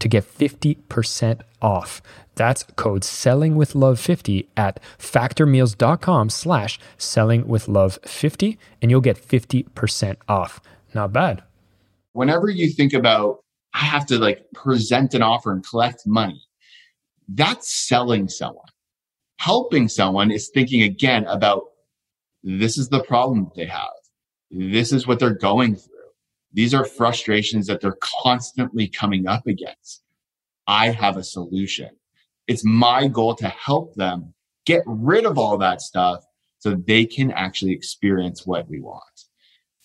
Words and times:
to 0.00 0.08
get 0.08 0.24
50% 0.24 1.40
off. 1.62 2.02
That's 2.34 2.64
code 2.76 3.04
selling 3.04 3.56
with 3.56 3.74
love 3.74 4.00
50 4.00 4.48
at 4.56 4.80
factormeals.com 4.98 6.30
slash 6.30 6.78
selling 6.98 7.46
with 7.46 7.68
love 7.68 7.98
50 8.04 8.58
and 8.82 8.90
you'll 8.90 9.00
get 9.00 9.16
50% 9.16 10.16
off. 10.28 10.60
Not 10.94 11.12
bad. 11.12 11.42
Whenever 12.12 12.48
you 12.48 12.70
think 12.70 12.92
about, 12.92 13.40
I 13.74 13.84
have 13.84 14.06
to 14.06 14.18
like 14.18 14.44
present 14.52 15.14
an 15.14 15.22
offer 15.22 15.52
and 15.52 15.64
collect 15.66 16.06
money, 16.06 16.42
that's 17.28 17.70
selling 17.70 18.28
someone. 18.28 18.66
Helping 19.38 19.88
someone 19.88 20.30
is 20.30 20.50
thinking 20.52 20.82
again 20.82 21.24
about 21.26 21.64
this 22.42 22.76
is 22.76 22.88
the 22.88 23.02
problem 23.04 23.50
they 23.54 23.66
have. 23.66 23.90
This 24.50 24.92
is 24.92 25.06
what 25.06 25.18
they're 25.18 25.34
going 25.34 25.76
through. 25.76 25.99
These 26.52 26.74
are 26.74 26.84
frustrations 26.84 27.66
that 27.66 27.80
they're 27.80 27.98
constantly 28.00 28.88
coming 28.88 29.26
up 29.26 29.46
against. 29.46 30.02
I 30.66 30.90
have 30.90 31.16
a 31.16 31.24
solution. 31.24 31.90
It's 32.46 32.64
my 32.64 33.06
goal 33.08 33.34
to 33.36 33.48
help 33.48 33.94
them 33.94 34.34
get 34.66 34.82
rid 34.86 35.24
of 35.24 35.38
all 35.38 35.56
that 35.58 35.80
stuff 35.80 36.24
so 36.58 36.74
they 36.74 37.06
can 37.06 37.30
actually 37.32 37.72
experience 37.72 38.46
what 38.46 38.68
we 38.68 38.80
want. 38.80 39.24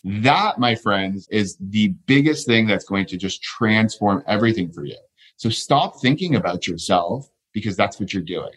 That, 0.03 0.59
my 0.59 0.75
friends, 0.75 1.27
is 1.31 1.58
the 1.59 1.89
biggest 2.05 2.45
thing 2.45 2.67
that's 2.67 2.86
going 2.86 3.08
to 3.08 3.17
just 3.17 3.41
transform 3.41 4.23
everything 4.27 4.71
for 4.71 4.86
you. 4.86 4.97
So 5.38 5.49
stop 5.49 5.99
thinking 6.02 6.36
about 6.36 6.67
yourself 6.67 7.27
because 7.53 7.75
that's 7.75 7.99
what 7.99 8.13
you're 8.13 8.23
doing. 8.23 8.53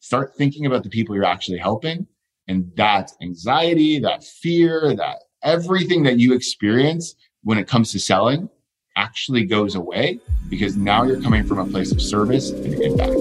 Start 0.00 0.34
thinking 0.36 0.66
about 0.66 0.82
the 0.82 0.90
people 0.90 1.14
you're 1.14 1.24
actually 1.24 1.58
helping. 1.58 2.06
And 2.46 2.70
that 2.76 3.10
anxiety, 3.22 3.98
that 4.00 4.22
fear, 4.22 4.94
that 4.96 5.18
everything 5.42 6.02
that 6.02 6.18
you 6.18 6.34
experience 6.34 7.14
when 7.44 7.58
it 7.58 7.68
comes 7.68 7.92
to 7.92 8.00
selling 8.00 8.48
actually 8.96 9.44
goes 9.44 9.74
away 9.74 10.18
because 10.48 10.76
now 10.76 11.02
you're 11.04 11.20
coming 11.20 11.44
from 11.44 11.58
a 11.58 11.66
place 11.66 11.92
of 11.92 12.00
service 12.00 12.50
and 12.50 12.74
impact. 12.74 13.12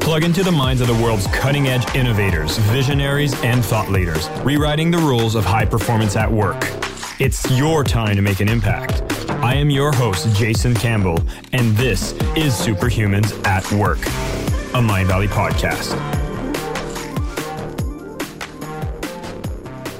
Plug 0.00 0.22
into 0.22 0.44
the 0.44 0.52
minds 0.52 0.80
of 0.80 0.86
the 0.86 0.94
world's 1.02 1.26
cutting 1.28 1.66
edge 1.66 1.94
innovators, 1.96 2.58
visionaries, 2.58 3.34
and 3.42 3.64
thought 3.64 3.90
leaders, 3.90 4.28
rewriting 4.44 4.90
the 4.92 4.98
rules 4.98 5.34
of 5.34 5.44
high 5.44 5.64
performance 5.64 6.14
at 6.14 6.30
work. 6.30 6.62
It's 7.18 7.50
your 7.50 7.82
time 7.82 8.14
to 8.14 8.22
make 8.22 8.38
an 8.40 8.48
impact. 8.48 9.02
I 9.42 9.54
am 9.54 9.68
your 9.68 9.92
host, 9.92 10.32
Jason 10.36 10.74
Campbell, 10.74 11.18
and 11.52 11.76
this 11.76 12.12
is 12.36 12.54
Superhumans 12.54 13.44
at 13.46 13.70
Work, 13.72 13.98
a 13.98 14.80
Mindvalley 14.80 15.28
podcast. 15.28 16.15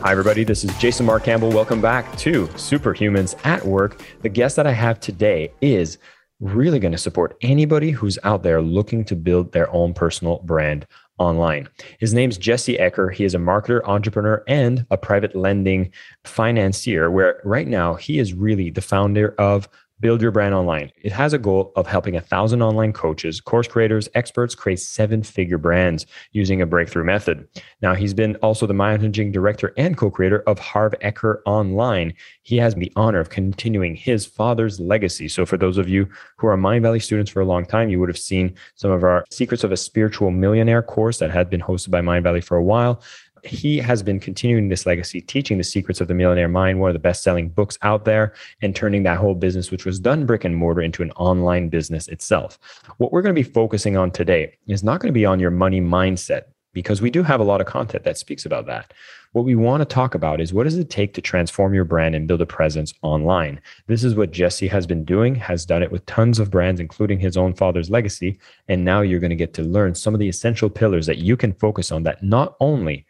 Hi, 0.06 0.12
everybody. 0.12 0.44
This 0.44 0.62
is 0.62 0.72
Jason 0.78 1.05
Mark 1.05 1.25
Campbell. 1.25 1.50
Welcome 1.50 1.81
back 1.81 2.17
to 2.19 2.47
Superhumans 2.50 3.34
at 3.44 3.67
Work. 3.67 4.00
The 4.22 4.28
guest 4.28 4.55
that 4.55 4.65
I 4.65 4.71
have 4.71 5.00
today 5.00 5.50
is 5.61 5.99
really 6.39 6.78
going 6.78 6.93
to 6.93 6.97
support 6.97 7.37
anybody 7.43 7.91
who's 7.91 8.16
out 8.22 8.45
there 8.45 8.62
looking 8.62 9.05
to 9.06 9.16
build 9.16 9.50
their 9.50 9.69
own 9.72 9.95
personal 9.95 10.39
brand 10.45 10.87
online. 11.19 11.69
His 11.99 12.15
name's 12.15 12.39
Jesse 12.39 12.77
Eker. 12.77 13.12
He 13.12 13.25
is 13.25 13.34
a 13.34 13.39
marketer, 13.39 13.81
entrepreneur, 13.84 14.45
and 14.47 14.87
a 14.93 14.97
private 14.97 15.34
lending 15.34 15.91
financier, 16.22 17.11
where 17.11 17.41
right 17.43 17.66
now 17.66 17.95
he 17.95 18.21
is 18.21 18.33
really 18.33 18.71
the 18.71 18.83
founder 18.83 19.34
of 19.41 19.69
Build 19.99 20.21
Your 20.21 20.31
Brand 20.31 20.55
Online. 20.55 20.93
It 21.03 21.12
has 21.12 21.33
a 21.33 21.39
goal 21.39 21.73
of 21.75 21.87
helping 21.87 22.17
a 22.17 22.21
thousand 22.21 22.61
online 22.61 22.93
coaches, 22.93 23.41
course 23.41 23.67
creators, 23.67 24.11
experts 24.15 24.55
create 24.55 24.79
seven 24.79 25.23
figure 25.23 25.57
brands 25.57 26.05
using 26.33 26.61
a 26.61 26.67
breakthrough 26.67 27.05
method. 27.05 27.49
Now, 27.81 27.95
he's 27.95 28.12
been 28.12 28.37
also 28.37 28.67
the 28.67 28.75
managing 28.75 29.33
director 29.33 29.73
and 29.79 29.97
co 29.97 30.11
creator 30.11 30.41
of 30.47 30.59
Harv 30.59 30.95
Eker 31.03 31.39
Online. 31.47 32.12
He 32.43 32.59
has 32.59 32.75
the 32.75 32.93
honor 32.95 33.21
of 33.21 33.31
continuing 33.31 33.97
his 33.97 34.27
father's 34.27 34.79
legacy. 34.79 35.29
So, 35.29 35.47
for 35.47 35.57
those 35.57 35.79
of 35.79 35.89
you 35.89 36.07
who 36.37 36.47
are 36.47 36.59
Mindvalley 36.59 37.03
students 37.03 37.31
for 37.31 37.41
a 37.41 37.47
long 37.47 37.65
time, 37.65 37.89
you 37.89 37.99
would 37.99 38.11
have 38.11 38.19
seen 38.19 38.55
some 38.75 38.91
of 38.91 39.03
our 39.03 39.25
Secrets 39.31 39.65
of 39.65 39.73
a 39.73 39.78
Spiritual 39.78 40.31
Millionaire 40.31 40.83
course 40.83 41.19
that 41.19 41.31
had 41.31 41.49
been 41.49 41.63
hosted 41.63 41.91
by 41.91 42.03
Mindvalley 42.03 42.45
for 42.45 42.59
a 42.59 42.63
while 42.63 43.03
he 43.47 43.79
has 43.79 44.03
been 44.03 44.21
continuing 44.21 44.69
this 44.69 44.87
legacy, 44.87 45.21
teaching 45.21 45.59
the 45.59 45.65
secrets 45.65 46.01
of 46.01 46.09
the 46.09 46.15
millionaire 46.15 46.49
mind, 46.49 46.81
one 46.81 46.91
of 46.91 46.95
the 46.95 46.99
best 46.99 47.23
selling 47.23 47.49
books 47.49 47.79
out 47.83 48.05
there, 48.05 48.34
and 48.62 48.75
turning 48.75 49.03
that 49.05 49.19
whole 49.19 49.34
business, 49.34 49.71
which 49.71 49.84
was 49.84 50.01
done 50.01 50.27
brick 50.27 50.45
and 50.45 50.57
mortar, 50.57 50.83
into 50.83 51.03
an 51.03 51.12
online 51.12 51.69
business 51.69 52.09
itself. 52.09 52.59
What 52.99 53.12
we're 53.12 53.23
going 53.23 53.34
to 53.34 53.43
be 53.43 53.49
focusing 53.49 53.97
on 53.97 54.11
today 54.11 54.57
is 54.67 54.84
not 54.84 55.01
going 55.01 55.12
to 55.12 55.19
be 55.19 55.27
on 55.27 55.41
your 55.41 55.51
money 55.51 55.81
mindset 55.81 56.45
because 56.77 57.01
we 57.01 57.11
do 57.11 57.23
have 57.23 57.41
a 57.41 57.45
lot 57.45 57.62
of 57.62 57.67
content 57.67 58.05
that 58.05 58.19
speaks 58.19 58.45
about 58.45 58.67
that. 58.67 58.93
What 59.33 59.47
we 59.47 59.55
want 59.55 59.81
to 59.81 59.87
talk 59.87 60.15
about 60.15 60.43
is 60.43 60.53
what 60.53 60.65
does 60.65 60.77
it 60.77 60.91
take 60.91 61.15
to 61.15 61.23
transform 61.23 61.73
your 61.73 61.84
brand 61.84 62.15
and 62.15 62.28
build 62.28 62.43
a 62.43 62.47
presence 62.47 62.93
online? 63.01 63.63
This 63.87 64.05
is 64.05 64.15
what 64.15 64.31
Jesse 64.31 64.69
has 64.69 64.87
been 64.87 65.03
doing, 65.03 65.34
has 65.37 65.65
done 65.65 65.83
it 65.83 65.91
with 65.91 66.05
tons 66.05 66.39
of 66.39 66.51
brands, 66.51 66.78
including 66.78 67.19
his 67.19 67.39
own 67.39 67.55
father's 67.55 67.89
legacy. 67.89 68.39
And 68.69 68.84
now 68.84 69.01
you're 69.01 69.21
going 69.21 69.31
to 69.31 69.37
get 69.37 69.55
to 69.55 69.63
learn 69.63 69.95
some 69.95 70.13
of 70.13 70.21
the 70.21 70.28
essential 70.28 70.69
pillars 70.69 71.07
that 71.07 71.17
you 71.17 71.34
can 71.34 71.55
focus 71.55 71.91
on 71.91 72.03
that 72.03 72.23
not 72.23 72.57
only 72.61 73.07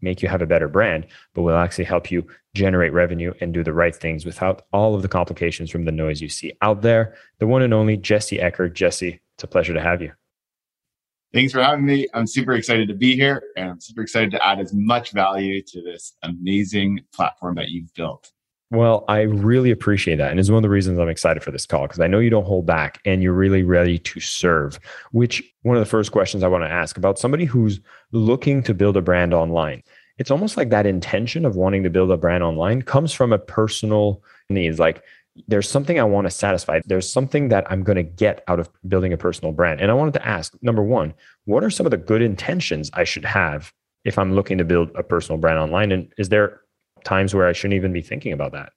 make 0.00 0.22
you 0.22 0.28
have 0.28 0.42
a 0.42 0.46
better 0.46 0.68
brand, 0.68 1.06
but 1.34 1.42
will 1.42 1.56
actually 1.56 1.84
help 1.84 2.10
you 2.10 2.26
generate 2.54 2.92
revenue 2.92 3.32
and 3.40 3.54
do 3.54 3.62
the 3.62 3.72
right 3.72 3.94
things 3.94 4.24
without 4.24 4.62
all 4.72 4.94
of 4.94 5.02
the 5.02 5.08
complications 5.08 5.70
from 5.70 5.84
the 5.84 5.92
noise 5.92 6.20
you 6.20 6.28
see 6.28 6.52
out 6.62 6.82
there. 6.82 7.14
The 7.38 7.46
one 7.46 7.62
and 7.62 7.74
only 7.74 7.96
Jesse 7.96 8.38
Eker. 8.38 8.72
Jesse, 8.72 9.20
it's 9.34 9.44
a 9.44 9.46
pleasure 9.46 9.74
to 9.74 9.80
have 9.80 10.02
you. 10.02 10.12
Thanks 11.32 11.52
for 11.52 11.62
having 11.62 11.86
me. 11.86 12.08
I'm 12.12 12.26
super 12.26 12.54
excited 12.54 12.88
to 12.88 12.94
be 12.94 13.14
here 13.14 13.42
and 13.56 13.70
I'm 13.70 13.80
super 13.80 14.02
excited 14.02 14.32
to 14.32 14.44
add 14.44 14.58
as 14.58 14.74
much 14.74 15.12
value 15.12 15.62
to 15.62 15.80
this 15.80 16.14
amazing 16.24 17.00
platform 17.14 17.54
that 17.54 17.68
you've 17.68 17.94
built. 17.94 18.32
Well, 18.72 19.04
I 19.08 19.22
really 19.22 19.72
appreciate 19.72 20.16
that. 20.16 20.30
And 20.30 20.38
it's 20.38 20.48
one 20.48 20.58
of 20.58 20.62
the 20.62 20.68
reasons 20.68 20.98
I'm 20.98 21.08
excited 21.08 21.42
for 21.42 21.50
this 21.50 21.66
call 21.66 21.82
because 21.82 21.98
I 21.98 22.06
know 22.06 22.20
you 22.20 22.30
don't 22.30 22.46
hold 22.46 22.66
back 22.66 23.00
and 23.04 23.20
you're 23.20 23.32
really 23.32 23.64
ready 23.64 23.98
to 23.98 24.20
serve. 24.20 24.78
Which 25.10 25.42
one 25.62 25.76
of 25.76 25.80
the 25.80 25.90
first 25.90 26.12
questions 26.12 26.44
I 26.44 26.48
want 26.48 26.62
to 26.62 26.70
ask 26.70 26.96
about 26.96 27.18
somebody 27.18 27.46
who's 27.46 27.80
looking 28.12 28.62
to 28.62 28.74
build 28.74 28.96
a 28.96 29.02
brand 29.02 29.34
online. 29.34 29.82
It's 30.18 30.30
almost 30.30 30.56
like 30.56 30.70
that 30.70 30.86
intention 30.86 31.44
of 31.44 31.56
wanting 31.56 31.82
to 31.82 31.90
build 31.90 32.12
a 32.12 32.16
brand 32.16 32.44
online 32.44 32.82
comes 32.82 33.12
from 33.12 33.32
a 33.32 33.38
personal 33.38 34.22
needs. 34.48 34.78
Like 34.78 35.02
there's 35.48 35.68
something 35.68 35.98
I 35.98 36.04
want 36.04 36.26
to 36.26 36.30
satisfy. 36.30 36.80
There's 36.86 37.10
something 37.12 37.48
that 37.48 37.66
I'm 37.70 37.82
going 37.82 37.96
to 37.96 38.04
get 38.04 38.44
out 38.46 38.60
of 38.60 38.70
building 38.86 39.12
a 39.12 39.16
personal 39.16 39.52
brand. 39.52 39.80
And 39.80 39.90
I 39.90 39.94
wanted 39.94 40.14
to 40.14 40.26
ask 40.26 40.54
number 40.62 40.82
one, 40.82 41.12
what 41.44 41.64
are 41.64 41.70
some 41.70 41.86
of 41.86 41.90
the 41.90 41.96
good 41.96 42.22
intentions 42.22 42.88
I 42.92 43.02
should 43.02 43.24
have 43.24 43.72
if 44.04 44.16
I'm 44.16 44.34
looking 44.34 44.58
to 44.58 44.64
build 44.64 44.90
a 44.94 45.02
personal 45.02 45.38
brand 45.38 45.58
online? 45.58 45.90
And 45.90 46.12
is 46.18 46.28
there 46.28 46.60
times 47.04 47.34
where 47.34 47.46
I 47.46 47.52
shouldn't 47.52 47.76
even 47.76 47.92
be 47.92 48.02
thinking 48.02 48.32
about 48.32 48.52
that. 48.52 48.72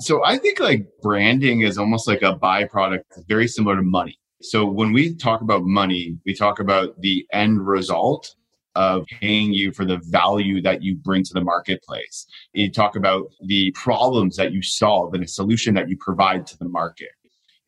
So 0.00 0.24
I 0.24 0.38
think 0.38 0.58
like 0.58 0.88
branding 1.02 1.60
is 1.60 1.78
almost 1.78 2.08
like 2.08 2.22
a 2.22 2.36
byproduct, 2.36 3.02
very 3.28 3.46
similar 3.46 3.76
to 3.76 3.82
money. 3.82 4.18
So 4.42 4.66
when 4.66 4.92
we 4.92 5.14
talk 5.14 5.40
about 5.40 5.62
money, 5.64 6.18
we 6.26 6.34
talk 6.34 6.58
about 6.58 7.00
the 7.00 7.26
end 7.32 7.66
result 7.66 8.34
of 8.74 9.06
paying 9.20 9.52
you 9.52 9.72
for 9.72 9.84
the 9.84 10.00
value 10.08 10.60
that 10.62 10.82
you 10.82 10.96
bring 10.96 11.22
to 11.22 11.32
the 11.32 11.40
marketplace. 11.40 12.26
You 12.52 12.70
talk 12.70 12.96
about 12.96 13.26
the 13.40 13.70
problems 13.70 14.36
that 14.36 14.52
you 14.52 14.62
solve 14.62 15.14
and 15.14 15.22
a 15.22 15.28
solution 15.28 15.74
that 15.74 15.88
you 15.88 15.96
provide 15.96 16.46
to 16.48 16.58
the 16.58 16.68
market. 16.68 17.10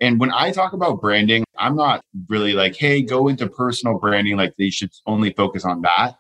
And 0.01 0.21
when 0.21 0.33
I 0.33 0.51
talk 0.51 0.73
about 0.73 1.01
branding, 1.01 1.45
I'm 1.59 1.77
not 1.77 2.03
really 2.29 2.53
like, 2.53 2.77
hey, 2.77 3.01
go 3.03 3.29
into 3.29 3.49
personal 3.49 3.99
branding, 3.99 4.37
like 4.37 4.55
they 4.59 4.69
should 4.69 4.91
only 5.07 5.33
focus 5.33 5.65
on 5.65 5.81
that. 5.83 6.17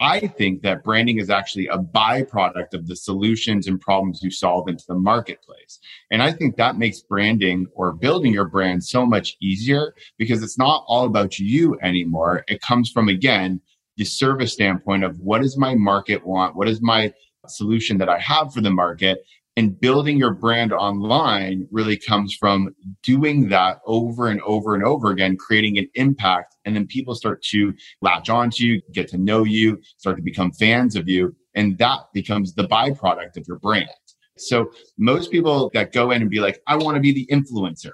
I 0.00 0.26
think 0.26 0.62
that 0.62 0.82
branding 0.82 1.18
is 1.18 1.28
actually 1.28 1.66
a 1.66 1.76
byproduct 1.76 2.72
of 2.72 2.86
the 2.86 2.96
solutions 2.96 3.66
and 3.66 3.78
problems 3.78 4.22
you 4.22 4.30
solve 4.30 4.68
into 4.68 4.84
the 4.88 4.94
marketplace. 4.94 5.78
And 6.10 6.22
I 6.22 6.32
think 6.32 6.56
that 6.56 6.78
makes 6.78 7.00
branding 7.00 7.66
or 7.74 7.92
building 7.92 8.32
your 8.32 8.48
brand 8.48 8.82
so 8.82 9.04
much 9.04 9.36
easier 9.42 9.94
because 10.16 10.42
it's 10.42 10.58
not 10.58 10.84
all 10.86 11.04
about 11.04 11.38
you 11.38 11.78
anymore. 11.82 12.44
It 12.48 12.62
comes 12.62 12.90
from, 12.90 13.08
again, 13.08 13.60
the 13.98 14.04
service 14.06 14.54
standpoint 14.54 15.04
of 15.04 15.20
what 15.20 15.42
does 15.42 15.58
my 15.58 15.74
market 15.74 16.26
want? 16.26 16.56
What 16.56 16.68
is 16.68 16.80
my 16.80 17.12
solution 17.46 17.98
that 17.98 18.08
I 18.08 18.18
have 18.18 18.54
for 18.54 18.62
the 18.62 18.70
market? 18.70 19.22
And 19.60 19.78
building 19.78 20.16
your 20.16 20.32
brand 20.32 20.72
online 20.72 21.68
really 21.70 21.98
comes 21.98 22.34
from 22.34 22.74
doing 23.02 23.50
that 23.50 23.80
over 23.84 24.28
and 24.28 24.40
over 24.40 24.74
and 24.74 24.82
over 24.82 25.10
again, 25.10 25.36
creating 25.36 25.76
an 25.76 25.86
impact. 25.96 26.56
And 26.64 26.74
then 26.74 26.86
people 26.86 27.14
start 27.14 27.42
to 27.50 27.74
latch 28.00 28.30
onto 28.30 28.64
you, 28.64 28.80
get 28.92 29.06
to 29.08 29.18
know 29.18 29.44
you, 29.44 29.78
start 29.98 30.16
to 30.16 30.22
become 30.22 30.50
fans 30.52 30.96
of 30.96 31.10
you. 31.10 31.36
And 31.54 31.76
that 31.76 31.98
becomes 32.14 32.54
the 32.54 32.66
byproduct 32.68 33.36
of 33.36 33.44
your 33.46 33.58
brand. 33.58 33.90
So 34.38 34.70
most 34.96 35.30
people 35.30 35.70
that 35.74 35.92
go 35.92 36.10
in 36.10 36.22
and 36.22 36.30
be 36.30 36.40
like, 36.40 36.62
I 36.66 36.76
want 36.76 36.94
to 36.94 37.00
be 37.02 37.12
the 37.12 37.28
influencer. 37.30 37.92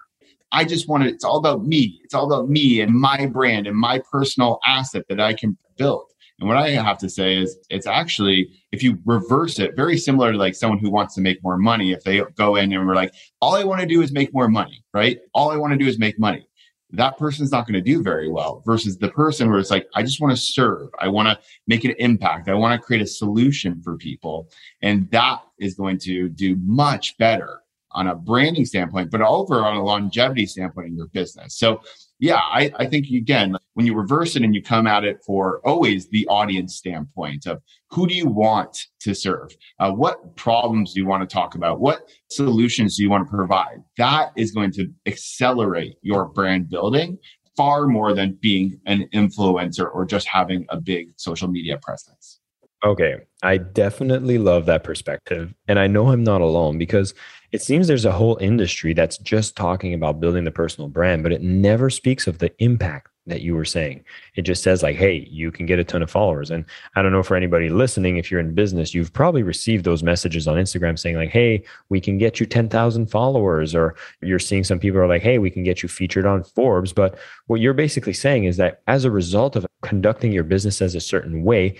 I 0.52 0.64
just 0.64 0.88
want 0.88 1.02
to, 1.02 1.08
it's 1.08 1.24
all 1.24 1.38
about 1.38 1.64
me. 1.64 1.98
It's 2.04 2.14
all 2.14 2.32
about 2.32 2.48
me 2.48 2.80
and 2.80 2.94
my 2.94 3.26
brand 3.26 3.66
and 3.66 3.76
my 3.76 4.00
personal 4.08 4.60
asset 4.64 5.02
that 5.08 5.18
I 5.18 5.32
can 5.32 5.58
build. 5.76 6.06
And 6.38 6.48
what 6.48 6.58
I 6.58 6.70
have 6.70 6.98
to 6.98 7.08
say 7.08 7.36
is 7.36 7.56
it's 7.70 7.86
actually, 7.86 8.50
if 8.70 8.82
you 8.82 8.98
reverse 9.06 9.58
it, 9.58 9.74
very 9.74 9.96
similar 9.96 10.32
to 10.32 10.38
like 10.38 10.54
someone 10.54 10.78
who 10.78 10.90
wants 10.90 11.14
to 11.14 11.22
make 11.22 11.42
more 11.42 11.56
money. 11.56 11.92
If 11.92 12.04
they 12.04 12.20
go 12.36 12.56
in 12.56 12.72
and 12.72 12.86
we're 12.86 12.94
like, 12.94 13.14
all 13.40 13.54
I 13.54 13.64
want 13.64 13.80
to 13.80 13.86
do 13.86 14.02
is 14.02 14.12
make 14.12 14.34
more 14.34 14.48
money, 14.48 14.84
right? 14.92 15.18
All 15.32 15.50
I 15.50 15.56
want 15.56 15.72
to 15.72 15.78
do 15.78 15.86
is 15.86 15.98
make 15.98 16.18
money. 16.18 16.46
That 16.90 17.18
person's 17.18 17.50
not 17.50 17.66
going 17.66 17.74
to 17.74 17.80
do 17.80 18.02
very 18.02 18.30
well 18.30 18.62
versus 18.64 18.98
the 18.98 19.08
person 19.08 19.50
where 19.50 19.58
it's 19.58 19.70
like, 19.70 19.88
I 19.94 20.02
just 20.02 20.20
want 20.20 20.36
to 20.36 20.40
serve. 20.40 20.88
I 21.00 21.08
want 21.08 21.26
to 21.28 21.38
make 21.66 21.84
an 21.84 21.94
impact. 21.98 22.48
I 22.48 22.54
want 22.54 22.78
to 22.78 22.84
create 22.84 23.02
a 23.02 23.06
solution 23.06 23.82
for 23.82 23.96
people. 23.96 24.48
And 24.82 25.10
that 25.10 25.40
is 25.58 25.74
going 25.74 25.98
to 26.00 26.28
do 26.28 26.56
much 26.64 27.16
better 27.18 27.60
on 27.92 28.08
a 28.08 28.14
branding 28.14 28.66
standpoint, 28.66 29.10
but 29.10 29.22
over 29.22 29.64
on 29.64 29.76
a 29.76 29.82
longevity 29.82 30.44
standpoint 30.44 30.88
in 30.88 30.96
your 30.96 31.08
business. 31.08 31.58
So 31.58 31.80
yeah, 32.18 32.36
I, 32.36 32.72
I 32.78 32.86
think 32.86 33.08
again, 33.08 33.56
when 33.74 33.84
you 33.84 33.94
reverse 33.94 34.36
it 34.36 34.42
and 34.42 34.54
you 34.54 34.62
come 34.62 34.86
at 34.86 35.04
it 35.04 35.18
for 35.24 35.60
always 35.64 36.08
the 36.08 36.26
audience 36.28 36.74
standpoint 36.76 37.46
of 37.46 37.62
who 37.90 38.06
do 38.06 38.14
you 38.14 38.26
want 38.26 38.86
to 39.00 39.14
serve? 39.14 39.54
Uh, 39.78 39.92
what 39.92 40.34
problems 40.36 40.94
do 40.94 41.00
you 41.00 41.06
want 41.06 41.28
to 41.28 41.32
talk 41.32 41.54
about? 41.54 41.80
What 41.80 42.08
solutions 42.30 42.96
do 42.96 43.02
you 43.02 43.10
want 43.10 43.26
to 43.26 43.30
provide? 43.30 43.82
That 43.98 44.30
is 44.36 44.52
going 44.52 44.72
to 44.72 44.88
accelerate 45.06 45.96
your 46.00 46.26
brand 46.26 46.70
building 46.70 47.18
far 47.56 47.86
more 47.86 48.14
than 48.14 48.38
being 48.40 48.80
an 48.86 49.08
influencer 49.14 49.88
or 49.92 50.04
just 50.04 50.26
having 50.26 50.66
a 50.70 50.80
big 50.80 51.08
social 51.16 51.48
media 51.48 51.78
presence. 51.82 52.40
Okay. 52.86 53.16
I 53.42 53.56
definitely 53.56 54.38
love 54.38 54.66
that 54.66 54.84
perspective. 54.84 55.52
And 55.66 55.78
I 55.78 55.88
know 55.88 56.08
I'm 56.08 56.22
not 56.22 56.40
alone 56.40 56.78
because 56.78 57.14
it 57.50 57.60
seems 57.60 57.88
there's 57.88 58.04
a 58.04 58.12
whole 58.12 58.36
industry 58.40 58.92
that's 58.92 59.18
just 59.18 59.56
talking 59.56 59.92
about 59.92 60.20
building 60.20 60.44
the 60.44 60.52
personal 60.52 60.88
brand, 60.88 61.24
but 61.24 61.32
it 61.32 61.42
never 61.42 61.90
speaks 61.90 62.28
of 62.28 62.38
the 62.38 62.52
impact 62.62 63.08
that 63.26 63.40
you 63.40 63.56
were 63.56 63.64
saying. 63.64 64.04
It 64.36 64.42
just 64.42 64.62
says, 64.62 64.84
like, 64.84 64.94
hey, 64.94 65.26
you 65.28 65.50
can 65.50 65.66
get 65.66 65.80
a 65.80 65.84
ton 65.84 66.00
of 66.00 66.10
followers. 66.10 66.52
And 66.52 66.64
I 66.94 67.02
don't 67.02 67.10
know 67.10 67.24
for 67.24 67.36
anybody 67.36 67.68
listening, 67.70 68.18
if 68.18 68.30
you're 68.30 68.38
in 68.38 68.54
business, 68.54 68.94
you've 68.94 69.12
probably 69.12 69.42
received 69.42 69.84
those 69.84 70.04
messages 70.04 70.46
on 70.46 70.56
Instagram 70.56 70.96
saying, 70.96 71.16
like, 71.16 71.30
hey, 71.30 71.64
we 71.88 72.00
can 72.00 72.18
get 72.18 72.38
you 72.38 72.46
10,000 72.46 73.06
followers. 73.06 73.74
Or 73.74 73.96
you're 74.22 74.38
seeing 74.38 74.62
some 74.62 74.78
people 74.78 75.00
are 75.00 75.08
like, 75.08 75.22
hey, 75.22 75.38
we 75.38 75.50
can 75.50 75.64
get 75.64 75.82
you 75.82 75.88
featured 75.88 76.24
on 76.24 76.44
Forbes. 76.44 76.92
But 76.92 77.18
what 77.48 77.60
you're 77.60 77.74
basically 77.74 78.12
saying 78.12 78.44
is 78.44 78.58
that 78.58 78.82
as 78.86 79.04
a 79.04 79.10
result 79.10 79.56
of 79.56 79.66
conducting 79.82 80.30
your 80.30 80.44
business 80.44 80.80
as 80.80 80.94
a 80.94 81.00
certain 81.00 81.42
way, 81.42 81.76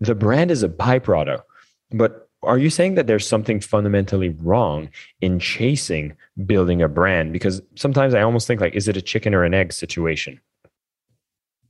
the 0.00 0.14
brand 0.14 0.50
is 0.50 0.62
a 0.62 0.68
byproduct. 0.68 1.42
But 1.92 2.28
are 2.42 2.58
you 2.58 2.70
saying 2.70 2.94
that 2.94 3.06
there's 3.06 3.26
something 3.26 3.60
fundamentally 3.60 4.30
wrong 4.30 4.88
in 5.20 5.38
chasing 5.38 6.16
building 6.46 6.80
a 6.80 6.88
brand? 6.88 7.32
Because 7.32 7.60
sometimes 7.76 8.14
I 8.14 8.22
almost 8.22 8.46
think 8.46 8.60
like, 8.60 8.74
is 8.74 8.88
it 8.88 8.96
a 8.96 9.02
chicken 9.02 9.34
or 9.34 9.44
an 9.44 9.54
egg 9.54 9.72
situation? 9.72 10.40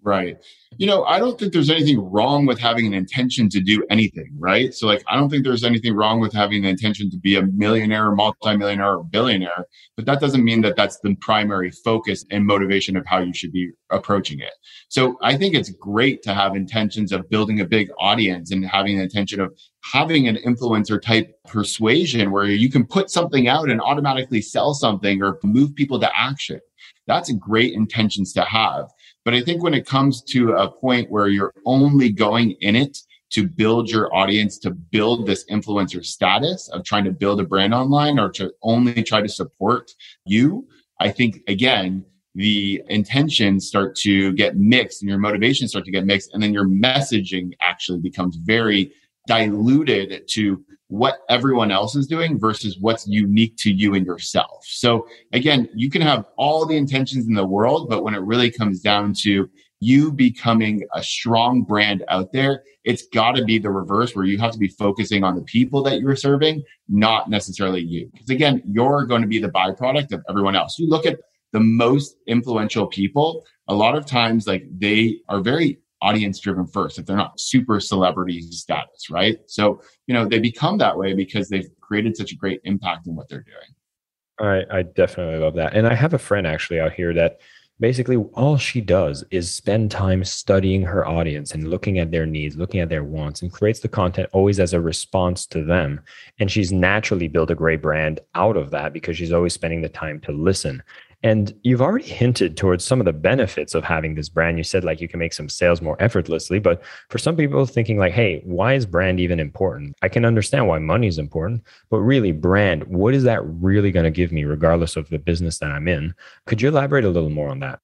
Right. 0.03 0.39
You 0.79 0.87
know, 0.87 1.05
I 1.05 1.19
don't 1.19 1.39
think 1.39 1.53
there's 1.53 1.69
anything 1.69 1.99
wrong 1.99 2.47
with 2.47 2.59
having 2.59 2.87
an 2.87 2.95
intention 2.95 3.51
to 3.51 3.61
do 3.61 3.85
anything, 3.91 4.31
right? 4.39 4.73
So, 4.73 4.87
like, 4.87 5.03
I 5.09 5.17
don't 5.17 5.29
think 5.29 5.45
there's 5.45 5.65
anything 5.65 5.95
wrong 5.95 6.21
with 6.21 6.33
having 6.33 6.63
the 6.63 6.71
intention 6.71 7.11
to 7.11 7.19
be 7.19 7.37
a 7.37 7.43
millionaire, 7.43 8.11
multimillionaire, 8.13 8.97
or 8.97 9.05
billionaire, 9.05 9.67
but 9.97 10.07
that 10.07 10.21
doesn't 10.21 10.43
mean 10.43 10.63
that 10.63 10.77
that's 10.77 10.99
the 11.01 11.15
primary 11.17 11.71
focus 11.71 12.25
and 12.31 12.47
motivation 12.47 12.97
of 12.97 13.05
how 13.05 13.19
you 13.19 13.35
should 13.35 13.53
be 13.53 13.71
approaching 13.91 14.41
it. 14.41 14.53
So, 14.89 15.19
I 15.21 15.37
think 15.37 15.55
it's 15.55 15.71
great 15.71 16.23
to 16.23 16.33
have 16.33 16.57
intentions 16.57 17.13
of 17.13 17.29
building 17.29 17.61
a 17.61 17.67
big 17.67 17.91
audience 17.99 18.51
and 18.51 18.65
having 18.65 18.97
the 18.97 19.03
intention 19.03 19.41
of 19.41 19.53
having 19.93 20.29
an 20.29 20.37
influencer 20.37 21.01
type 21.01 21.31
persuasion 21.47 22.31
where 22.31 22.47
you 22.47 22.71
can 22.71 22.87
put 22.87 23.11
something 23.11 23.49
out 23.49 23.69
and 23.69 23.83
automatically 23.83 24.41
sell 24.41 24.73
something 24.73 25.23
or 25.23 25.39
move 25.45 25.75
people 25.75 26.01
to 26.01 26.11
action. 26.19 26.61
That's 27.07 27.31
great 27.33 27.75
intentions 27.75 28.33
to 28.35 28.43
have. 28.45 28.87
But 29.31 29.37
I 29.37 29.43
think 29.43 29.63
when 29.63 29.75
it 29.75 29.87
comes 29.87 30.23
to 30.23 30.55
a 30.55 30.69
point 30.69 31.09
where 31.09 31.29
you're 31.29 31.55
only 31.65 32.11
going 32.11 32.57
in 32.63 32.75
it 32.75 32.99
to 33.31 33.47
build 33.47 33.89
your 33.89 34.13
audience, 34.13 34.59
to 34.59 34.73
build 34.73 35.25
this 35.25 35.45
influencer 35.49 36.05
status 36.05 36.67
of 36.71 36.83
trying 36.83 37.05
to 37.05 37.13
build 37.13 37.39
a 37.39 37.45
brand 37.45 37.73
online 37.73 38.19
or 38.19 38.29
to 38.31 38.53
only 38.65 39.05
try 39.05 39.23
to 39.23 39.29
support 39.29 39.93
you, 40.25 40.67
I 40.99 41.11
think 41.13 41.45
again, 41.47 42.05
the 42.35 42.83
intentions 42.89 43.69
start 43.69 43.95
to 43.99 44.33
get 44.33 44.57
mixed 44.57 45.01
and 45.01 45.09
your 45.09 45.21
motivations 45.21 45.71
start 45.71 45.85
to 45.85 45.93
get 45.93 46.07
mixed. 46.07 46.35
And 46.35 46.43
then 46.43 46.53
your 46.53 46.67
messaging 46.67 47.53
actually 47.61 48.01
becomes 48.01 48.35
very 48.35 48.93
diluted 49.29 50.27
to 50.31 50.65
what 50.91 51.21
everyone 51.29 51.71
else 51.71 51.95
is 51.95 52.09
doing 52.09 52.39
versus 52.39 52.77
what's 52.81 53.07
unique 53.07 53.57
to 53.57 53.73
you 53.73 53.95
and 53.95 54.05
yourself. 54.05 54.65
So 54.67 55.07
again, 55.33 55.69
you 55.73 55.89
can 55.89 56.03
have 56.03 56.25
all 56.37 56.67
the 56.67 56.77
intentions 56.77 57.27
in 57.29 57.35
the 57.35 57.47
world, 57.47 57.89
but 57.89 58.03
when 58.03 58.15
it 58.15 58.23
really 58.23 58.51
comes 58.51 58.81
down 58.81 59.15
to 59.21 59.49
you 59.79 60.13
becoming 60.13 60.83
a 60.95 61.03
strong 61.03 61.63
brand 61.63 62.05
out 62.09 62.33
there, 62.33 62.65
it's 62.85 63.07
got 63.15 63.37
to 63.37 63.45
be 63.45 63.57
the 63.59 63.71
reverse 63.71 64.17
where 64.17 64.25
you 64.25 64.37
have 64.39 64.51
to 64.51 64.59
be 64.59 64.67
focusing 64.67 65.23
on 65.23 65.37
the 65.37 65.43
people 65.43 65.83
that 65.85 66.01
you're 66.01 66.17
serving, 66.17 66.63
not 66.89 67.31
necessarily 67.31 67.81
you. 67.81 68.11
Because 68.13 68.31
again, 68.31 68.61
you're 68.67 69.07
going 69.07 69.23
to 69.23 69.29
be 69.29 69.39
the 69.39 69.49
byproduct 69.49 70.13
of 70.13 70.25
everyone 70.29 70.57
else. 70.57 70.77
You 70.77 70.89
look 70.89 71.07
at 71.07 71.21
the 71.53 71.61
most 71.61 72.17
influential 72.27 72.89
people, 72.89 73.45
a 73.69 73.75
lot 73.75 73.97
of 73.97 74.07
times 74.07 74.49
like 74.49 74.65
they 74.77 75.21
are 75.29 75.41
very 75.41 75.79
audience 76.03 76.39
driven 76.41 76.67
first 76.67 76.99
if 76.99 77.07
they're 77.07 77.17
not 77.17 77.39
super 77.39 77.81
celebrity 77.81 78.41
status, 78.43 79.11
right? 79.11 79.39
So, 79.47 79.83
you 80.07 80.15
know, 80.15 80.27
they 80.27 80.39
become 80.39 80.79
that 80.79 80.97
way 80.97 81.15
because 81.15 81.49
they've 81.49 81.69
created 81.81 82.17
such 82.17 82.33
a 82.33 82.37
great 82.37 82.61
impact 82.65 83.07
in 83.07 83.15
what 83.15 83.29
they're 83.29 83.45
doing. 83.45 84.65
I, 84.71 84.79
I 84.79 84.83
definitely 84.83 85.39
love 85.39 85.55
that. 85.55 85.75
And 85.75 85.87
I 85.87 85.95
have 85.95 86.15
a 86.15 86.19
friend 86.19 86.47
actually 86.47 86.81
out 86.81 86.93
here 86.93 87.13
that 87.15 87.41
basically 87.81 88.17
all 88.35 88.57
she 88.57 88.81
does 88.81 89.25
is 89.31 89.53
spend 89.53 89.91
time 89.91 90.23
studying 90.23 90.83
her 90.83 91.07
audience 91.07 91.53
and 91.53 91.69
looking 91.69 91.99
at 91.99 92.11
their 92.11 92.27
needs, 92.27 92.57
looking 92.57 92.81
at 92.81 92.89
their 92.89 93.05
wants, 93.05 93.43
and 93.43 93.53
creates 93.53 93.81
the 93.81 93.89
content 93.89 94.29
always 94.33 94.61
as 94.61 94.75
a 94.75 94.81
response 94.81 95.47
to 95.47 95.65
them. 95.65 96.01
And 96.39 96.51
she's 96.51 96.73
naturally 96.73 97.27
built 97.27 97.51
a 97.51 97.55
great 97.55 97.83
brand 97.83 98.21
out 98.35 98.57
of 98.57 98.71
that 98.71 98.93
because 98.93 99.17
she's 99.17 99.33
always 99.33 99.55
spending 99.55 99.81
the 99.81 99.89
time 99.89 100.21
to 100.21 100.33
listen. 100.33 100.83
And 101.23 101.55
you've 101.63 101.83
already 101.83 102.07
hinted 102.07 102.57
towards 102.57 102.83
some 102.83 102.99
of 102.99 103.05
the 103.05 103.13
benefits 103.13 103.75
of 103.75 103.85
having 103.85 104.15
this 104.15 104.31
brand. 104.31 104.57
You 104.57 104.65
said 104.65 104.85
like 104.85 105.03
you 105.03 105.09
can 105.09 105.19
make 105.19 105.35
some 105.35 105.51
sales 105.51 105.83
more 105.83 105.97
effortlessly, 106.01 106.59
but 106.59 106.83
for 107.11 107.19
some 107.19 107.37
people 107.37 107.67
thinking 107.67 107.99
like, 107.99 108.15
hey, 108.15 108.41
why 108.45 108.73
is 108.73 108.87
brand 108.87 109.21
even 109.21 109.39
important? 109.39 109.95
I 110.01 110.09
can 110.09 110.25
understand 110.25 110.67
why 110.67 110.79
money 110.79 111.09
is 111.09 111.19
important, 111.19 111.63
but 111.91 111.99
really, 111.99 112.33
brand, 112.33 112.85
what 112.85 113.13
is 113.13 113.25
that 113.25 113.43
really 113.45 113.91
going 113.91 114.05
to 114.05 114.11
give 114.11 114.33
me, 114.33 114.45
regardless 114.45 114.97
of 114.97 115.11
the 115.11 115.19
business 115.19 115.59
that 115.59 115.71
I'm 115.71 115.89
in? 115.89 116.15
Could 116.47 116.63
you 116.63 116.71
elaborate 116.71 117.05
a 117.05 117.11
little 117.11 117.29
more 117.29 117.51
on 117.51 117.61
that? 117.61 117.81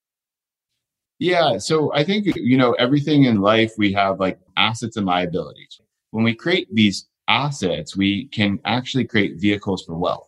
Yeah. 1.19 1.59
So 1.59 1.93
I 1.93 2.03
think, 2.03 2.25
you 2.35 2.57
know, 2.57 2.73
everything 2.73 3.25
in 3.25 3.41
life, 3.41 3.71
we 3.77 3.93
have 3.93 4.19
like 4.19 4.39
assets 4.55 4.97
and 4.97 5.05
liabilities. 5.05 5.79
When 6.09 6.23
we 6.23 6.33
create 6.33 6.67
these 6.73 7.07
assets, 7.27 7.95
we 7.95 8.25
can 8.29 8.59
actually 8.65 9.05
create 9.05 9.39
vehicles 9.39 9.83
for 9.83 9.95
wealth. 9.95 10.26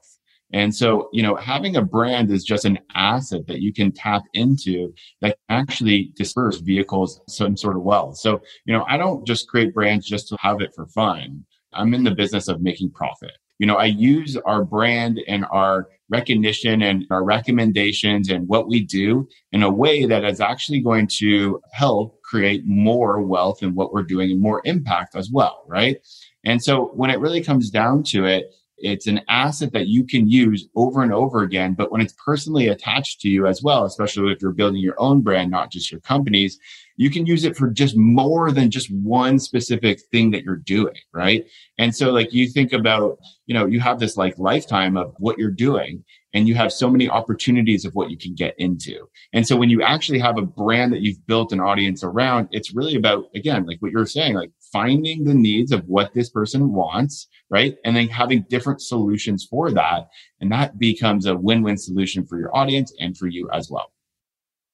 And 0.51 0.73
so, 0.73 1.09
you 1.13 1.21
know, 1.21 1.35
having 1.35 1.75
a 1.75 1.81
brand 1.81 2.31
is 2.31 2.43
just 2.43 2.65
an 2.65 2.79
asset 2.95 3.45
that 3.47 3.61
you 3.61 3.71
can 3.71 3.91
tap 3.91 4.23
into 4.33 4.93
that 5.21 5.37
actually 5.49 6.11
disperse 6.15 6.57
vehicles 6.57 7.21
some 7.27 7.55
sort 7.55 7.75
of 7.75 7.83
wealth. 7.83 8.17
So, 8.17 8.41
you 8.65 8.73
know, 8.73 8.83
I 8.87 8.97
don't 8.97 9.25
just 9.27 9.47
create 9.47 9.73
brands 9.73 10.07
just 10.07 10.27
to 10.29 10.37
have 10.39 10.61
it 10.61 10.73
for 10.73 10.87
fun. 10.87 11.45
I'm 11.73 11.93
in 11.93 12.03
the 12.03 12.15
business 12.15 12.47
of 12.47 12.61
making 12.61 12.91
profit. 12.91 13.33
You 13.59 13.67
know, 13.67 13.75
I 13.75 13.85
use 13.85 14.37
our 14.37 14.63
brand 14.63 15.19
and 15.27 15.45
our 15.51 15.89
recognition 16.09 16.81
and 16.81 17.05
our 17.11 17.23
recommendations 17.23 18.29
and 18.29 18.47
what 18.47 18.67
we 18.67 18.83
do 18.83 19.27
in 19.51 19.61
a 19.61 19.69
way 19.69 20.05
that 20.05 20.23
is 20.23 20.39
actually 20.39 20.79
going 20.79 21.07
to 21.19 21.61
help 21.73 22.21
create 22.23 22.63
more 22.65 23.21
wealth 23.21 23.61
in 23.61 23.75
what 23.75 23.93
we're 23.93 24.03
doing 24.03 24.31
and 24.31 24.41
more 24.41 24.61
impact 24.65 25.15
as 25.15 25.29
well. 25.31 25.63
Right. 25.67 25.97
And 26.45 26.63
so 26.63 26.85
when 26.95 27.09
it 27.09 27.19
really 27.19 27.43
comes 27.43 27.69
down 27.69 28.03
to 28.03 28.25
it, 28.25 28.55
It's 28.81 29.07
an 29.07 29.21
asset 29.29 29.73
that 29.73 29.87
you 29.87 30.05
can 30.05 30.27
use 30.29 30.67
over 30.75 31.03
and 31.03 31.13
over 31.13 31.43
again. 31.43 31.73
But 31.73 31.91
when 31.91 32.01
it's 32.01 32.15
personally 32.23 32.67
attached 32.67 33.21
to 33.21 33.29
you 33.29 33.47
as 33.47 33.61
well, 33.61 33.85
especially 33.85 34.31
if 34.31 34.41
you're 34.41 34.51
building 34.51 34.81
your 34.81 34.99
own 34.99 35.21
brand, 35.21 35.51
not 35.51 35.71
just 35.71 35.91
your 35.91 36.01
company's, 36.01 36.59
you 36.97 37.09
can 37.09 37.25
use 37.25 37.45
it 37.45 37.55
for 37.55 37.69
just 37.69 37.95
more 37.95 38.51
than 38.51 38.69
just 38.69 38.91
one 38.91 39.39
specific 39.39 40.01
thing 40.11 40.31
that 40.31 40.43
you're 40.43 40.57
doing. 40.57 40.95
Right. 41.13 41.45
And 41.77 41.95
so 41.95 42.11
like 42.11 42.33
you 42.33 42.47
think 42.47 42.73
about, 42.73 43.19
you 43.45 43.53
know, 43.53 43.65
you 43.65 43.79
have 43.79 43.99
this 43.99 44.17
like 44.17 44.37
lifetime 44.37 44.97
of 44.97 45.13
what 45.17 45.37
you're 45.37 45.51
doing 45.51 46.03
and 46.33 46.47
you 46.47 46.55
have 46.55 46.71
so 46.71 46.89
many 46.89 47.09
opportunities 47.09 47.85
of 47.85 47.95
what 47.95 48.11
you 48.11 48.17
can 48.17 48.35
get 48.35 48.53
into. 48.59 49.07
And 49.33 49.47
so 49.47 49.55
when 49.55 49.69
you 49.69 49.81
actually 49.81 50.19
have 50.19 50.37
a 50.37 50.43
brand 50.43 50.93
that 50.93 51.01
you've 51.01 51.25
built 51.25 51.51
an 51.51 51.59
audience 51.59 52.03
around, 52.03 52.49
it's 52.51 52.73
really 52.73 52.95
about, 52.95 53.25
again, 53.33 53.65
like 53.65 53.81
what 53.81 53.91
you're 53.91 54.05
saying, 54.05 54.35
like 54.35 54.51
finding 54.71 55.23
the 55.23 55.33
needs 55.33 55.71
of 55.71 55.85
what 55.85 56.13
this 56.13 56.29
person 56.29 56.71
wants, 56.73 57.27
right? 57.49 57.75
And 57.85 57.95
then 57.95 58.07
having 58.07 58.45
different 58.49 58.81
solutions 58.81 59.45
for 59.49 59.71
that. 59.71 60.09
And 60.41 60.51
that 60.51 60.77
becomes 60.77 61.25
a 61.25 61.35
win-win 61.35 61.77
solution 61.77 62.25
for 62.25 62.39
your 62.39 62.55
audience 62.55 62.93
and 62.99 63.17
for 63.17 63.27
you 63.27 63.49
as 63.51 63.69
well. 63.69 63.91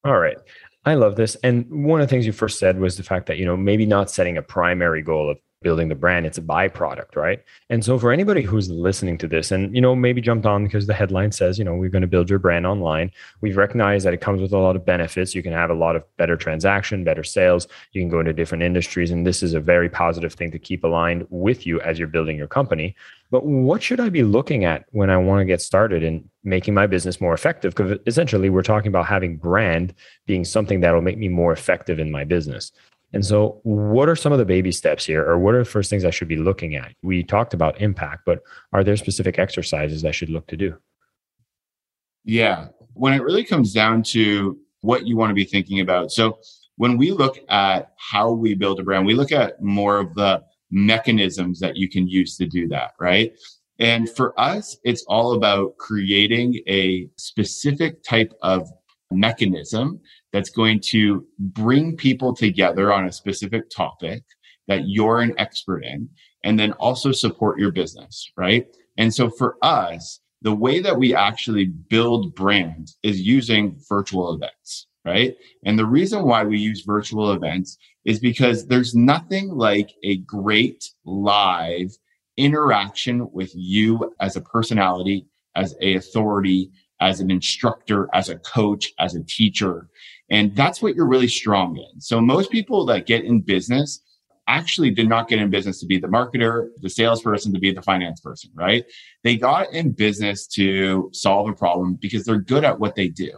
All 0.03 0.19
right. 0.19 0.37
I 0.85 0.93
love 0.93 1.15
this. 1.15 1.35
And 1.43 1.65
one 1.85 1.99
of 1.99 2.07
the 2.07 2.11
things 2.11 2.27
you 2.27 2.31
first 2.31 2.59
said 2.59 2.79
was 2.79 2.95
the 2.95 3.03
fact 3.03 3.25
that, 3.25 3.37
you 3.37 3.45
know, 3.45 3.57
maybe 3.57 3.85
not 3.85 4.11
setting 4.11 4.37
a 4.37 4.41
primary 4.41 5.01
goal 5.01 5.31
of 5.31 5.39
building 5.65 5.89
the 5.89 5.95
brand 5.95 6.27
it's 6.27 6.37
a 6.37 6.41
byproduct 6.41 7.15
right? 7.15 7.43
And 7.71 7.83
so 7.83 7.97
for 7.97 8.11
anybody 8.11 8.43
who's 8.43 8.69
listening 8.69 9.17
to 9.17 9.27
this 9.27 9.51
and 9.51 9.75
you 9.75 9.81
know 9.81 9.95
maybe 9.95 10.21
jumped 10.21 10.45
on 10.45 10.63
because 10.63 10.85
the 10.85 10.93
headline 10.93 11.31
says 11.31 11.57
you 11.57 11.65
know 11.65 11.73
we're 11.73 11.89
going 11.89 12.03
to 12.03 12.13
build 12.15 12.29
your 12.29 12.37
brand 12.37 12.67
online 12.67 13.11
we 13.41 13.51
recognize 13.51 14.03
that 14.03 14.13
it 14.13 14.21
comes 14.21 14.41
with 14.41 14.53
a 14.53 14.59
lot 14.59 14.75
of 14.75 14.85
benefits. 14.85 15.33
You 15.33 15.41
can 15.41 15.53
have 15.53 15.71
a 15.71 15.73
lot 15.85 15.95
of 15.95 16.03
better 16.17 16.37
transaction 16.37 17.03
better 17.03 17.23
sales 17.23 17.67
you 17.93 18.01
can 18.01 18.09
go 18.09 18.19
into 18.19 18.31
different 18.31 18.63
industries 18.63 19.09
and 19.09 19.25
this 19.25 19.41
is 19.41 19.55
a 19.55 19.59
very 19.59 19.89
positive 19.89 20.33
thing 20.33 20.51
to 20.51 20.59
keep 20.59 20.83
aligned 20.83 21.25
with 21.31 21.65
you 21.65 21.81
as 21.81 21.97
you're 21.97 22.07
building 22.07 22.37
your 22.37 22.47
company. 22.59 22.95
But 23.31 23.43
what 23.43 23.81
should 23.81 23.99
i 23.99 24.09
be 24.09 24.21
looking 24.21 24.65
at 24.65 24.85
when 24.91 25.09
i 25.09 25.17
want 25.17 25.41
to 25.41 25.45
get 25.45 25.61
started 25.61 26.03
in 26.03 26.29
making 26.43 26.75
my 26.75 26.85
business 26.85 27.19
more 27.19 27.33
effective? 27.33 27.73
Because 27.73 27.97
essentially 28.05 28.51
we're 28.51 28.61
talking 28.61 28.89
about 28.89 29.07
having 29.07 29.35
brand 29.35 29.95
being 30.27 30.45
something 30.45 30.81
that 30.81 30.93
will 30.93 31.01
make 31.01 31.17
me 31.17 31.27
more 31.27 31.51
effective 31.51 31.97
in 31.97 32.11
my 32.11 32.23
business 32.23 32.71
and 33.15 33.25
so, 33.25 33.61
what 33.63 34.09
are 34.09 34.15
some 34.17 34.33
of 34.33 34.39
the 34.39 34.45
baby 34.45 34.73
steps 34.73 35.05
here, 35.05 35.25
or 35.25 35.39
what 35.39 35.55
are 35.55 35.59
the 35.59 35.69
first 35.69 35.89
things 35.89 36.03
I 36.03 36.09
should 36.09 36.27
be 36.27 36.35
looking 36.35 36.75
at? 36.75 36.93
We 37.01 37.23
talked 37.23 37.53
about 37.53 37.79
impact, 37.79 38.23
but 38.25 38.41
are 38.73 38.83
there 38.83 38.97
specific 38.97 39.39
exercises 39.39 40.03
I 40.03 40.11
should 40.11 40.29
look 40.29 40.47
to 40.47 40.57
do? 40.57 40.75
Yeah. 42.25 42.67
When 42.93 43.13
it 43.13 43.23
really 43.23 43.45
comes 43.45 43.71
down 43.71 44.03
to 44.03 44.59
what 44.81 45.07
you 45.07 45.15
want 45.15 45.29
to 45.29 45.33
be 45.33 45.45
thinking 45.45 45.79
about. 45.79 46.11
So, 46.11 46.39
when 46.75 46.97
we 46.97 47.11
look 47.11 47.39
at 47.47 47.93
how 47.97 48.31
we 48.31 48.53
build 48.53 48.81
a 48.81 48.83
brand, 48.83 49.05
we 49.05 49.13
look 49.13 49.31
at 49.31 49.61
more 49.61 49.97
of 49.97 50.13
the 50.15 50.43
mechanisms 50.69 51.61
that 51.61 51.77
you 51.77 51.87
can 51.87 52.09
use 52.09 52.35
to 52.35 52.45
do 52.45 52.67
that, 52.67 52.95
right? 52.99 53.31
And 53.79 54.09
for 54.09 54.37
us, 54.37 54.75
it's 54.83 55.05
all 55.07 55.35
about 55.35 55.77
creating 55.77 56.59
a 56.67 57.07
specific 57.15 58.03
type 58.03 58.33
of 58.41 58.69
mechanism 59.09 60.01
that's 60.35 60.49
going 60.49 60.81
to 60.81 61.25
bring 61.39 61.95
people 61.95 62.35
together 62.35 62.91
on 62.91 63.05
a 63.05 63.11
specific 63.13 63.69
topic 63.69 64.21
that 64.67 64.81
you're 64.85 65.21
an 65.21 65.33
expert 65.37 65.79
in 65.79 66.09
and 66.43 66.59
then 66.59 66.73
also 66.73 67.13
support 67.13 67.57
your 67.57 67.71
business, 67.71 68.29
right? 68.35 68.67
And 68.97 69.13
so 69.13 69.29
for 69.29 69.55
us, 69.61 70.19
the 70.41 70.53
way 70.53 70.81
that 70.81 70.97
we 70.97 71.15
actually 71.15 71.67
build 71.67 72.35
brands 72.35 72.97
is 73.01 73.21
using 73.21 73.79
virtual 73.87 74.33
events, 74.35 74.87
right? 75.05 75.37
And 75.63 75.79
the 75.79 75.85
reason 75.85 76.23
why 76.23 76.43
we 76.43 76.57
use 76.59 76.83
virtual 76.85 77.31
events 77.31 77.77
is 78.03 78.19
because 78.19 78.67
there's 78.67 78.93
nothing 78.93 79.51
like 79.51 79.91
a 80.03 80.17
great 80.17 80.91
live 81.05 81.95
interaction 82.35 83.31
with 83.31 83.53
you 83.55 84.13
as 84.19 84.35
a 84.35 84.41
personality, 84.41 85.27
as 85.55 85.75
a 85.81 85.95
authority, 85.95 86.71
as 87.01 87.19
an 87.19 87.31
instructor, 87.31 88.09
as 88.13 88.29
a 88.29 88.37
coach, 88.39 88.91
as 88.99 89.15
a 89.15 89.23
teacher. 89.23 89.89
And 90.29 90.55
that's 90.55 90.81
what 90.81 90.95
you're 90.95 91.07
really 91.07 91.27
strong 91.27 91.77
in. 91.77 92.01
So 92.01 92.19
most 92.19 92.51
people 92.51 92.85
that 92.87 93.05
get 93.05 93.23
in 93.23 93.41
business 93.41 94.01
actually 94.47 94.91
did 94.91 95.09
not 95.09 95.27
get 95.27 95.39
in 95.39 95.49
business 95.49 95.79
to 95.79 95.85
be 95.85 95.97
the 95.97 96.07
marketer, 96.07 96.67
the 96.81 96.89
salesperson, 96.89 97.51
to 97.53 97.59
be 97.59 97.71
the 97.71 97.81
finance 97.81 98.21
person, 98.21 98.51
right? 98.53 98.85
They 99.23 99.37
got 99.37 99.73
in 99.73 99.91
business 99.91 100.45
to 100.47 101.09
solve 101.13 101.49
a 101.49 101.53
problem 101.53 101.95
because 101.95 102.25
they're 102.25 102.37
good 102.39 102.63
at 102.63 102.79
what 102.79 102.95
they 102.95 103.07
do. 103.07 103.31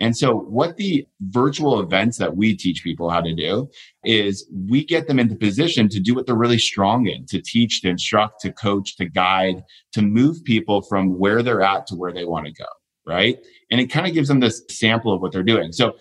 And 0.00 0.16
so 0.16 0.34
what 0.34 0.76
the 0.76 1.06
virtual 1.20 1.80
events 1.80 2.18
that 2.18 2.36
we 2.36 2.56
teach 2.56 2.84
people 2.84 3.10
how 3.10 3.20
to 3.20 3.34
do 3.34 3.68
is 4.04 4.48
we 4.68 4.84
get 4.84 5.06
them 5.06 5.18
into 5.18 5.34
position 5.34 5.88
to 5.90 6.00
do 6.00 6.14
what 6.14 6.26
they're 6.26 6.36
really 6.36 6.58
strong 6.58 7.06
in, 7.06 7.26
to 7.26 7.40
teach, 7.40 7.82
to 7.82 7.88
instruct, 7.88 8.40
to 8.42 8.52
coach, 8.52 8.96
to 8.96 9.08
guide, 9.08 9.62
to 9.92 10.02
move 10.02 10.42
people 10.44 10.82
from 10.82 11.18
where 11.18 11.42
they're 11.42 11.62
at 11.62 11.86
to 11.88 11.96
where 11.96 12.12
they 12.12 12.24
want 12.24 12.46
to 12.46 12.52
go 12.52 12.66
right? 13.08 13.38
And 13.70 13.80
it 13.80 13.86
kind 13.86 14.06
of 14.06 14.12
gives 14.12 14.28
them 14.28 14.40
this 14.40 14.62
sample 14.68 15.12
of 15.12 15.22
what 15.22 15.32
they're 15.32 15.42
doing. 15.42 15.72
So 15.72 15.96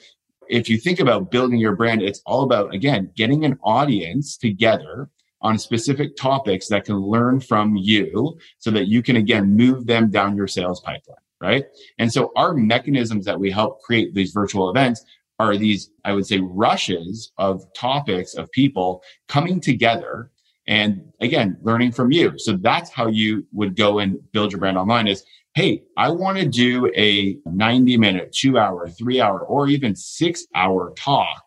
if 0.49 0.69
you 0.69 0.77
think 0.77 0.99
about 0.99 1.31
building 1.31 1.57
your 1.57 1.75
brand, 1.75 2.01
it's 2.01 2.21
all 2.25 2.43
about, 2.43 2.73
again, 2.73 3.11
getting 3.15 3.45
an 3.45 3.57
audience 3.63 4.37
together 4.37 5.09
on 5.41 5.57
specific 5.57 6.15
topics 6.17 6.67
that 6.67 6.83
can 6.85 6.97
learn 6.97 7.39
from 7.39 7.77
you 7.77 8.37
so 8.57 8.71
that 8.71 8.87
you 8.87 9.01
can, 9.01 9.15
again, 9.15 9.55
move 9.55 9.85
them 9.85 10.09
down 10.11 10.35
your 10.35 10.47
sales 10.47 10.81
pipeline, 10.81 11.17
right? 11.39 11.65
And 11.97 12.11
so 12.11 12.31
our 12.35 12.53
mechanisms 12.53 13.25
that 13.25 13.39
we 13.39 13.51
help 13.51 13.81
create 13.81 14.13
these 14.13 14.31
virtual 14.31 14.69
events 14.69 15.05
are 15.39 15.55
these, 15.55 15.91
I 16.03 16.13
would 16.13 16.25
say, 16.25 16.39
rushes 16.39 17.31
of 17.37 17.63
topics 17.73 18.33
of 18.33 18.51
people 18.51 19.03
coming 19.27 19.61
together 19.61 20.31
and 20.67 21.13
again, 21.21 21.57
learning 21.61 21.93
from 21.93 22.11
you. 22.11 22.37
So 22.37 22.57
that's 22.57 22.89
how 22.89 23.07
you 23.07 23.45
would 23.53 23.75
go 23.75 23.99
and 23.99 24.19
build 24.33 24.51
your 24.51 24.59
brand 24.59 24.77
online 24.77 25.07
is 25.07 25.23
hey, 25.57 25.81
I 25.97 26.11
want 26.11 26.37
to 26.37 26.45
do 26.45 26.91
a 26.95 27.35
90 27.47 27.97
minute, 27.97 28.31
two 28.31 28.59
hour, 28.59 28.87
three 28.89 29.19
hour, 29.19 29.39
or 29.39 29.67
even 29.67 29.95
six 29.95 30.45
hour 30.53 30.93
talk 30.95 31.43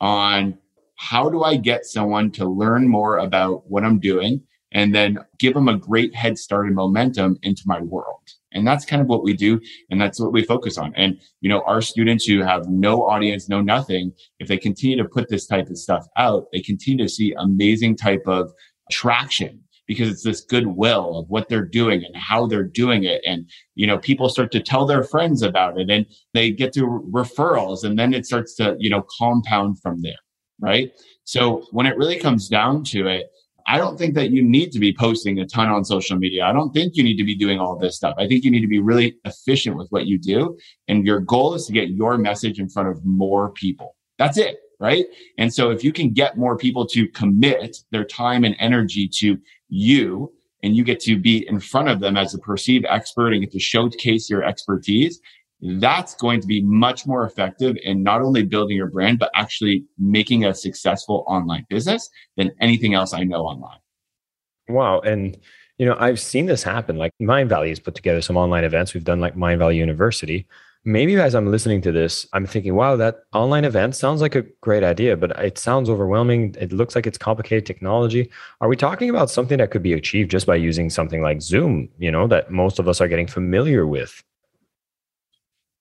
on 0.00 0.56
how 0.94 1.28
do 1.28 1.42
I 1.42 1.56
get 1.56 1.84
someone 1.84 2.30
to 2.32 2.48
learn 2.48 2.86
more 2.86 3.18
about 3.18 3.68
what 3.68 3.82
I'm 3.82 3.98
doing 3.98 4.42
and 4.70 4.94
then 4.94 5.18
give 5.40 5.54
them 5.54 5.66
a 5.66 5.76
great 5.76 6.14
head 6.14 6.38
start 6.38 6.66
and 6.68 6.76
momentum 6.76 7.38
into 7.42 7.64
my 7.66 7.80
world. 7.80 8.22
And 8.52 8.64
that's 8.64 8.84
kind 8.84 9.02
of 9.02 9.08
what 9.08 9.24
we 9.24 9.32
do. 9.32 9.60
And 9.90 10.00
that's 10.00 10.20
what 10.20 10.32
we 10.32 10.44
focus 10.44 10.78
on. 10.78 10.94
And, 10.94 11.20
you 11.40 11.48
know, 11.48 11.62
our 11.66 11.82
students 11.82 12.26
who 12.26 12.44
have 12.44 12.68
no 12.68 13.02
audience, 13.02 13.48
no 13.48 13.60
nothing, 13.60 14.12
if 14.38 14.46
they 14.46 14.58
continue 14.58 14.96
to 14.98 15.08
put 15.08 15.28
this 15.28 15.48
type 15.48 15.68
of 15.70 15.76
stuff 15.76 16.06
out, 16.16 16.46
they 16.52 16.60
continue 16.60 17.04
to 17.04 17.10
see 17.10 17.34
amazing 17.36 17.96
type 17.96 18.22
of 18.28 18.52
traction 18.92 19.64
because 19.90 20.08
it's 20.08 20.22
this 20.22 20.40
goodwill 20.40 21.18
of 21.18 21.28
what 21.30 21.48
they're 21.48 21.66
doing 21.66 22.04
and 22.04 22.14
how 22.14 22.46
they're 22.46 22.62
doing 22.62 23.02
it. 23.02 23.20
And, 23.26 23.50
you 23.74 23.88
know, 23.88 23.98
people 23.98 24.28
start 24.28 24.52
to 24.52 24.60
tell 24.60 24.86
their 24.86 25.02
friends 25.02 25.42
about 25.42 25.80
it 25.80 25.90
and 25.90 26.06
they 26.32 26.52
get 26.52 26.72
to 26.74 26.82
referrals 27.10 27.82
and 27.82 27.98
then 27.98 28.14
it 28.14 28.24
starts 28.24 28.54
to, 28.58 28.76
you 28.78 28.88
know, 28.88 29.04
compound 29.18 29.82
from 29.82 30.00
there. 30.00 30.20
Right. 30.60 30.92
So 31.24 31.66
when 31.72 31.86
it 31.86 31.96
really 31.96 32.20
comes 32.20 32.48
down 32.48 32.84
to 32.84 33.08
it, 33.08 33.32
I 33.66 33.78
don't 33.78 33.98
think 33.98 34.14
that 34.14 34.30
you 34.30 34.44
need 34.44 34.70
to 34.70 34.78
be 34.78 34.94
posting 34.94 35.40
a 35.40 35.44
ton 35.44 35.68
on 35.68 35.84
social 35.84 36.16
media. 36.16 36.44
I 36.44 36.52
don't 36.52 36.72
think 36.72 36.94
you 36.94 37.02
need 37.02 37.16
to 37.16 37.24
be 37.24 37.34
doing 37.34 37.58
all 37.58 37.76
this 37.76 37.96
stuff. 37.96 38.14
I 38.16 38.28
think 38.28 38.44
you 38.44 38.52
need 38.52 38.60
to 38.60 38.68
be 38.68 38.78
really 38.78 39.16
efficient 39.24 39.76
with 39.76 39.88
what 39.90 40.06
you 40.06 40.18
do. 40.18 40.56
And 40.86 41.04
your 41.04 41.18
goal 41.18 41.54
is 41.54 41.66
to 41.66 41.72
get 41.72 41.88
your 41.88 42.16
message 42.16 42.60
in 42.60 42.68
front 42.68 42.90
of 42.90 43.04
more 43.04 43.50
people. 43.50 43.96
That's 44.18 44.38
it. 44.38 44.58
Right. 44.78 45.04
And 45.36 45.52
so 45.52 45.70
if 45.70 45.84
you 45.84 45.92
can 45.92 46.10
get 46.14 46.38
more 46.38 46.56
people 46.56 46.86
to 46.86 47.06
commit 47.08 47.76
their 47.90 48.04
time 48.04 48.44
and 48.44 48.56
energy 48.58 49.06
to 49.16 49.36
you 49.70 50.32
and 50.62 50.76
you 50.76 50.84
get 50.84 51.00
to 51.00 51.18
be 51.18 51.48
in 51.48 51.58
front 51.58 51.88
of 51.88 52.00
them 52.00 52.16
as 52.16 52.34
a 52.34 52.38
perceived 52.38 52.84
expert 52.88 53.32
and 53.32 53.40
get 53.40 53.52
to 53.52 53.58
showcase 53.58 54.28
your 54.28 54.44
expertise, 54.44 55.20
that's 55.62 56.14
going 56.14 56.40
to 56.40 56.46
be 56.46 56.62
much 56.62 57.06
more 57.06 57.24
effective 57.24 57.76
in 57.82 58.02
not 58.02 58.20
only 58.20 58.42
building 58.42 58.76
your 58.76 58.88
brand, 58.88 59.18
but 59.18 59.30
actually 59.34 59.84
making 59.98 60.44
a 60.44 60.54
successful 60.54 61.24
online 61.26 61.66
business 61.68 62.08
than 62.36 62.50
anything 62.60 62.94
else 62.94 63.14
I 63.14 63.24
know 63.24 63.42
online. 63.42 63.78
Wow. 64.68 65.00
And, 65.00 65.36
you 65.78 65.86
know, 65.86 65.96
I've 65.98 66.20
seen 66.20 66.46
this 66.46 66.62
happen. 66.62 66.96
Like 66.96 67.12
Mindvalley 67.20 67.70
has 67.70 67.80
put 67.80 67.94
together 67.94 68.20
some 68.20 68.36
online 68.36 68.64
events. 68.64 68.94
We've 68.94 69.04
done 69.04 69.20
like 69.20 69.34
Mindvalley 69.34 69.76
University 69.76 70.46
maybe 70.84 71.16
as 71.16 71.34
I'm 71.34 71.50
listening 71.50 71.82
to 71.82 71.92
this, 71.92 72.26
I'm 72.32 72.46
thinking, 72.46 72.74
wow, 72.74 72.96
that 72.96 73.24
online 73.32 73.64
event 73.64 73.94
sounds 73.94 74.20
like 74.20 74.34
a 74.34 74.44
great 74.60 74.82
idea, 74.82 75.16
but 75.16 75.30
it 75.38 75.58
sounds 75.58 75.90
overwhelming. 75.90 76.54
It 76.58 76.72
looks 76.72 76.94
like 76.94 77.06
it's 77.06 77.18
complicated 77.18 77.66
technology. 77.66 78.30
Are 78.60 78.68
we 78.68 78.76
talking 78.76 79.10
about 79.10 79.30
something 79.30 79.58
that 79.58 79.70
could 79.70 79.82
be 79.82 79.92
achieved 79.92 80.30
just 80.30 80.46
by 80.46 80.56
using 80.56 80.88
something 80.90 81.22
like 81.22 81.42
Zoom, 81.42 81.88
you 81.98 82.10
know, 82.10 82.26
that 82.28 82.50
most 82.50 82.78
of 82.78 82.88
us 82.88 83.00
are 83.00 83.08
getting 83.08 83.26
familiar 83.26 83.86
with? 83.86 84.22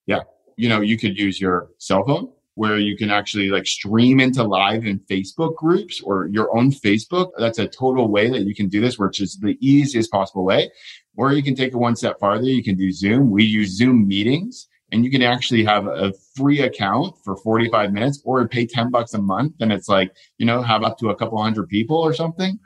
Yeah. 0.05 0.21
You 0.57 0.67
know, 0.69 0.81
you 0.81 0.97
could 0.97 1.17
use 1.17 1.39
your 1.39 1.69
cell 1.77 2.03
phone 2.05 2.31
where 2.55 2.77
you 2.77 2.97
can 2.97 3.09
actually 3.09 3.49
like 3.49 3.65
stream 3.65 4.19
into 4.19 4.43
live 4.43 4.85
in 4.85 4.99
Facebook 4.99 5.55
groups 5.55 6.01
or 6.01 6.27
your 6.27 6.53
own 6.57 6.71
Facebook. 6.71 7.31
That's 7.37 7.59
a 7.59 7.67
total 7.67 8.09
way 8.09 8.29
that 8.29 8.41
you 8.41 8.53
can 8.53 8.67
do 8.67 8.81
this, 8.81 8.99
which 8.99 9.21
is 9.21 9.37
the 9.37 9.57
easiest 9.61 10.11
possible 10.11 10.43
way. 10.43 10.69
Or 11.15 11.31
you 11.31 11.41
can 11.41 11.55
take 11.55 11.71
it 11.71 11.77
one 11.77 11.95
step 11.95 12.19
farther. 12.19 12.43
You 12.43 12.63
can 12.63 12.75
do 12.75 12.91
Zoom. 12.91 13.31
We 13.31 13.45
use 13.45 13.77
Zoom 13.77 14.05
meetings 14.05 14.67
and 14.91 15.05
you 15.05 15.11
can 15.11 15.21
actually 15.21 15.63
have 15.63 15.87
a 15.87 16.13
free 16.35 16.61
account 16.61 17.15
for 17.23 17.35
45 17.35 17.93
minutes 17.93 18.21
or 18.25 18.47
pay 18.47 18.65
10 18.65 18.89
bucks 18.89 19.13
a 19.13 19.21
month 19.21 19.53
and 19.59 19.71
it's 19.71 19.89
like 19.89 20.11
you 20.37 20.45
know 20.45 20.61
have 20.61 20.83
up 20.83 20.97
to 20.99 21.09
a 21.09 21.15
couple 21.15 21.41
hundred 21.41 21.67
people 21.69 21.97
or 21.97 22.13
something 22.13 22.59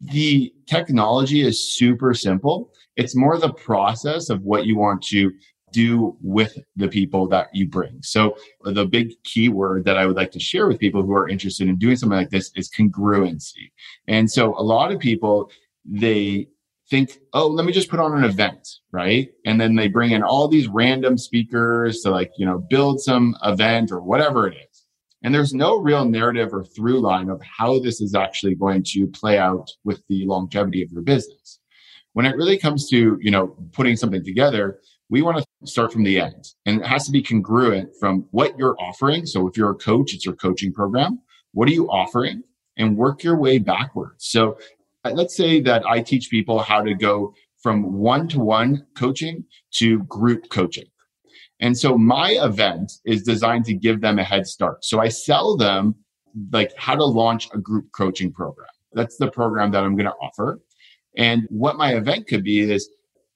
the 0.00 0.52
technology 0.66 1.42
is 1.42 1.74
super 1.74 2.14
simple. 2.14 2.72
It's 2.96 3.14
more 3.14 3.38
the 3.38 3.52
process 3.52 4.30
of 4.30 4.42
what 4.42 4.66
you 4.66 4.76
want 4.76 5.02
to 5.04 5.32
do 5.72 6.16
with 6.20 6.58
the 6.74 6.88
people 6.88 7.28
that 7.28 7.48
you 7.52 7.68
bring. 7.68 7.98
So 8.02 8.36
the 8.64 8.86
big 8.86 9.12
keyword 9.22 9.84
that 9.84 9.96
I 9.96 10.06
would 10.06 10.16
like 10.16 10.32
to 10.32 10.40
share 10.40 10.66
with 10.66 10.80
people 10.80 11.02
who 11.02 11.12
are 11.12 11.28
interested 11.28 11.68
in 11.68 11.76
doing 11.76 11.96
something 11.96 12.18
like 12.18 12.30
this 12.30 12.50
is 12.56 12.70
congruency. 12.70 13.70
And 14.08 14.28
so 14.28 14.58
a 14.58 14.62
lot 14.62 14.90
of 14.90 14.98
people, 14.98 15.50
they 15.84 16.48
think, 16.90 17.18
oh, 17.32 17.46
let 17.46 17.64
me 17.64 17.72
just 17.72 17.88
put 17.88 18.00
on 18.00 18.18
an 18.18 18.24
event, 18.24 18.68
right? 18.90 19.30
And 19.46 19.60
then 19.60 19.76
they 19.76 19.88
bring 19.88 20.10
in 20.10 20.22
all 20.22 20.48
these 20.48 20.66
random 20.66 21.16
speakers 21.16 22.00
to 22.00 22.10
like, 22.10 22.32
you 22.36 22.44
know, 22.44 22.58
build 22.58 23.00
some 23.00 23.36
event 23.44 23.92
or 23.92 24.02
whatever 24.02 24.48
it 24.48 24.56
is. 24.56 24.86
And 25.22 25.34
there's 25.34 25.54
no 25.54 25.78
real 25.78 26.04
narrative 26.04 26.52
or 26.52 26.64
through 26.64 27.00
line 27.00 27.28
of 27.28 27.40
how 27.42 27.78
this 27.78 28.00
is 28.00 28.14
actually 28.14 28.56
going 28.56 28.82
to 28.88 29.06
play 29.06 29.38
out 29.38 29.70
with 29.84 30.02
the 30.08 30.24
longevity 30.26 30.82
of 30.82 30.90
your 30.90 31.02
business. 31.02 31.60
When 32.14 32.26
it 32.26 32.36
really 32.36 32.58
comes 32.58 32.88
to, 32.90 33.18
you 33.20 33.30
know, 33.30 33.48
putting 33.72 33.96
something 33.96 34.24
together, 34.24 34.80
we 35.10 35.22
want 35.22 35.38
to 35.38 35.66
start 35.66 35.92
from 35.92 36.04
the 36.04 36.18
end 36.18 36.44
and 36.66 36.80
it 36.80 36.86
has 36.86 37.04
to 37.04 37.12
be 37.12 37.22
congruent 37.22 37.90
from 38.00 38.26
what 38.30 38.58
you're 38.58 38.76
offering. 38.80 39.26
So 39.26 39.46
if 39.46 39.56
you're 39.56 39.70
a 39.70 39.76
coach, 39.76 40.14
it's 40.14 40.24
your 40.24 40.34
coaching 40.34 40.72
program. 40.72 41.20
What 41.52 41.68
are 41.68 41.72
you 41.72 41.88
offering? 41.88 42.42
And 42.76 42.96
work 42.96 43.22
your 43.22 43.36
way 43.36 43.58
backwards. 43.58 44.26
So 44.26 44.56
Uh, 45.04 45.12
let's 45.12 45.36
say 45.36 45.60
that 45.60 45.84
I 45.86 46.00
teach 46.00 46.30
people 46.30 46.58
how 46.58 46.82
to 46.82 46.94
go 46.94 47.34
from 47.62 47.94
one 47.94 48.28
to 48.28 48.40
one 48.40 48.86
coaching 48.96 49.44
to 49.74 50.00
group 50.04 50.48
coaching. 50.50 50.86
And 51.60 51.76
so 51.76 51.96
my 51.98 52.30
event 52.40 52.92
is 53.04 53.22
designed 53.22 53.66
to 53.66 53.74
give 53.74 54.00
them 54.00 54.18
a 54.18 54.24
head 54.24 54.46
start. 54.46 54.84
So 54.84 55.00
I 55.00 55.08
sell 55.08 55.56
them 55.56 55.94
like 56.52 56.72
how 56.76 56.94
to 56.94 57.04
launch 57.04 57.48
a 57.52 57.58
group 57.58 57.86
coaching 57.94 58.32
program. 58.32 58.68
That's 58.92 59.18
the 59.18 59.30
program 59.30 59.70
that 59.72 59.84
I'm 59.84 59.94
going 59.94 60.06
to 60.06 60.14
offer. 60.22 60.60
And 61.16 61.46
what 61.50 61.76
my 61.76 61.94
event 61.94 62.28
could 62.28 62.44
be 62.44 62.60
is 62.60 62.88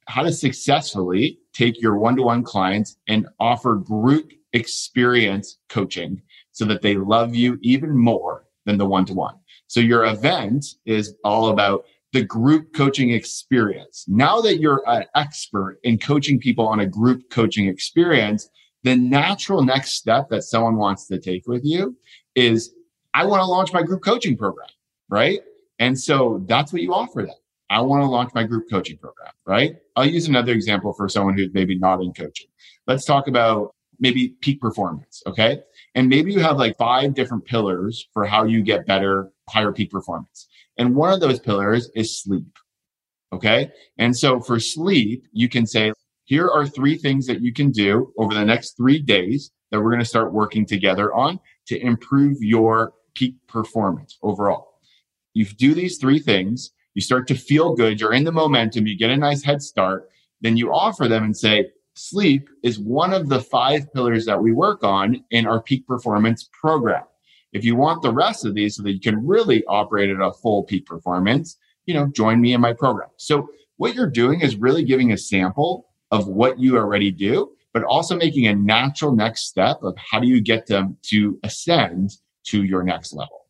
how 0.06 0.22
to 0.22 0.32
successfully 0.32 1.38
take 1.52 1.80
your 1.80 1.96
one 1.96 2.16
to 2.16 2.22
one 2.22 2.42
clients 2.42 2.96
and 3.08 3.26
offer 3.40 3.76
group 3.76 4.32
experience 4.52 5.58
coaching 5.68 6.22
so 6.52 6.64
that 6.64 6.82
they 6.82 6.96
love 6.96 7.34
you 7.34 7.58
even 7.62 7.96
more 7.96 8.46
than 8.64 8.78
the 8.78 8.86
one 8.86 9.04
to 9.06 9.14
one. 9.14 9.34
So 9.74 9.80
your 9.80 10.04
event 10.04 10.64
is 10.86 11.16
all 11.24 11.48
about 11.48 11.84
the 12.12 12.22
group 12.22 12.74
coaching 12.74 13.10
experience. 13.10 14.04
Now 14.06 14.40
that 14.40 14.60
you're 14.60 14.84
an 14.86 15.06
expert 15.16 15.80
in 15.82 15.98
coaching 15.98 16.38
people 16.38 16.68
on 16.68 16.78
a 16.78 16.86
group 16.86 17.28
coaching 17.28 17.66
experience, 17.66 18.48
the 18.84 18.94
natural 18.94 19.64
next 19.64 19.96
step 19.96 20.28
that 20.28 20.44
someone 20.44 20.76
wants 20.76 21.08
to 21.08 21.18
take 21.18 21.48
with 21.48 21.64
you 21.64 21.96
is 22.36 22.72
I 23.14 23.24
want 23.24 23.40
to 23.40 23.46
launch 23.46 23.72
my 23.72 23.82
group 23.82 24.04
coaching 24.04 24.36
program, 24.36 24.68
right? 25.08 25.40
And 25.80 25.98
so 25.98 26.44
that's 26.46 26.72
what 26.72 26.82
you 26.82 26.94
offer 26.94 27.22
them. 27.22 27.34
I 27.68 27.80
want 27.80 28.04
to 28.04 28.06
launch 28.06 28.32
my 28.32 28.44
group 28.44 28.70
coaching 28.70 28.96
program, 28.98 29.32
right? 29.44 29.74
I'll 29.96 30.06
use 30.06 30.28
another 30.28 30.52
example 30.52 30.92
for 30.92 31.08
someone 31.08 31.36
who's 31.36 31.52
maybe 31.52 31.76
not 31.76 32.00
in 32.00 32.12
coaching. 32.12 32.46
Let's 32.86 33.04
talk 33.04 33.26
about 33.26 33.74
maybe 33.98 34.36
peak 34.40 34.60
performance. 34.60 35.20
Okay. 35.26 35.62
And 35.94 36.08
maybe 36.08 36.32
you 36.32 36.40
have 36.40 36.58
like 36.58 36.76
five 36.76 37.14
different 37.14 37.44
pillars 37.44 38.08
for 38.12 38.24
how 38.24 38.44
you 38.44 38.62
get 38.62 38.86
better, 38.86 39.30
higher 39.48 39.72
peak 39.72 39.90
performance. 39.90 40.48
And 40.78 40.94
one 40.96 41.12
of 41.12 41.20
those 41.20 41.38
pillars 41.38 41.90
is 41.94 42.20
sleep. 42.22 42.58
Okay. 43.32 43.70
And 43.98 44.16
so 44.16 44.40
for 44.40 44.58
sleep, 44.60 45.26
you 45.32 45.48
can 45.48 45.66
say, 45.66 45.92
here 46.24 46.48
are 46.48 46.66
three 46.66 46.96
things 46.96 47.26
that 47.26 47.42
you 47.42 47.52
can 47.52 47.70
do 47.70 48.12
over 48.18 48.34
the 48.34 48.44
next 48.44 48.76
three 48.76 48.98
days 48.98 49.50
that 49.70 49.80
we're 49.80 49.90
going 49.90 49.98
to 49.98 50.04
start 50.04 50.32
working 50.32 50.64
together 50.64 51.12
on 51.14 51.38
to 51.66 51.78
improve 51.78 52.38
your 52.40 52.92
peak 53.14 53.36
performance 53.46 54.18
overall. 54.22 54.78
You 55.34 55.44
do 55.44 55.74
these 55.74 55.98
three 55.98 56.18
things, 56.18 56.70
you 56.94 57.02
start 57.02 57.26
to 57.28 57.34
feel 57.34 57.74
good, 57.74 58.00
you're 58.00 58.12
in 58.12 58.24
the 58.24 58.32
momentum, 58.32 58.86
you 58.86 58.96
get 58.96 59.10
a 59.10 59.16
nice 59.16 59.42
head 59.42 59.62
start, 59.62 60.08
then 60.40 60.56
you 60.56 60.72
offer 60.72 61.08
them 61.08 61.24
and 61.24 61.36
say, 61.36 61.70
sleep 61.94 62.48
is 62.62 62.78
one 62.78 63.12
of 63.12 63.28
the 63.28 63.40
five 63.40 63.92
pillars 63.92 64.24
that 64.26 64.40
we 64.40 64.52
work 64.52 64.84
on 64.84 65.24
in 65.30 65.46
our 65.46 65.62
peak 65.62 65.86
performance 65.86 66.48
program. 66.52 67.04
If 67.52 67.64
you 67.64 67.76
want 67.76 68.02
the 68.02 68.12
rest 68.12 68.44
of 68.44 68.54
these 68.54 68.76
so 68.76 68.82
that 68.82 68.92
you 68.92 69.00
can 69.00 69.24
really 69.24 69.64
operate 69.66 70.10
at 70.10 70.20
a 70.20 70.32
full 70.32 70.64
peak 70.64 70.86
performance, 70.86 71.56
you 71.86 71.94
know, 71.94 72.06
join 72.08 72.40
me 72.40 72.52
in 72.52 72.60
my 72.60 72.72
program. 72.72 73.10
So 73.16 73.48
what 73.76 73.94
you're 73.94 74.10
doing 74.10 74.40
is 74.40 74.56
really 74.56 74.84
giving 74.84 75.12
a 75.12 75.18
sample 75.18 75.88
of 76.10 76.26
what 76.26 76.58
you 76.58 76.76
already 76.76 77.10
do, 77.10 77.52
but 77.72 77.84
also 77.84 78.16
making 78.16 78.46
a 78.46 78.54
natural 78.54 79.14
next 79.14 79.46
step 79.46 79.78
of 79.82 79.96
how 79.96 80.18
do 80.18 80.26
you 80.26 80.40
get 80.40 80.66
them 80.66 80.96
to 81.02 81.38
ascend 81.44 82.16
to 82.44 82.64
your 82.64 82.82
next 82.82 83.12
level. 83.12 83.46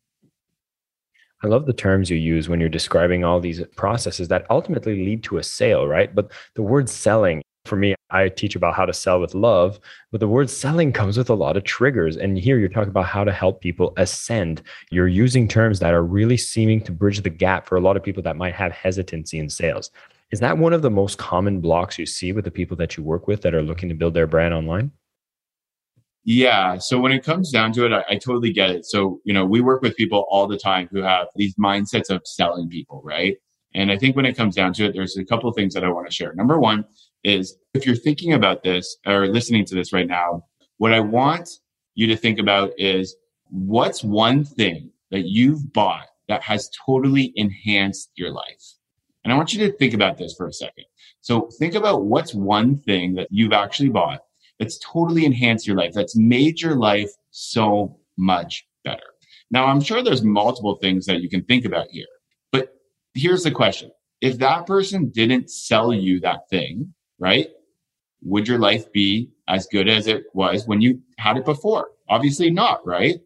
I 1.43 1.47
love 1.47 1.65
the 1.65 1.73
terms 1.73 2.09
you 2.09 2.17
use 2.17 2.49
when 2.49 2.59
you're 2.59 2.69
describing 2.69 3.23
all 3.23 3.39
these 3.39 3.61
processes 3.75 4.27
that 4.29 4.45
ultimately 4.49 5.05
lead 5.05 5.23
to 5.23 5.37
a 5.37 5.43
sale, 5.43 5.87
right? 5.87 6.13
But 6.13 6.31
the 6.55 6.63
word 6.63 6.89
selling 6.89 7.43
for 7.65 7.75
me, 7.75 7.95
I 8.11 8.29
teach 8.29 8.55
about 8.55 8.75
how 8.75 8.85
to 8.85 8.93
sell 8.93 9.19
with 9.19 9.33
love, 9.33 9.79
but 10.11 10.19
the 10.19 10.27
word 10.27 10.49
selling 10.49 10.93
comes 10.93 11.17
with 11.17 11.29
a 11.29 11.35
lot 11.35 11.57
of 11.57 11.63
triggers. 11.63 12.15
And 12.15 12.37
here 12.37 12.57
you're 12.57 12.69
talking 12.69 12.89
about 12.89 13.05
how 13.05 13.23
to 13.23 13.31
help 13.31 13.61
people 13.61 13.93
ascend. 13.97 14.61
You're 14.91 15.07
using 15.07 15.47
terms 15.47 15.79
that 15.79 15.93
are 15.93 16.03
really 16.03 16.37
seeming 16.37 16.81
to 16.81 16.91
bridge 16.91 17.21
the 17.21 17.29
gap 17.29 17.65
for 17.65 17.75
a 17.75 17.81
lot 17.81 17.97
of 17.97 18.03
people 18.03 18.23
that 18.23 18.37
might 18.37 18.53
have 18.53 18.71
hesitancy 18.71 19.39
in 19.39 19.49
sales. 19.49 19.91
Is 20.31 20.39
that 20.39 20.57
one 20.57 20.73
of 20.73 20.81
the 20.81 20.89
most 20.89 21.17
common 21.17 21.61
blocks 21.61 21.99
you 21.99 22.05
see 22.05 22.31
with 22.31 22.45
the 22.45 22.51
people 22.51 22.77
that 22.77 22.97
you 22.97 23.03
work 23.03 23.27
with 23.27 23.41
that 23.41 23.55
are 23.55 23.61
looking 23.61 23.89
to 23.89 23.95
build 23.95 24.13
their 24.13 24.27
brand 24.27 24.53
online? 24.53 24.91
Yeah. 26.23 26.79
So 26.79 26.99
when 26.99 27.11
it 27.11 27.23
comes 27.23 27.51
down 27.51 27.71
to 27.73 27.85
it, 27.85 27.93
I, 27.93 28.03
I, 28.09 28.15
totally 28.17 28.51
get 28.51 28.71
it. 28.71 28.85
So, 28.87 29.21
you 29.25 29.33
know, 29.33 29.45
we 29.45 29.61
work 29.61 29.83
with 29.83 29.95
people 29.95 30.25
all 30.27 30.47
the 30.47 30.57
time 30.57 30.89
who 30.91 31.03
have 31.03 31.27
these 31.35 31.53
mindsets 31.55 32.09
of 32.09 32.23
selling 32.25 32.67
people, 32.67 33.01
right? 33.05 33.37
And 33.75 33.91
I 33.91 33.97
think 33.97 34.15
when 34.15 34.25
it 34.25 34.35
comes 34.35 34.55
down 34.55 34.73
to 34.73 34.85
it, 34.85 34.93
there's 34.93 35.17
a 35.17 35.25
couple 35.25 35.49
of 35.49 35.55
things 35.55 35.75
that 35.75 35.83
I 35.83 35.89
want 35.89 36.07
to 36.07 36.13
share. 36.13 36.33
Number 36.33 36.59
one 36.59 36.85
is 37.25 37.57
if 37.73 37.85
you're 37.85 37.95
thinking 37.95 38.33
about 38.33 38.63
this 38.63 38.97
or 39.05 39.27
listening 39.27 39.65
to 39.65 39.75
this 39.75 39.91
right 39.91 40.07
now, 40.07 40.45
what 40.77 40.93
I 40.93 40.99
want 41.01 41.49
you 41.95 42.07
to 42.07 42.15
think 42.15 42.39
about 42.39 42.71
is 42.77 43.15
what's 43.49 44.03
one 44.03 44.45
thing 44.45 44.91
that 45.11 45.25
you've 45.25 45.73
bought 45.73 46.07
that 46.27 46.41
has 46.43 46.69
totally 46.85 47.33
enhanced 47.35 48.11
your 48.15 48.31
life? 48.31 48.63
And 49.23 49.33
I 49.33 49.37
want 49.37 49.53
you 49.53 49.65
to 49.65 49.77
think 49.77 49.93
about 49.93 50.17
this 50.17 50.35
for 50.35 50.47
a 50.47 50.53
second. 50.53 50.85
So 51.21 51.49
think 51.59 51.75
about 51.75 52.05
what's 52.05 52.33
one 52.33 52.77
thing 52.77 53.15
that 53.15 53.27
you've 53.31 53.53
actually 53.53 53.89
bought 53.89 54.21
that's 54.59 54.79
totally 54.79 55.25
enhanced 55.25 55.67
your 55.67 55.75
life, 55.75 55.93
that's 55.93 56.15
made 56.15 56.61
your 56.61 56.75
life 56.75 57.09
so 57.31 57.99
much 58.17 58.65
better. 58.83 59.03
Now, 59.51 59.65
I'm 59.65 59.81
sure 59.81 60.03
there's 60.03 60.23
multiple 60.23 60.75
things 60.81 61.05
that 61.07 61.21
you 61.21 61.29
can 61.29 61.43
think 61.43 61.65
about 61.65 61.87
here 61.89 62.05
but 62.51 62.69
here's 63.13 63.43
the 63.43 63.51
question. 63.51 63.91
If 64.21 64.37
that 64.39 64.65
person 64.65 65.09
didn't 65.09 65.49
sell 65.49 65.93
you 65.93 66.19
that 66.21 66.49
thing, 66.49 66.93
right? 67.19 67.47
Would 68.21 68.47
your 68.47 68.59
life 68.59 68.91
be 68.91 69.29
as 69.47 69.67
good 69.67 69.87
as 69.87 70.07
it 70.07 70.25
was 70.33 70.67
when 70.67 70.81
you 70.81 71.01
had 71.17 71.37
it 71.37 71.45
before? 71.45 71.89
Obviously 72.09 72.49
not, 72.49 72.85
right? 72.85 73.19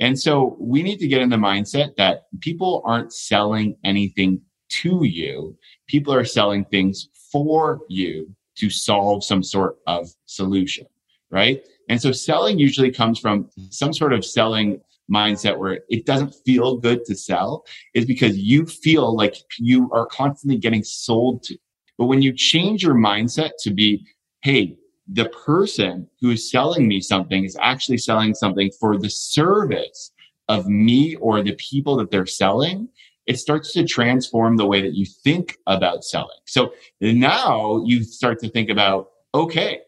And 0.00 0.18
so 0.18 0.56
we 0.58 0.82
need 0.82 0.98
to 1.00 1.08
get 1.08 1.20
in 1.20 1.28
the 1.28 1.36
mindset 1.36 1.94
that 1.96 2.24
people 2.40 2.82
aren't 2.84 3.12
selling 3.12 3.76
anything 3.84 4.40
to 4.70 5.04
you. 5.04 5.56
People 5.86 6.14
are 6.14 6.24
selling 6.24 6.64
things 6.64 7.08
for 7.30 7.80
you 7.88 8.34
to 8.56 8.70
solve 8.70 9.24
some 9.24 9.42
sort 9.42 9.76
of 9.86 10.08
solution, 10.26 10.86
right? 11.30 11.62
And 11.88 12.00
so 12.00 12.12
selling 12.12 12.58
usually 12.58 12.90
comes 12.90 13.18
from 13.18 13.50
some 13.70 13.92
sort 13.92 14.12
of 14.12 14.24
selling 14.24 14.80
mindset 15.10 15.58
where 15.58 15.80
it 15.88 16.06
doesn't 16.06 16.34
feel 16.46 16.76
good 16.76 17.04
to 17.04 17.16
sell 17.16 17.64
is 17.94 18.04
because 18.04 18.38
you 18.38 18.64
feel 18.64 19.14
like 19.14 19.36
you 19.58 19.90
are 19.92 20.06
constantly 20.06 20.56
getting 20.58 20.84
sold 20.84 21.42
to. 21.42 21.58
But 22.00 22.06
when 22.06 22.22
you 22.22 22.32
change 22.32 22.82
your 22.82 22.94
mindset 22.94 23.50
to 23.60 23.70
be, 23.70 24.06
hey, 24.40 24.78
the 25.06 25.28
person 25.28 26.08
who 26.22 26.30
is 26.30 26.50
selling 26.50 26.88
me 26.88 26.98
something 27.02 27.44
is 27.44 27.58
actually 27.60 27.98
selling 27.98 28.34
something 28.34 28.70
for 28.80 28.96
the 28.96 29.10
service 29.10 30.10
of 30.48 30.66
me 30.66 31.16
or 31.16 31.42
the 31.42 31.54
people 31.56 31.96
that 31.96 32.10
they're 32.10 32.24
selling, 32.24 32.88
it 33.26 33.38
starts 33.38 33.74
to 33.74 33.84
transform 33.84 34.56
the 34.56 34.64
way 34.64 34.80
that 34.80 34.94
you 34.94 35.04
think 35.04 35.58
about 35.66 36.02
selling. 36.02 36.38
So 36.46 36.72
now 37.02 37.82
you 37.84 38.02
start 38.02 38.38
to 38.38 38.48
think 38.48 38.70
about, 38.70 39.10
okay, 39.34 39.80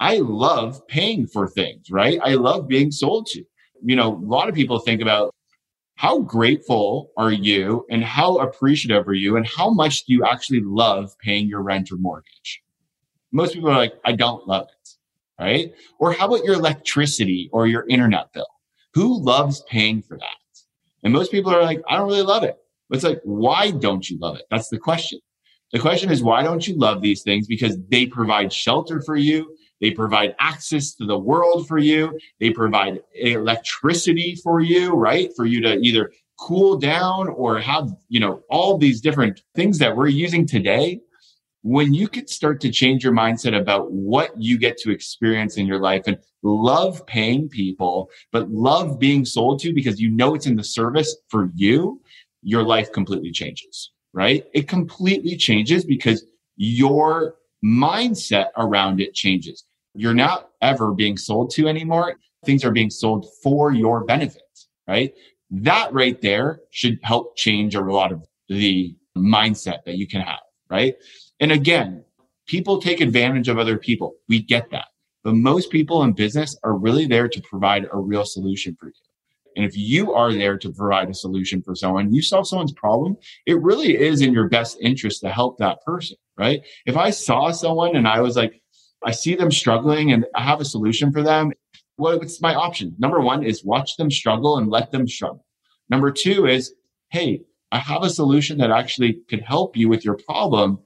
I 0.00 0.20
love 0.20 0.80
paying 0.88 1.26
for 1.26 1.46
things, 1.46 1.90
right? 1.90 2.18
I 2.24 2.36
love 2.36 2.68
being 2.68 2.90
sold 2.90 3.26
to 3.32 3.44
you 3.82 3.96
know, 3.96 4.14
a 4.14 4.26
lot 4.26 4.48
of 4.48 4.54
people 4.54 4.78
think 4.78 5.00
about 5.00 5.34
how 6.00 6.18
grateful 6.20 7.12
are 7.18 7.30
you 7.30 7.84
and 7.90 8.02
how 8.02 8.38
appreciative 8.38 9.06
are 9.06 9.12
you 9.12 9.36
and 9.36 9.46
how 9.46 9.68
much 9.68 10.06
do 10.06 10.14
you 10.14 10.24
actually 10.24 10.62
love 10.62 11.14
paying 11.18 11.46
your 11.46 11.60
rent 11.60 11.92
or 11.92 11.96
mortgage? 11.98 12.62
Most 13.32 13.52
people 13.52 13.68
are 13.68 13.76
like, 13.76 13.92
I 14.06 14.12
don't 14.12 14.48
love 14.48 14.68
it. 14.68 14.88
Right. 15.38 15.74
Or 15.98 16.14
how 16.14 16.26
about 16.26 16.42
your 16.42 16.54
electricity 16.54 17.50
or 17.52 17.66
your 17.66 17.86
internet 17.86 18.32
bill? 18.32 18.46
Who 18.94 19.22
loves 19.22 19.62
paying 19.68 20.00
for 20.00 20.16
that? 20.16 20.62
And 21.04 21.12
most 21.12 21.30
people 21.30 21.54
are 21.54 21.62
like, 21.62 21.82
I 21.86 21.98
don't 21.98 22.08
really 22.08 22.22
love 22.22 22.44
it. 22.44 22.56
But 22.88 22.96
it's 22.96 23.04
like, 23.04 23.20
why 23.24 23.70
don't 23.70 24.08
you 24.08 24.18
love 24.18 24.36
it? 24.36 24.46
That's 24.50 24.70
the 24.70 24.78
question. 24.78 25.20
The 25.72 25.80
question 25.80 26.10
is, 26.10 26.22
why 26.22 26.42
don't 26.42 26.66
you 26.66 26.78
love 26.78 27.02
these 27.02 27.22
things? 27.22 27.46
Because 27.46 27.76
they 27.90 28.06
provide 28.06 28.54
shelter 28.54 29.02
for 29.02 29.16
you. 29.16 29.54
They 29.80 29.90
provide 29.90 30.34
access 30.38 30.94
to 30.94 31.06
the 31.06 31.18
world 31.18 31.66
for 31.66 31.78
you. 31.78 32.18
They 32.38 32.50
provide 32.50 33.00
electricity 33.14 34.34
for 34.34 34.60
you, 34.60 34.92
right? 34.92 35.30
For 35.36 35.46
you 35.46 35.60
to 35.62 35.78
either 35.78 36.12
cool 36.38 36.76
down 36.76 37.28
or 37.28 37.58
have, 37.60 37.90
you 38.08 38.20
know, 38.20 38.42
all 38.50 38.78
these 38.78 39.00
different 39.00 39.42
things 39.54 39.78
that 39.78 39.96
we're 39.96 40.08
using 40.08 40.46
today, 40.46 41.00
when 41.62 41.92
you 41.92 42.08
can 42.08 42.26
start 42.26 42.60
to 42.62 42.70
change 42.70 43.04
your 43.04 43.12
mindset 43.12 43.58
about 43.58 43.92
what 43.92 44.30
you 44.40 44.58
get 44.58 44.78
to 44.78 44.90
experience 44.90 45.58
in 45.58 45.66
your 45.66 45.80
life 45.80 46.02
and 46.06 46.16
love 46.42 47.04
paying 47.06 47.48
people, 47.48 48.08
but 48.32 48.50
love 48.50 48.98
being 48.98 49.24
sold 49.24 49.60
to 49.60 49.72
because 49.74 50.00
you 50.00 50.10
know 50.10 50.34
it's 50.34 50.46
in 50.46 50.56
the 50.56 50.64
service 50.64 51.14
for 51.28 51.50
you, 51.54 52.00
your 52.42 52.62
life 52.62 52.90
completely 52.92 53.30
changes, 53.30 53.92
right? 54.14 54.44
It 54.54 54.68
completely 54.68 55.36
changes 55.36 55.84
because 55.84 56.24
your 56.56 57.34
mindset 57.62 58.46
around 58.56 59.00
it 59.00 59.12
changes. 59.12 59.64
You're 59.94 60.14
not 60.14 60.50
ever 60.62 60.92
being 60.92 61.16
sold 61.16 61.50
to 61.54 61.68
anymore. 61.68 62.14
Things 62.44 62.64
are 62.64 62.70
being 62.70 62.90
sold 62.90 63.26
for 63.42 63.72
your 63.72 64.04
benefit, 64.04 64.42
right? 64.86 65.12
That 65.50 65.92
right 65.92 66.20
there 66.20 66.60
should 66.70 66.98
help 67.02 67.36
change 67.36 67.74
a 67.74 67.80
lot 67.80 68.12
of 68.12 68.24
the 68.48 68.94
mindset 69.16 69.84
that 69.84 69.96
you 69.96 70.06
can 70.06 70.20
have, 70.20 70.40
right? 70.68 70.94
And 71.40 71.52
again, 71.52 72.04
people 72.46 72.80
take 72.80 73.00
advantage 73.00 73.48
of 73.48 73.58
other 73.58 73.76
people. 73.76 74.14
We 74.28 74.40
get 74.40 74.70
that. 74.70 74.86
But 75.22 75.34
most 75.34 75.70
people 75.70 76.02
in 76.02 76.12
business 76.12 76.56
are 76.64 76.74
really 76.74 77.06
there 77.06 77.28
to 77.28 77.42
provide 77.42 77.86
a 77.92 77.98
real 77.98 78.24
solution 78.24 78.76
for 78.78 78.86
you. 78.86 78.92
And 79.56 79.64
if 79.64 79.76
you 79.76 80.14
are 80.14 80.32
there 80.32 80.56
to 80.58 80.72
provide 80.72 81.10
a 81.10 81.14
solution 81.14 81.60
for 81.62 81.74
someone, 81.74 82.14
you 82.14 82.22
solve 82.22 82.46
someone's 82.46 82.72
problem, 82.72 83.16
it 83.46 83.60
really 83.60 83.96
is 83.96 84.20
in 84.20 84.32
your 84.32 84.48
best 84.48 84.78
interest 84.80 85.20
to 85.22 85.30
help 85.30 85.58
that 85.58 85.84
person, 85.84 86.16
right? 86.38 86.62
If 86.86 86.96
I 86.96 87.10
saw 87.10 87.50
someone 87.50 87.96
and 87.96 88.06
I 88.06 88.20
was 88.20 88.36
like, 88.36 88.62
I 89.04 89.12
see 89.12 89.34
them 89.34 89.50
struggling 89.50 90.12
and 90.12 90.26
I 90.34 90.42
have 90.42 90.60
a 90.60 90.64
solution 90.64 91.12
for 91.12 91.22
them, 91.22 91.52
what's 91.96 92.40
my 92.40 92.54
option? 92.54 92.94
Number 92.98 93.20
one 93.20 93.42
is 93.42 93.64
watch 93.64 93.96
them 93.96 94.10
struggle 94.10 94.58
and 94.58 94.68
let 94.68 94.90
them 94.90 95.06
struggle. 95.06 95.44
Number 95.88 96.10
two 96.10 96.46
is, 96.46 96.74
hey, 97.10 97.42
I 97.72 97.78
have 97.78 98.02
a 98.02 98.10
solution 98.10 98.58
that 98.58 98.70
actually 98.70 99.20
could 99.28 99.42
help 99.42 99.76
you 99.76 99.88
with 99.88 100.04
your 100.04 100.16
problem. 100.16 100.78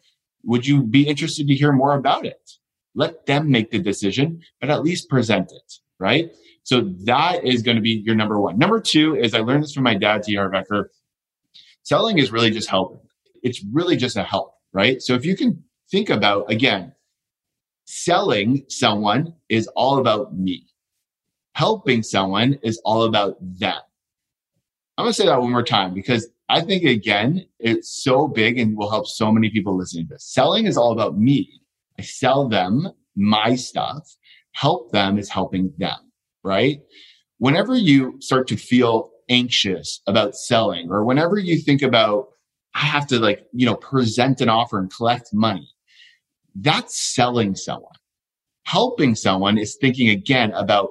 Would 0.44 0.66
you 0.66 0.82
be 0.82 1.08
interested 1.08 1.46
to 1.48 1.54
hear 1.54 1.72
more 1.72 1.94
about 1.94 2.26
it? 2.26 2.50
Let 2.94 3.26
them 3.26 3.50
make 3.50 3.70
the 3.70 3.78
decision, 3.78 4.42
but 4.60 4.70
at 4.70 4.82
least 4.82 5.08
present 5.08 5.50
it, 5.52 5.72
right? 5.98 6.30
So 6.62 6.92
that 7.04 7.44
is 7.44 7.62
going 7.62 7.76
to 7.76 7.82
be 7.82 8.02
your 8.04 8.14
number 8.14 8.40
one. 8.40 8.58
Number 8.58 8.80
two 8.80 9.16
is 9.16 9.34
I 9.34 9.40
learned 9.40 9.64
this 9.64 9.72
from 9.72 9.84
my 9.84 9.94
dad, 9.94 10.22
T. 10.22 10.36
Harv 10.36 10.52
Eker. 10.52 10.86
Selling 11.82 12.18
is 12.18 12.32
really 12.32 12.50
just 12.50 12.70
helping. 12.70 13.00
It's 13.42 13.62
really 13.72 13.96
just 13.96 14.16
a 14.16 14.22
help, 14.22 14.54
right? 14.72 15.02
So 15.02 15.14
if 15.14 15.26
you 15.26 15.36
can 15.36 15.62
think 15.90 16.08
about, 16.08 16.50
again, 16.50 16.93
selling 17.84 18.64
someone 18.68 19.34
is 19.48 19.66
all 19.68 19.98
about 19.98 20.36
me. 20.36 20.66
Helping 21.54 22.02
someone 22.02 22.58
is 22.62 22.80
all 22.84 23.04
about 23.04 23.36
them. 23.40 23.78
I'm 24.96 25.04
going 25.04 25.12
to 25.12 25.14
say 25.14 25.26
that 25.26 25.40
one 25.40 25.50
more 25.50 25.62
time 25.62 25.94
because 25.94 26.28
I 26.48 26.60
think, 26.60 26.84
again, 26.84 27.46
it's 27.58 28.02
so 28.02 28.28
big 28.28 28.58
and 28.58 28.76
will 28.76 28.90
help 28.90 29.06
so 29.06 29.32
many 29.32 29.50
people 29.50 29.76
listening 29.76 30.06
to 30.08 30.14
this. 30.14 30.32
Selling 30.32 30.66
is 30.66 30.76
all 30.76 30.92
about 30.92 31.18
me. 31.18 31.60
I 31.98 32.02
sell 32.02 32.48
them 32.48 32.88
my 33.16 33.54
stuff. 33.54 34.16
Help 34.52 34.92
them 34.92 35.18
is 35.18 35.28
helping 35.28 35.72
them 35.78 35.98
right? 36.44 36.80
Whenever 37.38 37.74
you 37.74 38.14
start 38.20 38.46
to 38.48 38.56
feel 38.56 39.10
anxious 39.28 40.00
about 40.06 40.36
selling 40.36 40.90
or 40.90 41.04
whenever 41.04 41.38
you 41.38 41.58
think 41.58 41.82
about, 41.82 42.28
I 42.74 42.80
have 42.80 43.06
to 43.08 43.18
like, 43.18 43.46
you 43.52 43.66
know, 43.66 43.76
present 43.76 44.40
an 44.40 44.48
offer 44.48 44.78
and 44.78 44.94
collect 44.94 45.30
money, 45.32 45.68
that's 46.54 46.96
selling 46.98 47.54
someone. 47.54 47.92
Helping 48.64 49.14
someone 49.14 49.58
is 49.58 49.76
thinking 49.80 50.08
again 50.08 50.52
about 50.52 50.90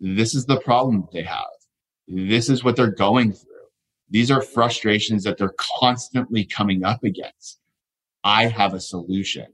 this 0.00 0.34
is 0.34 0.46
the 0.46 0.60
problem 0.60 1.08
they 1.12 1.22
have. 1.22 1.46
This 2.06 2.48
is 2.48 2.62
what 2.62 2.76
they're 2.76 2.90
going 2.90 3.32
through. 3.32 3.50
These 4.10 4.30
are 4.30 4.42
frustrations 4.42 5.24
that 5.24 5.38
they're 5.38 5.54
constantly 5.80 6.44
coming 6.44 6.84
up 6.84 7.02
against. 7.02 7.58
I 8.22 8.46
have 8.46 8.74
a 8.74 8.80
solution. 8.80 9.46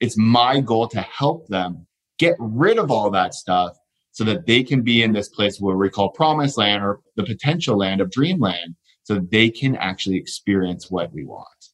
It's 0.00 0.16
my 0.16 0.60
goal 0.60 0.88
to 0.88 1.00
help 1.00 1.46
them 1.48 1.86
get 2.18 2.34
rid 2.38 2.78
of 2.78 2.90
all 2.90 3.10
that 3.10 3.34
stuff 3.34 3.76
so 4.12 4.24
that 4.24 4.46
they 4.46 4.62
can 4.62 4.82
be 4.82 5.02
in 5.02 5.12
this 5.12 5.28
place 5.28 5.60
where 5.60 5.76
we 5.76 5.88
call 5.88 6.10
promised 6.10 6.58
land 6.58 6.82
or 6.82 7.00
the 7.16 7.24
potential 7.24 7.76
land 7.76 8.00
of 8.00 8.10
dreamland 8.10 8.74
so 9.02 9.20
they 9.30 9.50
can 9.50 9.76
actually 9.76 10.16
experience 10.16 10.90
what 10.90 11.12
we 11.12 11.24
want. 11.24 11.69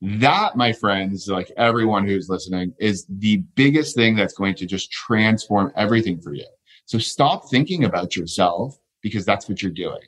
That, 0.00 0.56
my 0.56 0.72
friends, 0.72 1.28
like 1.28 1.50
everyone 1.56 2.06
who's 2.06 2.28
listening, 2.28 2.72
is 2.78 3.04
the 3.08 3.38
biggest 3.56 3.96
thing 3.96 4.14
that's 4.14 4.34
going 4.34 4.54
to 4.56 4.66
just 4.66 4.92
transform 4.92 5.72
everything 5.76 6.20
for 6.20 6.34
you. 6.34 6.46
So 6.86 6.98
stop 6.98 7.50
thinking 7.50 7.84
about 7.84 8.16
yourself 8.16 8.78
because 9.02 9.24
that's 9.24 9.48
what 9.48 9.62
you're 9.62 9.72
doing. 9.72 10.00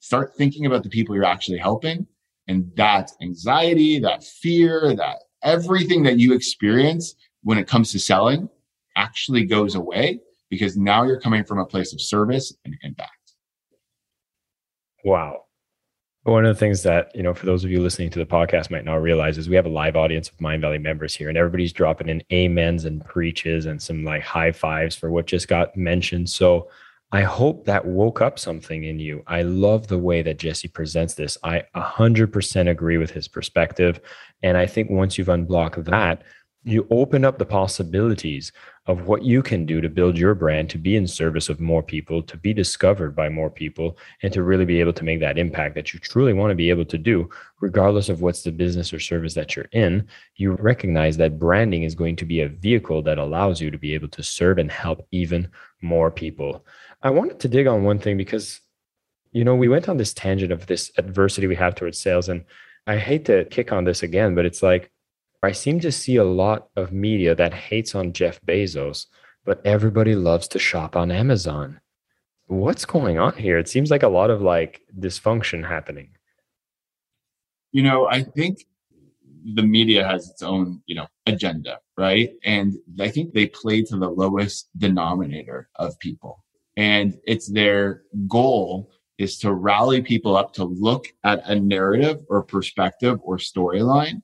Start 0.00 0.34
thinking 0.36 0.66
about 0.66 0.82
the 0.82 0.90
people 0.90 1.14
you're 1.14 1.24
actually 1.24 1.58
helping. 1.58 2.06
And 2.48 2.70
that 2.76 3.12
anxiety, 3.22 3.98
that 4.00 4.24
fear, 4.24 4.94
that 4.96 5.18
everything 5.42 6.02
that 6.04 6.18
you 6.18 6.32
experience 6.32 7.14
when 7.42 7.58
it 7.58 7.68
comes 7.68 7.92
to 7.92 7.98
selling 7.98 8.48
actually 8.96 9.44
goes 9.44 9.74
away 9.74 10.20
because 10.50 10.76
now 10.76 11.04
you're 11.04 11.20
coming 11.20 11.44
from 11.44 11.58
a 11.58 11.66
place 11.66 11.92
of 11.92 12.00
service 12.00 12.54
and 12.64 12.74
impact. 12.82 13.12
Wow. 15.04 15.44
One 16.24 16.44
of 16.44 16.54
the 16.54 16.58
things 16.58 16.82
that, 16.82 17.14
you 17.14 17.22
know, 17.22 17.32
for 17.32 17.46
those 17.46 17.64
of 17.64 17.70
you 17.70 17.80
listening 17.80 18.10
to 18.10 18.18
the 18.18 18.26
podcast 18.26 18.70
might 18.70 18.84
not 18.84 19.00
realize 19.00 19.38
is 19.38 19.48
we 19.48 19.56
have 19.56 19.66
a 19.66 19.70
live 19.70 19.96
audience 19.96 20.28
of 20.28 20.36
Mindvalley 20.38 20.80
members 20.80 21.14
here 21.14 21.28
and 21.28 21.38
everybody's 21.38 21.72
dropping 21.72 22.08
in 22.08 22.22
amens 22.30 22.84
and 22.84 23.04
preaches 23.04 23.66
and 23.66 23.80
some 23.80 24.04
like 24.04 24.22
high 24.22 24.52
fives 24.52 24.94
for 24.94 25.10
what 25.10 25.26
just 25.26 25.48
got 25.48 25.74
mentioned. 25.76 26.28
So 26.28 26.68
I 27.12 27.22
hope 27.22 27.64
that 27.64 27.86
woke 27.86 28.20
up 28.20 28.38
something 28.38 28.84
in 28.84 28.98
you. 28.98 29.22
I 29.26 29.40
love 29.42 29.86
the 29.86 29.96
way 29.96 30.20
that 30.20 30.38
Jesse 30.38 30.68
presents 30.68 31.14
this. 31.14 31.38
I 31.42 31.62
100% 31.74 32.68
agree 32.68 32.98
with 32.98 33.10
his 33.10 33.28
perspective. 33.28 33.98
And 34.42 34.58
I 34.58 34.66
think 34.66 34.90
once 34.90 35.16
you've 35.16 35.30
unblocked 35.30 35.82
that, 35.84 36.22
you 36.64 36.86
open 36.90 37.24
up 37.24 37.38
the 37.38 37.46
possibilities 37.46 38.52
of 38.88 39.06
what 39.06 39.22
you 39.22 39.42
can 39.42 39.64
do 39.64 39.80
to 39.80 39.88
build 39.88 40.18
your 40.18 40.34
brand 40.34 40.68
to 40.70 40.78
be 40.78 40.96
in 40.96 41.06
service 41.06 41.48
of 41.48 41.60
more 41.60 41.82
people 41.82 42.22
to 42.22 42.36
be 42.36 42.52
discovered 42.52 43.14
by 43.14 43.28
more 43.28 43.50
people 43.50 43.96
and 44.22 44.32
to 44.32 44.42
really 44.42 44.64
be 44.64 44.80
able 44.80 44.92
to 44.92 45.04
make 45.04 45.20
that 45.20 45.38
impact 45.38 45.74
that 45.74 45.92
you 45.92 46.00
truly 46.00 46.32
want 46.32 46.50
to 46.50 46.56
be 46.56 46.70
able 46.70 46.84
to 46.84 46.98
do 46.98 47.28
regardless 47.60 48.08
of 48.08 48.22
what's 48.22 48.42
the 48.42 48.50
business 48.50 48.92
or 48.92 48.98
service 48.98 49.34
that 49.34 49.54
you're 49.54 49.68
in 49.72 50.06
you 50.36 50.52
recognize 50.52 51.16
that 51.16 51.38
branding 51.38 51.84
is 51.84 51.94
going 51.94 52.16
to 52.16 52.24
be 52.24 52.40
a 52.40 52.48
vehicle 52.48 53.02
that 53.02 53.18
allows 53.18 53.60
you 53.60 53.70
to 53.70 53.78
be 53.78 53.94
able 53.94 54.08
to 54.08 54.22
serve 54.22 54.58
and 54.58 54.70
help 54.70 55.06
even 55.12 55.48
more 55.80 56.10
people. 56.10 56.64
I 57.02 57.10
wanted 57.10 57.38
to 57.40 57.48
dig 57.48 57.66
on 57.66 57.84
one 57.84 57.98
thing 57.98 58.16
because 58.16 58.60
you 59.32 59.44
know 59.44 59.54
we 59.54 59.68
went 59.68 59.88
on 59.88 59.96
this 59.96 60.14
tangent 60.14 60.52
of 60.52 60.66
this 60.66 60.90
adversity 60.98 61.46
we 61.46 61.54
have 61.54 61.74
towards 61.74 61.98
sales 61.98 62.28
and 62.28 62.44
i 62.86 62.96
hate 62.96 63.26
to 63.26 63.44
kick 63.46 63.72
on 63.72 63.84
this 63.84 64.02
again 64.02 64.34
but 64.34 64.46
it's 64.46 64.62
like 64.62 64.90
I 65.42 65.52
seem 65.52 65.78
to 65.80 65.92
see 65.92 66.16
a 66.16 66.24
lot 66.24 66.68
of 66.74 66.92
media 66.92 67.34
that 67.34 67.54
hates 67.54 67.94
on 67.94 68.12
Jeff 68.12 68.40
Bezos, 68.42 69.06
but 69.44 69.64
everybody 69.64 70.16
loves 70.16 70.48
to 70.48 70.58
shop 70.58 70.96
on 70.96 71.12
Amazon. 71.12 71.80
What's 72.46 72.84
going 72.84 73.18
on 73.18 73.34
here? 73.34 73.56
It 73.58 73.68
seems 73.68 73.90
like 73.90 74.02
a 74.02 74.08
lot 74.08 74.30
of 74.30 74.42
like 74.42 74.82
dysfunction 74.98 75.66
happening. 75.66 76.10
You 77.70 77.82
know, 77.84 78.08
I 78.08 78.24
think 78.24 78.64
the 79.54 79.62
media 79.62 80.06
has 80.06 80.28
its 80.28 80.42
own, 80.42 80.82
you 80.86 80.96
know, 80.96 81.06
agenda, 81.26 81.78
right? 81.96 82.30
And 82.42 82.74
I 82.98 83.08
think 83.08 83.32
they 83.32 83.46
play 83.46 83.82
to 83.82 83.96
the 83.96 84.08
lowest 84.08 84.68
denominator 84.76 85.68
of 85.76 85.98
people. 86.00 86.44
And 86.76 87.16
it's 87.26 87.48
their 87.48 88.02
goal 88.26 88.90
is 89.18 89.38
to 89.40 89.52
rally 89.52 90.00
people 90.00 90.36
up 90.36 90.52
to 90.54 90.64
look 90.64 91.06
at 91.24 91.48
a 91.48 91.54
narrative 91.54 92.20
or 92.28 92.42
perspective 92.42 93.18
or 93.22 93.36
storyline 93.36 94.22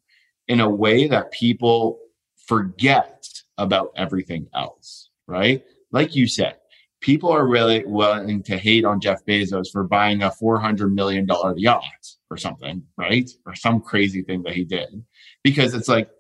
in 0.49 0.61
a 0.61 0.69
way 0.69 1.09
that 1.09 1.33
people 1.33 1.99
forget 2.47 3.27
about 3.59 3.93
everything 3.97 4.47
else, 4.55 5.11
right? 5.27 5.65
Like 5.93 6.15
you 6.15 6.27
said, 6.27 6.57
people 7.01 7.31
are 7.31 7.47
really 7.47 7.85
willing 7.85 8.43
to 8.43 8.57
hate 8.57 8.85
on 8.85 9.01
Jeff 9.01 9.25
Bezos 9.25 9.71
for 9.71 9.85
buying 9.85 10.23
a 10.23 10.31
$400 10.31 10.93
million 10.93 11.27
yacht 11.57 11.83
or 12.31 12.37
something, 12.37 12.83
right? 12.97 13.31
Or 13.47 13.55
some 13.55 13.81
crazy 13.81 14.23
thing 14.23 14.43
that 14.43 14.55
he 14.55 14.65
did 14.65 15.05
because 15.43 15.75
it's 15.75 15.89
like, 15.89 16.11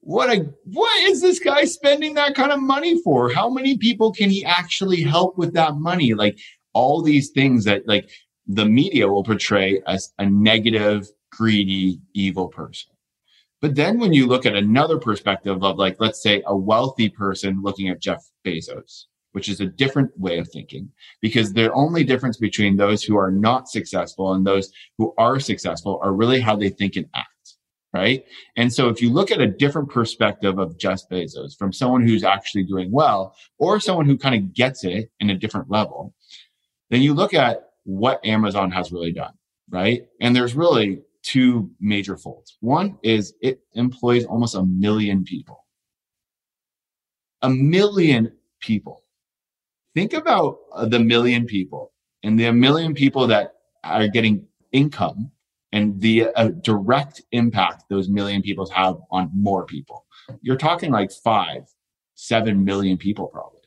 what 0.00 0.30
a 0.30 0.48
what 0.64 1.02
is 1.02 1.20
this 1.20 1.38
guy 1.38 1.64
spending 1.64 2.14
that 2.14 2.34
kind 2.34 2.50
of 2.50 2.62
money 2.62 3.02
for? 3.02 3.30
How 3.30 3.50
many 3.50 3.76
people 3.76 4.10
can 4.10 4.30
he 4.30 4.42
actually 4.42 5.02
help 5.02 5.36
with 5.36 5.52
that 5.52 5.74
money? 5.74 6.14
Like 6.14 6.38
all 6.72 7.02
these 7.02 7.30
things 7.30 7.64
that 7.64 7.86
like 7.86 8.08
the 8.46 8.64
media 8.64 9.08
will 9.08 9.24
portray 9.24 9.82
as 9.86 10.12
a 10.18 10.24
negative, 10.24 11.08
greedy, 11.30 12.00
evil 12.14 12.48
person. 12.48 12.90
But 13.60 13.74
then 13.74 13.98
when 13.98 14.12
you 14.12 14.26
look 14.26 14.46
at 14.46 14.54
another 14.54 14.98
perspective 14.98 15.62
of 15.64 15.76
like, 15.78 15.96
let's 15.98 16.22
say 16.22 16.42
a 16.46 16.56
wealthy 16.56 17.08
person 17.08 17.60
looking 17.62 17.88
at 17.88 18.00
Jeff 18.00 18.24
Bezos, 18.46 19.04
which 19.32 19.48
is 19.48 19.60
a 19.60 19.66
different 19.66 20.10
way 20.18 20.38
of 20.38 20.48
thinking 20.48 20.90
because 21.20 21.52
the 21.52 21.72
only 21.72 22.04
difference 22.04 22.36
between 22.36 22.76
those 22.76 23.02
who 23.02 23.16
are 23.16 23.30
not 23.30 23.68
successful 23.68 24.32
and 24.32 24.46
those 24.46 24.70
who 24.96 25.12
are 25.18 25.40
successful 25.40 26.00
are 26.02 26.12
really 26.12 26.40
how 26.40 26.56
they 26.56 26.70
think 26.70 26.96
and 26.96 27.06
act. 27.14 27.28
Right. 27.94 28.24
And 28.56 28.70
so 28.70 28.90
if 28.90 29.00
you 29.00 29.10
look 29.10 29.30
at 29.30 29.40
a 29.40 29.46
different 29.46 29.88
perspective 29.88 30.58
of 30.58 30.78
Jeff 30.78 31.08
Bezos 31.10 31.56
from 31.58 31.72
someone 31.72 32.06
who's 32.06 32.22
actually 32.22 32.64
doing 32.64 32.92
well 32.92 33.34
or 33.58 33.80
someone 33.80 34.04
who 34.04 34.18
kind 34.18 34.34
of 34.34 34.52
gets 34.52 34.84
it 34.84 35.10
in 35.20 35.30
a 35.30 35.34
different 35.34 35.70
level, 35.70 36.14
then 36.90 37.00
you 37.00 37.14
look 37.14 37.32
at 37.32 37.70
what 37.84 38.24
Amazon 38.26 38.70
has 38.70 38.92
really 38.92 39.12
done. 39.12 39.32
right? 39.70 40.06
And 40.20 40.34
there's 40.34 40.54
really 40.54 41.02
two 41.22 41.70
major 41.80 42.16
folds. 42.16 42.56
One 42.60 42.98
is 43.02 43.34
it 43.40 43.60
employs 43.74 44.24
almost 44.24 44.54
a 44.54 44.64
million 44.64 45.24
people. 45.24 45.64
A 47.42 47.50
million 47.50 48.32
people. 48.60 49.02
Think 49.94 50.12
about 50.12 50.58
the 50.90 50.98
million 50.98 51.46
people 51.46 51.92
and 52.22 52.38
the 52.38 52.52
million 52.52 52.94
people 52.94 53.26
that 53.28 53.54
are 53.84 54.08
getting 54.08 54.46
income 54.72 55.30
and 55.72 56.00
the 56.00 56.28
uh, 56.34 56.48
direct 56.62 57.22
impact 57.32 57.84
those 57.88 58.08
million 58.08 58.42
people 58.42 58.68
have 58.70 58.96
on 59.10 59.30
more 59.34 59.64
people. 59.64 60.06
You're 60.40 60.56
talking 60.56 60.90
like 60.90 61.10
five, 61.12 61.62
seven 62.14 62.64
million 62.64 62.96
people 62.96 63.26
probably. 63.28 63.58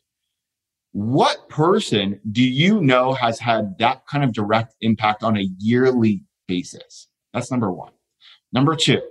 What 0.94 1.48
person 1.48 2.20
do 2.32 2.44
you 2.44 2.82
know 2.82 3.14
has 3.14 3.40
had 3.40 3.78
that 3.80 4.06
kind 4.08 4.24
of 4.24 4.34
direct 4.34 4.76
impact 4.82 5.24
on 5.24 5.38
a 5.38 5.48
yearly 5.58 6.24
basis? 6.48 7.08
That's 7.34 7.52
number 7.52 7.72
one. 7.72 7.92
Number 8.54 8.76
two, 8.76 9.02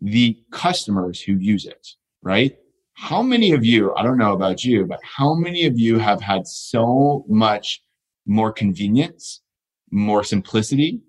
the 0.00 0.38
customers 0.50 1.20
who 1.20 1.34
use 1.34 1.66
it, 1.66 1.86
right? 2.22 2.56
How 2.94 3.22
many 3.22 3.52
of 3.52 3.64
you, 3.64 3.94
I 3.94 4.02
don't 4.02 4.18
know 4.18 4.32
about 4.32 4.64
you, 4.64 4.86
but 4.86 5.00
how 5.02 5.34
many 5.34 5.66
of 5.66 5.78
you 5.78 5.98
have 5.98 6.20
had 6.20 6.46
so 6.46 7.24
much 7.28 7.82
more 8.26 8.52
convenience, 8.52 9.42
more 9.90 10.24
simplicity, 10.24 11.02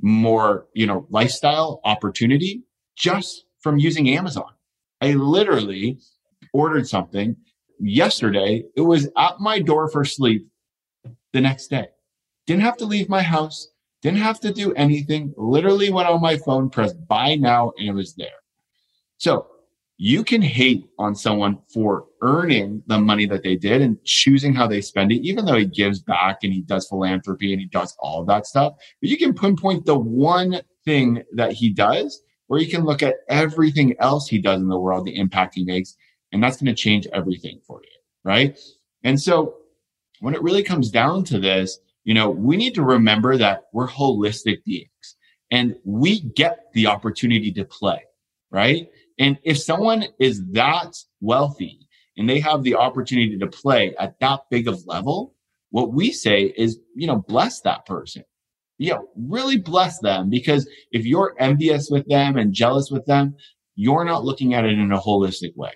more, 0.00 0.66
you 0.74 0.86
know, 0.86 1.06
lifestyle 1.10 1.80
opportunity 1.84 2.64
just 2.96 3.46
from 3.60 3.78
using 3.78 4.10
Amazon? 4.10 4.50
I 5.00 5.12
literally 5.12 5.98
ordered 6.52 6.86
something 6.86 7.36
yesterday, 7.80 8.64
it 8.76 8.82
was 8.82 9.08
at 9.16 9.40
my 9.40 9.58
door 9.60 9.88
for 9.88 10.04
sleep 10.04 10.46
the 11.32 11.40
next 11.40 11.68
day. 11.68 11.88
Didn't 12.46 12.62
have 12.62 12.76
to 12.78 12.84
leave 12.84 13.08
my 13.08 13.22
house, 13.22 13.68
didn't 14.02 14.18
have 14.18 14.40
to 14.40 14.52
do 14.52 14.72
anything. 14.74 15.34
Literally 15.36 15.90
went 15.90 16.08
on 16.08 16.20
my 16.20 16.36
phone, 16.36 16.70
pressed 16.70 17.06
buy 17.06 17.34
now, 17.34 17.72
and 17.78 17.88
it 17.88 17.92
was 17.92 18.14
there. 18.14 18.28
So 19.18 19.46
you 20.02 20.24
can 20.24 20.40
hate 20.40 20.86
on 20.98 21.14
someone 21.14 21.58
for 21.72 22.06
earning 22.22 22.82
the 22.86 22.98
money 22.98 23.26
that 23.26 23.42
they 23.42 23.54
did 23.54 23.82
and 23.82 24.02
choosing 24.04 24.54
how 24.54 24.66
they 24.66 24.80
spend 24.80 25.12
it, 25.12 25.20
even 25.22 25.44
though 25.44 25.58
he 25.58 25.66
gives 25.66 26.00
back 26.00 26.38
and 26.42 26.54
he 26.54 26.62
does 26.62 26.88
philanthropy 26.88 27.52
and 27.52 27.60
he 27.60 27.66
does 27.66 27.94
all 27.98 28.22
of 28.22 28.26
that 28.26 28.46
stuff. 28.46 28.72
But 29.00 29.10
you 29.10 29.18
can 29.18 29.34
pinpoint 29.34 29.84
the 29.84 29.98
one 29.98 30.62
thing 30.86 31.22
that 31.34 31.52
he 31.52 31.68
does, 31.68 32.22
or 32.48 32.58
you 32.58 32.66
can 32.66 32.84
look 32.84 33.02
at 33.02 33.16
everything 33.28 33.94
else 33.98 34.26
he 34.26 34.38
does 34.38 34.62
in 34.62 34.68
the 34.68 34.78
world, 34.78 35.04
the 35.04 35.18
impact 35.18 35.54
he 35.54 35.64
makes, 35.64 35.96
and 36.32 36.42
that's 36.42 36.56
going 36.56 36.74
to 36.74 36.82
change 36.82 37.06
everything 37.12 37.60
for 37.66 37.82
you. 37.82 37.98
Right. 38.24 38.58
And 39.04 39.20
so 39.20 39.56
when 40.20 40.34
it 40.34 40.42
really 40.42 40.62
comes 40.62 40.90
down 40.90 41.24
to 41.24 41.38
this, 41.38 41.78
you 42.04 42.14
know, 42.14 42.30
we 42.30 42.56
need 42.56 42.74
to 42.74 42.82
remember 42.82 43.36
that 43.36 43.64
we're 43.72 43.88
holistic 43.88 44.64
beings 44.64 45.16
and 45.50 45.76
we 45.84 46.20
get 46.20 46.66
the 46.72 46.86
opportunity 46.86 47.52
to 47.52 47.64
play. 47.64 48.02
Right. 48.50 48.88
And 49.18 49.38
if 49.44 49.58
someone 49.58 50.06
is 50.18 50.42
that 50.52 50.96
wealthy 51.20 51.86
and 52.16 52.28
they 52.28 52.40
have 52.40 52.62
the 52.62 52.74
opportunity 52.74 53.38
to 53.38 53.46
play 53.46 53.94
at 53.98 54.18
that 54.20 54.40
big 54.50 54.66
of 54.66 54.84
level, 54.86 55.34
what 55.70 55.92
we 55.92 56.10
say 56.10 56.52
is, 56.56 56.80
you 56.96 57.06
know, 57.06 57.16
bless 57.28 57.60
that 57.60 57.86
person. 57.86 58.24
You 58.78 58.94
know, 58.94 59.08
really 59.14 59.58
bless 59.58 59.98
them 59.98 60.30
because 60.30 60.66
if 60.90 61.04
you're 61.04 61.36
envious 61.38 61.90
with 61.90 62.08
them 62.08 62.38
and 62.38 62.52
jealous 62.52 62.90
with 62.90 63.04
them, 63.04 63.36
you're 63.76 64.04
not 64.04 64.24
looking 64.24 64.54
at 64.54 64.64
it 64.64 64.78
in 64.78 64.90
a 64.90 64.98
holistic 64.98 65.54
way 65.54 65.72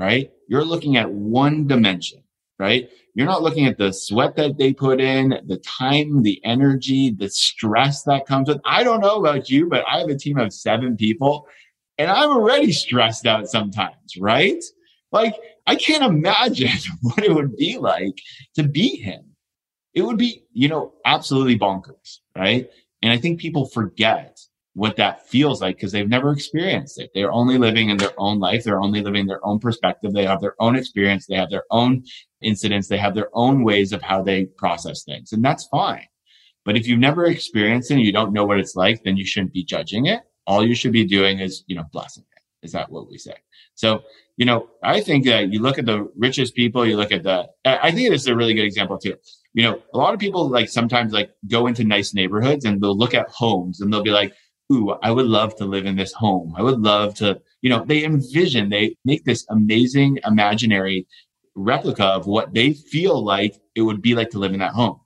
right? 0.00 0.30
You're 0.48 0.64
looking 0.64 0.96
at 0.96 1.10
one 1.10 1.66
dimension, 1.66 2.22
right? 2.60 2.90
You're 3.14 3.26
not 3.26 3.42
looking 3.42 3.66
at 3.66 3.78
the 3.78 3.90
sweat 3.90 4.36
that 4.36 4.58
they 4.58 4.72
put 4.72 5.00
in, 5.00 5.40
the 5.46 5.56
time, 5.66 6.22
the 6.22 6.40
energy, 6.44 7.10
the 7.10 7.28
stress 7.28 8.02
that 8.04 8.26
comes 8.26 8.48
with. 8.48 8.60
I 8.64 8.84
don't 8.84 9.00
know 9.00 9.16
about 9.16 9.48
you, 9.48 9.66
but 9.66 9.82
I 9.88 9.98
have 9.98 10.10
a 10.10 10.16
team 10.16 10.38
of 10.38 10.52
seven 10.52 10.96
people 10.96 11.48
and 11.98 12.10
I'm 12.10 12.30
already 12.30 12.70
stressed 12.70 13.26
out 13.26 13.48
sometimes, 13.48 14.16
right? 14.18 14.62
Like 15.10 15.34
I 15.66 15.74
can't 15.74 16.04
imagine 16.04 16.68
what 17.02 17.24
it 17.24 17.34
would 17.34 17.56
be 17.56 17.78
like 17.78 18.18
to 18.54 18.62
beat 18.62 19.02
him. 19.02 19.24
It 19.94 20.02
would 20.02 20.18
be, 20.18 20.44
you 20.52 20.68
know, 20.68 20.92
absolutely 21.04 21.58
bonkers, 21.58 22.18
right? 22.36 22.70
And 23.02 23.10
I 23.10 23.16
think 23.16 23.40
people 23.40 23.66
forget 23.66 24.38
what 24.74 24.96
that 24.96 25.28
feels 25.28 25.60
like 25.60 25.76
because 25.76 25.92
they've 25.92 26.08
never 26.08 26.30
experienced 26.30 27.00
it. 27.00 27.10
They're 27.14 27.32
only 27.32 27.58
living 27.58 27.90
in 27.90 27.96
their 27.96 28.12
own 28.18 28.38
life. 28.38 28.64
They're 28.64 28.80
only 28.80 29.02
living 29.02 29.26
their 29.26 29.44
own 29.44 29.58
perspective. 29.58 30.12
They 30.12 30.26
have 30.26 30.40
their 30.40 30.54
own 30.60 30.76
experience. 30.76 31.26
They 31.26 31.34
have 31.36 31.50
their 31.50 31.64
own 31.70 32.04
incidents. 32.42 32.88
They 32.88 32.98
have 32.98 33.14
their 33.14 33.28
own 33.32 33.64
ways 33.64 33.92
of 33.92 34.02
how 34.02 34.22
they 34.22 34.46
process 34.46 35.04
things. 35.04 35.32
And 35.32 35.44
that's 35.44 35.66
fine. 35.68 36.06
But 36.64 36.76
if 36.76 36.86
you've 36.86 36.98
never 36.98 37.26
experienced 37.26 37.90
it 37.90 37.94
and 37.94 38.02
you 38.02 38.12
don't 38.12 38.32
know 38.32 38.44
what 38.44 38.60
it's 38.60 38.76
like, 38.76 39.02
then 39.02 39.16
you 39.16 39.24
shouldn't 39.24 39.52
be 39.52 39.64
judging 39.64 40.06
it. 40.06 40.20
All 40.46 40.66
you 40.66 40.74
should 40.74 40.92
be 40.92 41.04
doing 41.04 41.40
is, 41.40 41.64
you 41.66 41.76
know, 41.76 41.84
blessing 41.92 42.24
it. 42.36 42.66
Is 42.66 42.72
that 42.72 42.90
what 42.90 43.08
we 43.08 43.16
say? 43.16 43.34
So, 43.74 44.02
you 44.36 44.44
know, 44.44 44.68
I 44.82 45.00
think 45.00 45.24
that 45.26 45.52
you 45.52 45.60
look 45.60 45.78
at 45.78 45.86
the 45.86 46.10
richest 46.16 46.54
people, 46.54 46.86
you 46.86 46.96
look 46.96 47.12
at 47.12 47.22
the, 47.22 47.48
I 47.64 47.90
think 47.90 48.10
this 48.10 48.22
is 48.22 48.26
a 48.26 48.36
really 48.36 48.54
good 48.54 48.64
example 48.64 48.98
too. 48.98 49.16
You 49.54 49.62
know, 49.64 49.82
a 49.94 49.98
lot 49.98 50.14
of 50.14 50.20
people 50.20 50.48
like 50.48 50.68
sometimes 50.68 51.12
like 51.12 51.30
go 51.48 51.66
into 51.66 51.84
nice 51.84 52.14
neighborhoods 52.14 52.64
and 52.64 52.80
they'll 52.80 52.96
look 52.96 53.14
at 53.14 53.28
homes 53.30 53.80
and 53.80 53.92
they'll 53.92 54.02
be 54.02 54.10
like, 54.10 54.34
ooh, 54.72 54.90
I 55.02 55.10
would 55.10 55.26
love 55.26 55.56
to 55.56 55.64
live 55.64 55.86
in 55.86 55.96
this 55.96 56.12
home. 56.12 56.54
I 56.56 56.62
would 56.62 56.80
love 56.80 57.14
to, 57.16 57.40
you 57.62 57.70
know, 57.70 57.84
they 57.84 58.04
envision, 58.04 58.68
they 58.68 58.96
make 59.04 59.24
this 59.24 59.44
amazing 59.50 60.18
imaginary 60.24 61.06
replica 61.62 62.04
of 62.04 62.26
what 62.26 62.54
they 62.54 62.72
feel 62.72 63.24
like 63.24 63.56
it 63.74 63.82
would 63.82 64.02
be 64.02 64.14
like 64.14 64.30
to 64.30 64.38
live 64.38 64.52
in 64.52 64.60
that 64.60 64.72
home. 64.72 65.00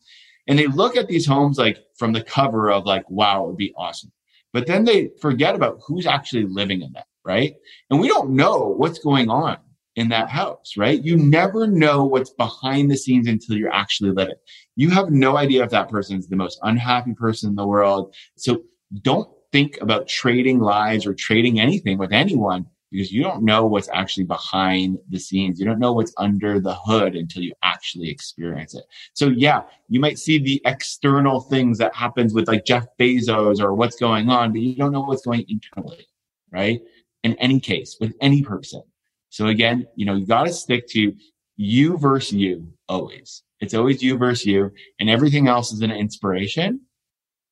And 0.46 0.58
they 0.58 0.66
look 0.66 0.96
at 0.96 1.08
these 1.08 1.26
homes 1.26 1.58
like 1.58 1.78
from 1.96 2.12
the 2.12 2.22
cover 2.22 2.70
of 2.70 2.84
like, 2.84 3.08
wow, 3.08 3.44
it 3.44 3.46
would 3.48 3.56
be 3.56 3.74
awesome. 3.76 4.12
But 4.52 4.66
then 4.66 4.84
they 4.84 5.10
forget 5.20 5.54
about 5.54 5.80
who's 5.86 6.06
actually 6.06 6.44
living 6.44 6.82
in 6.82 6.92
that, 6.92 7.06
right? 7.24 7.54
And 7.90 8.00
we 8.00 8.08
don't 8.08 8.30
know 8.30 8.74
what's 8.76 8.98
going 8.98 9.28
on 9.28 9.56
in 9.96 10.08
that 10.08 10.28
house, 10.28 10.76
right? 10.76 11.02
You 11.02 11.16
never 11.16 11.66
know 11.66 12.04
what's 12.04 12.30
behind 12.30 12.90
the 12.90 12.96
scenes 12.96 13.28
until 13.28 13.56
you're 13.56 13.72
actually 13.72 14.10
living. 14.10 14.34
You 14.76 14.90
have 14.90 15.10
no 15.10 15.36
idea 15.36 15.64
if 15.64 15.70
that 15.70 15.88
person 15.88 16.18
is 16.18 16.28
the 16.28 16.36
most 16.36 16.58
unhappy 16.62 17.14
person 17.14 17.50
in 17.50 17.56
the 17.56 17.66
world. 17.66 18.14
So 18.36 18.62
don't 19.02 19.28
think 19.52 19.78
about 19.80 20.08
trading 20.08 20.58
lives 20.58 21.06
or 21.06 21.14
trading 21.14 21.60
anything 21.60 21.96
with 21.96 22.12
anyone 22.12 22.66
because 22.94 23.10
you 23.10 23.24
don't 23.24 23.42
know 23.42 23.66
what's 23.66 23.88
actually 23.92 24.22
behind 24.22 25.00
the 25.08 25.18
scenes. 25.18 25.58
You 25.58 25.66
don't 25.66 25.80
know 25.80 25.92
what's 25.92 26.14
under 26.16 26.60
the 26.60 26.76
hood 26.76 27.16
until 27.16 27.42
you 27.42 27.52
actually 27.64 28.08
experience 28.08 28.76
it. 28.76 28.84
So 29.14 29.30
yeah, 29.30 29.62
you 29.88 29.98
might 29.98 30.16
see 30.16 30.38
the 30.38 30.62
external 30.64 31.40
things 31.40 31.76
that 31.78 31.92
happens 31.92 32.32
with 32.32 32.46
like 32.46 32.64
Jeff 32.64 32.86
Bezos 32.96 33.60
or 33.60 33.74
what's 33.74 33.96
going 33.96 34.30
on, 34.30 34.52
but 34.52 34.60
you 34.60 34.76
don't 34.76 34.92
know 34.92 35.00
what's 35.00 35.26
going 35.26 35.44
internally, 35.48 36.06
right? 36.52 36.80
In 37.24 37.34
any 37.38 37.58
case, 37.58 37.96
with 38.00 38.14
any 38.20 38.44
person. 38.44 38.84
So 39.28 39.48
again, 39.48 39.88
you 39.96 40.06
know, 40.06 40.14
you 40.14 40.24
got 40.24 40.46
to 40.46 40.52
stick 40.52 40.86
to 40.90 41.12
you 41.56 41.98
versus 41.98 42.34
you 42.34 42.64
always. 42.88 43.42
It's 43.58 43.74
always 43.74 44.04
you 44.04 44.16
versus 44.16 44.46
you 44.46 44.70
and 45.00 45.10
everything 45.10 45.48
else 45.48 45.72
is 45.72 45.80
an 45.80 45.90
inspiration 45.90 46.80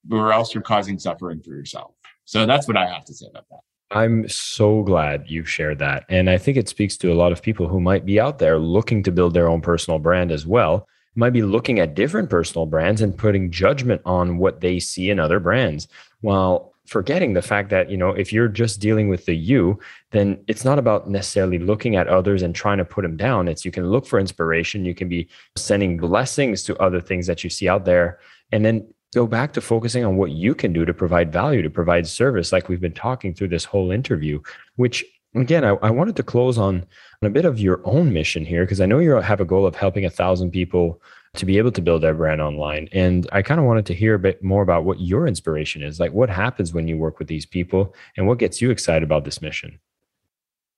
or 0.08 0.32
else 0.32 0.54
you're 0.54 0.62
causing 0.62 1.00
suffering 1.00 1.42
for 1.42 1.50
yourself. 1.50 1.94
So 2.26 2.46
that's 2.46 2.68
what 2.68 2.76
I 2.76 2.86
have 2.86 3.04
to 3.06 3.14
say 3.14 3.26
about 3.28 3.46
that. 3.50 3.62
I'm 3.92 4.26
so 4.28 4.82
glad 4.82 5.24
you've 5.26 5.50
shared 5.50 5.78
that. 5.80 6.04
And 6.08 6.30
I 6.30 6.38
think 6.38 6.56
it 6.56 6.68
speaks 6.68 6.96
to 6.98 7.12
a 7.12 7.14
lot 7.14 7.30
of 7.30 7.42
people 7.42 7.68
who 7.68 7.80
might 7.80 8.06
be 8.06 8.18
out 8.18 8.38
there 8.38 8.58
looking 8.58 9.02
to 9.02 9.12
build 9.12 9.34
their 9.34 9.48
own 9.48 9.60
personal 9.60 9.98
brand 9.98 10.32
as 10.32 10.46
well, 10.46 10.88
might 11.14 11.34
be 11.34 11.42
looking 11.42 11.78
at 11.78 11.94
different 11.94 12.30
personal 12.30 12.64
brands 12.64 13.02
and 13.02 13.16
putting 13.16 13.50
judgment 13.50 14.00
on 14.06 14.38
what 14.38 14.62
they 14.62 14.80
see 14.80 15.10
in 15.10 15.20
other 15.20 15.38
brands 15.38 15.88
while 16.22 16.72
forgetting 16.86 17.34
the 17.34 17.42
fact 17.42 17.68
that, 17.68 17.90
you 17.90 17.96
know, 17.98 18.10
if 18.10 18.32
you're 18.32 18.48
just 18.48 18.80
dealing 18.80 19.08
with 19.08 19.26
the 19.26 19.36
you, 19.36 19.78
then 20.10 20.42
it's 20.48 20.64
not 20.64 20.78
about 20.78 21.08
necessarily 21.08 21.58
looking 21.58 21.94
at 21.96 22.08
others 22.08 22.42
and 22.42 22.54
trying 22.54 22.78
to 22.78 22.84
put 22.84 23.02
them 23.02 23.16
down. 23.16 23.46
It's 23.46 23.64
you 23.64 23.70
can 23.70 23.90
look 23.90 24.06
for 24.06 24.18
inspiration, 24.18 24.86
you 24.86 24.94
can 24.94 25.08
be 25.08 25.28
sending 25.54 25.98
blessings 25.98 26.62
to 26.64 26.76
other 26.78 27.00
things 27.00 27.26
that 27.26 27.44
you 27.44 27.50
see 27.50 27.68
out 27.68 27.84
there 27.84 28.18
and 28.52 28.64
then 28.64 28.86
go 29.14 29.26
back 29.26 29.52
to 29.52 29.60
focusing 29.60 30.04
on 30.04 30.16
what 30.16 30.30
you 30.30 30.54
can 30.54 30.72
do 30.72 30.84
to 30.84 30.94
provide 30.94 31.32
value, 31.32 31.62
to 31.62 31.70
provide 31.70 32.06
service, 32.06 32.52
like 32.52 32.68
we've 32.68 32.80
been 32.80 32.92
talking 32.92 33.34
through 33.34 33.48
this 33.48 33.64
whole 33.64 33.90
interview, 33.90 34.40
which 34.76 35.04
again, 35.34 35.64
I, 35.64 35.70
I 35.82 35.90
wanted 35.90 36.16
to 36.16 36.22
close 36.22 36.58
on, 36.58 36.84
on 37.22 37.26
a 37.26 37.30
bit 37.30 37.44
of 37.44 37.58
your 37.58 37.80
own 37.84 38.12
mission 38.12 38.44
here, 38.44 38.64
because 38.64 38.80
I 38.80 38.86
know 38.86 38.98
you 38.98 39.12
have 39.12 39.40
a 39.40 39.44
goal 39.44 39.66
of 39.66 39.74
helping 39.74 40.04
a 40.04 40.10
thousand 40.10 40.50
people 40.50 41.00
to 41.34 41.46
be 41.46 41.56
able 41.56 41.72
to 41.72 41.80
build 41.80 42.02
their 42.02 42.12
brand 42.12 42.42
online. 42.42 42.88
And 42.92 43.26
I 43.32 43.40
kind 43.40 43.58
of 43.58 43.66
wanted 43.66 43.86
to 43.86 43.94
hear 43.94 44.14
a 44.14 44.18
bit 44.18 44.44
more 44.44 44.62
about 44.62 44.84
what 44.84 45.00
your 45.00 45.26
inspiration 45.26 45.82
is. 45.82 45.98
Like 45.98 46.12
what 46.12 46.28
happens 46.28 46.74
when 46.74 46.86
you 46.86 46.98
work 46.98 47.18
with 47.18 47.28
these 47.28 47.46
people 47.46 47.94
and 48.16 48.26
what 48.26 48.38
gets 48.38 48.60
you 48.60 48.70
excited 48.70 49.02
about 49.02 49.24
this 49.24 49.40
mission? 49.40 49.80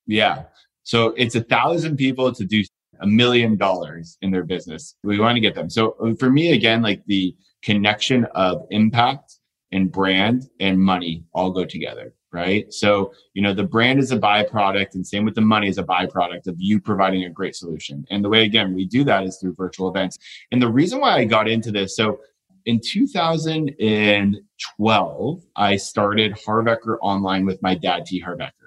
Yeah. 0.06 0.44
So 0.84 1.08
it's 1.16 1.34
a 1.34 1.40
thousand 1.40 1.96
people 1.96 2.32
to 2.32 2.44
do 2.44 2.62
a 3.00 3.06
million 3.06 3.56
dollars 3.56 4.16
in 4.22 4.30
their 4.30 4.44
business. 4.44 4.94
We 5.02 5.18
want 5.18 5.34
to 5.34 5.40
get 5.40 5.56
them. 5.56 5.68
So 5.68 5.96
uh, 6.00 6.14
for 6.14 6.30
me, 6.30 6.52
again, 6.52 6.82
like 6.82 7.04
the 7.06 7.34
connection 7.64 8.26
of 8.34 8.66
impact 8.70 9.38
and 9.72 9.90
brand 9.90 10.48
and 10.60 10.78
money 10.78 11.24
all 11.32 11.50
go 11.50 11.64
together, 11.64 12.14
right? 12.32 12.72
So, 12.72 13.12
you 13.32 13.42
know, 13.42 13.52
the 13.52 13.64
brand 13.64 13.98
is 13.98 14.12
a 14.12 14.18
byproduct 14.18 14.94
and 14.94 15.04
same 15.04 15.24
with 15.24 15.34
the 15.34 15.40
money 15.40 15.66
is 15.68 15.78
a 15.78 15.82
byproduct 15.82 16.46
of 16.46 16.54
you 16.58 16.80
providing 16.80 17.24
a 17.24 17.30
great 17.30 17.56
solution. 17.56 18.06
And 18.10 18.24
the 18.24 18.28
way, 18.28 18.44
again, 18.44 18.72
we 18.74 18.86
do 18.86 19.02
that 19.04 19.24
is 19.24 19.38
through 19.38 19.54
virtual 19.54 19.88
events. 19.88 20.18
And 20.52 20.62
the 20.62 20.70
reason 20.70 21.00
why 21.00 21.16
I 21.16 21.24
got 21.24 21.48
into 21.48 21.72
this, 21.72 21.96
so 21.96 22.20
in 22.66 22.80
2012, 22.80 25.42
I 25.56 25.76
started 25.76 26.38
Harv 26.44 26.66
Eker 26.66 26.98
Online 27.02 27.44
with 27.44 27.60
my 27.62 27.74
dad, 27.74 28.06
T. 28.06 28.20
Harv 28.20 28.38
Eker. 28.38 28.63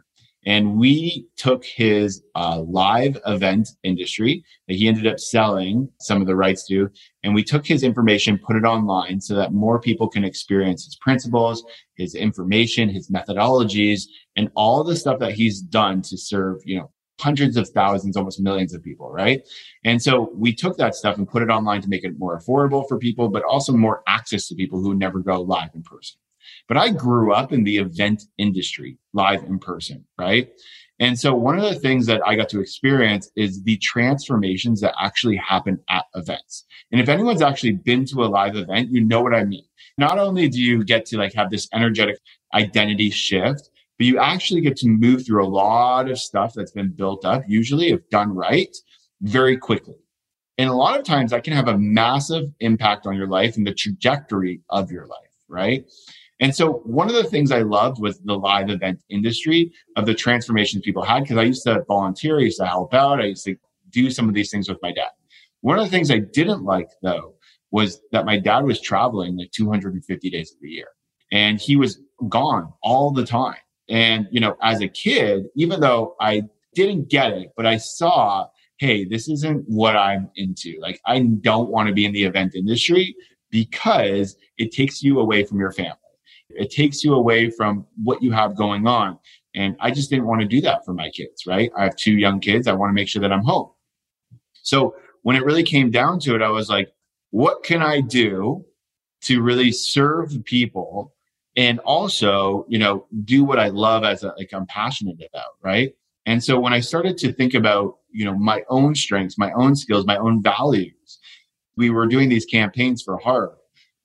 And 0.48 0.78
we 0.78 1.28
took 1.36 1.66
his 1.66 2.24
uh, 2.34 2.62
live 2.62 3.18
event 3.26 3.68
industry 3.84 4.46
that 4.70 4.76
he 4.76 4.88
ended 4.88 5.06
up 5.06 5.20
selling 5.20 5.90
some 6.00 6.22
of 6.22 6.28
the 6.28 6.38
rights 6.38 6.66
to, 6.70 6.90
and 7.24 7.36
we 7.36 7.44
took 7.44 7.68
his 7.68 7.84
information, 7.84 8.40
put 8.40 8.56
it 8.56 8.64
online 8.64 9.20
so 9.20 9.36
that 9.36 9.52
more 9.52 9.78
people 9.78 10.08
can 10.08 10.24
experience 10.24 10.86
his 10.86 10.96
principles, 10.96 11.66
his 11.98 12.16
information, 12.16 12.88
his 12.88 13.12
methodologies, 13.12 14.04
and 14.38 14.50
all 14.56 14.86
the 14.86 14.96
stuff 14.96 15.20
that 15.20 15.34
he's 15.34 15.60
done 15.60 16.02
to 16.04 16.18
serve, 16.18 16.62
you 16.64 16.78
know, 16.78 16.90
hundreds 17.20 17.58
of 17.58 17.68
thousands, 17.70 18.16
almost 18.16 18.40
millions 18.40 18.74
of 18.74 18.82
people, 18.82 19.12
right? 19.12 19.42
And 19.84 20.02
so 20.02 20.32
we 20.34 20.56
took 20.56 20.78
that 20.78 20.96
stuff 20.96 21.18
and 21.18 21.28
put 21.28 21.44
it 21.44 21.50
online 21.50 21.82
to 21.82 21.90
make 21.90 22.06
it 22.06 22.18
more 22.18 22.40
affordable 22.40 22.88
for 22.88 22.98
people, 22.98 23.28
but 23.28 23.44
also 23.44 23.74
more 23.74 24.02
access 24.08 24.48
to 24.48 24.56
people 24.56 24.80
who 24.80 24.96
never 24.96 25.20
go 25.20 25.42
live 25.42 25.72
in 25.76 25.84
person. 25.84 26.20
But 26.68 26.78
I 26.78 26.90
grew 26.90 27.34
up 27.34 27.54
in 27.54 27.64
the 27.64 27.78
event 27.78 28.24
industry, 28.38 28.98
live 29.14 29.44
in 29.44 29.60
person, 29.60 30.06
right? 30.18 30.50
And 31.00 31.18
so 31.18 31.36
one 31.36 31.58
of 31.58 31.64
the 31.64 31.80
things 31.80 32.08
that 32.08 32.22
I 32.26 32.36
got 32.36 32.50
to 32.50 32.60
experience 32.60 33.30
is 33.36 33.64
the 33.64 33.78
transformations 33.78 34.82
that 34.82 34.96
actually 35.00 35.38
happen 35.38 35.80
at 35.90 36.06
events. 36.16 36.66
And 36.92 37.00
if 37.00 37.08
anyone's 37.08 37.42
actually 37.42 37.74
been 37.74 38.06
to 38.06 38.24
a 38.24 38.26
live 38.26 38.56
event, 38.56 38.90
you 38.92 39.04
know 39.04 39.22
what 39.22 39.36
I 39.36 39.44
mean. 39.44 39.66
Not 39.98 40.18
only 40.18 40.50
do 40.50 40.62
you 40.62 40.84
get 40.84 41.06
to 41.08 41.18
like 41.18 41.34
have 41.34 41.50
this 41.50 41.68
energetic 41.74 42.18
identity 42.54 43.12
shift, 43.12 43.70
but 43.98 44.08
you 44.08 44.20
actually 44.20 44.62
get 44.62 44.78
to 44.78 44.88
move 44.88 45.26
through 45.26 45.44
a 45.44 45.48
lot 45.48 46.10
of 46.10 46.20
stuff 46.20 46.54
that's 46.56 46.72
been 46.72 46.92
built 46.92 47.26
up, 47.26 47.44
usually 47.48 47.90
if 47.90 48.08
done 48.10 48.34
right, 48.34 48.76
very 49.22 49.58
quickly. 49.58 49.96
And 50.58 50.70
a 50.70 50.74
lot 50.74 51.00
of 51.00 51.06
times 51.06 51.32
that 51.32 51.44
can 51.44 51.54
have 51.54 51.68
a 51.68 51.78
massive 51.78 52.46
impact 52.60 53.06
on 53.06 53.16
your 53.16 53.28
life 53.28 53.58
and 53.58 53.68
the 53.68 53.74
trajectory 53.74 54.62
of 54.70 54.92
your 54.92 55.06
life, 55.06 55.30
right? 55.48 55.86
And 56.40 56.56
so 56.56 56.74
one 56.86 57.08
of 57.08 57.16
the 57.16 57.24
things 57.24 57.52
I 57.52 57.62
loved 57.62 58.00
was 58.00 58.20
the 58.20 58.38
live 58.38 58.70
event 58.70 59.02
industry 59.10 59.72
of 59.96 60.06
the 60.06 60.14
transformations 60.14 60.84
people 60.84 61.04
had 61.04 61.24
because 61.24 61.38
I 61.38 61.44
used 61.44 61.64
to 61.64 61.84
volunteer, 61.88 62.38
I 62.38 62.44
used 62.44 62.60
to 62.60 62.68
help 62.68 62.94
out, 62.94 63.20
I 63.20 63.26
used 63.26 63.46
to 63.46 63.56
do 63.90 64.12
some 64.12 64.30
of 64.30 64.36
these 64.36 64.52
things 64.52 64.70
with 64.70 64.78
my 64.82 64.92
dad. 64.92 65.10
One 65.62 65.80
of 65.80 65.86
the 65.86 65.92
things 65.92 66.12
I 66.12 66.20
didn't 66.20 66.64
like 66.64 66.90
though 67.02 67.34
was 67.72 68.02
that 68.12 68.26
my 68.26 68.38
dad 68.38 68.64
was 68.64 68.80
traveling 68.80 69.38
like 69.38 69.52
250 69.52 70.30
days 70.30 70.52
of 70.52 70.58
the 70.62 70.70
year 70.70 70.90
and 71.32 71.60
he 71.60 71.76
was 71.76 72.02
gone 72.30 72.72
all 72.84 73.12
the 73.12 73.26
time. 73.26 73.58
And, 73.90 74.28
you 74.32 74.40
know, 74.40 74.56
as 74.62 74.82
a 74.82 74.88
kid, 74.88 75.46
even 75.56 75.80
though 75.80 76.16
I 76.20 76.44
didn't 76.76 77.10
get 77.10 77.34
it, 77.34 77.52
but 77.56 77.66
I 77.66 77.78
saw, 77.78 78.48
hey, 78.78 79.06
this 79.06 79.28
isn't 79.28 79.68
what 79.68 79.96
I'm 79.96 80.30
into. 80.36 80.78
Like, 80.80 81.00
I 81.06 81.20
don't 81.20 81.70
want 81.70 81.88
to 81.88 81.94
be 81.94 82.06
in 82.06 82.12
the 82.12 82.24
event 82.24 82.54
industry 82.56 83.16
because 83.50 84.36
it 84.58 84.72
takes 84.72 85.02
you 85.02 85.20
away 85.20 85.44
from 85.44 85.60
your 85.60 85.72
family. 85.72 85.98
It 86.50 86.72
takes 86.72 87.04
you 87.04 87.14
away 87.14 87.50
from 87.50 87.86
what 88.04 88.22
you 88.22 88.32
have 88.32 88.56
going 88.56 88.88
on. 88.88 89.20
And 89.56 89.76
I 89.80 89.92
just 89.92 90.10
didn't 90.10 90.28
want 90.28 90.42
to 90.42 90.48
do 90.48 90.62
that 90.62 90.86
for 90.86 90.94
my 90.94 91.10
kids, 91.10 91.46
right? 91.46 91.72
I 91.78 91.84
have 91.84 91.96
two 91.96 92.14
young 92.14 92.40
kids. 92.40 92.68
I 92.68 92.74
want 92.74 92.90
to 92.90 92.94
make 92.94 93.10
sure 93.10 93.22
that 93.22 93.34
I'm 93.34 93.44
home. 93.44 93.72
So 94.62 94.96
when 95.24 95.36
it 95.36 95.44
really 95.44 95.64
came 95.64 95.92
down 95.92 96.20
to 96.22 96.36
it, 96.36 96.42
I 96.42 96.50
was 96.50 96.70
like, 96.70 96.92
what 97.32 97.64
can 97.64 97.82
I 97.82 98.02
do 98.02 98.66
to 99.22 99.42
really 99.42 99.72
serve 99.72 100.32
people 100.46 101.14
and 101.56 101.80
also, 101.80 102.66
you 102.70 102.78
know, 102.78 103.08
do 103.26 103.44
what 103.44 103.60
I 103.60 103.70
love 103.70 104.04
as 104.04 104.24
a, 104.24 104.34
like 104.38 104.54
I'm 104.54 104.68
passionate 104.68 105.18
about, 105.18 105.52
right? 105.62 105.94
And 106.28 106.44
so 106.44 106.60
when 106.60 106.74
I 106.74 106.80
started 106.80 107.18
to 107.20 107.34
think 107.34 107.54
about, 107.54 107.98
you 108.12 108.26
know, 108.26 108.36
my 108.36 108.64
own 108.70 108.94
strengths, 108.94 109.38
my 109.38 109.52
own 109.54 109.76
skills, 109.76 110.06
my 110.06 110.18
own 110.18 110.44
values, 110.44 111.20
we 111.78 111.90
were 111.90 112.06
doing 112.06 112.30
these 112.30 112.46
campaigns 112.46 113.02
for 113.02 113.18
Harv. 113.18 113.54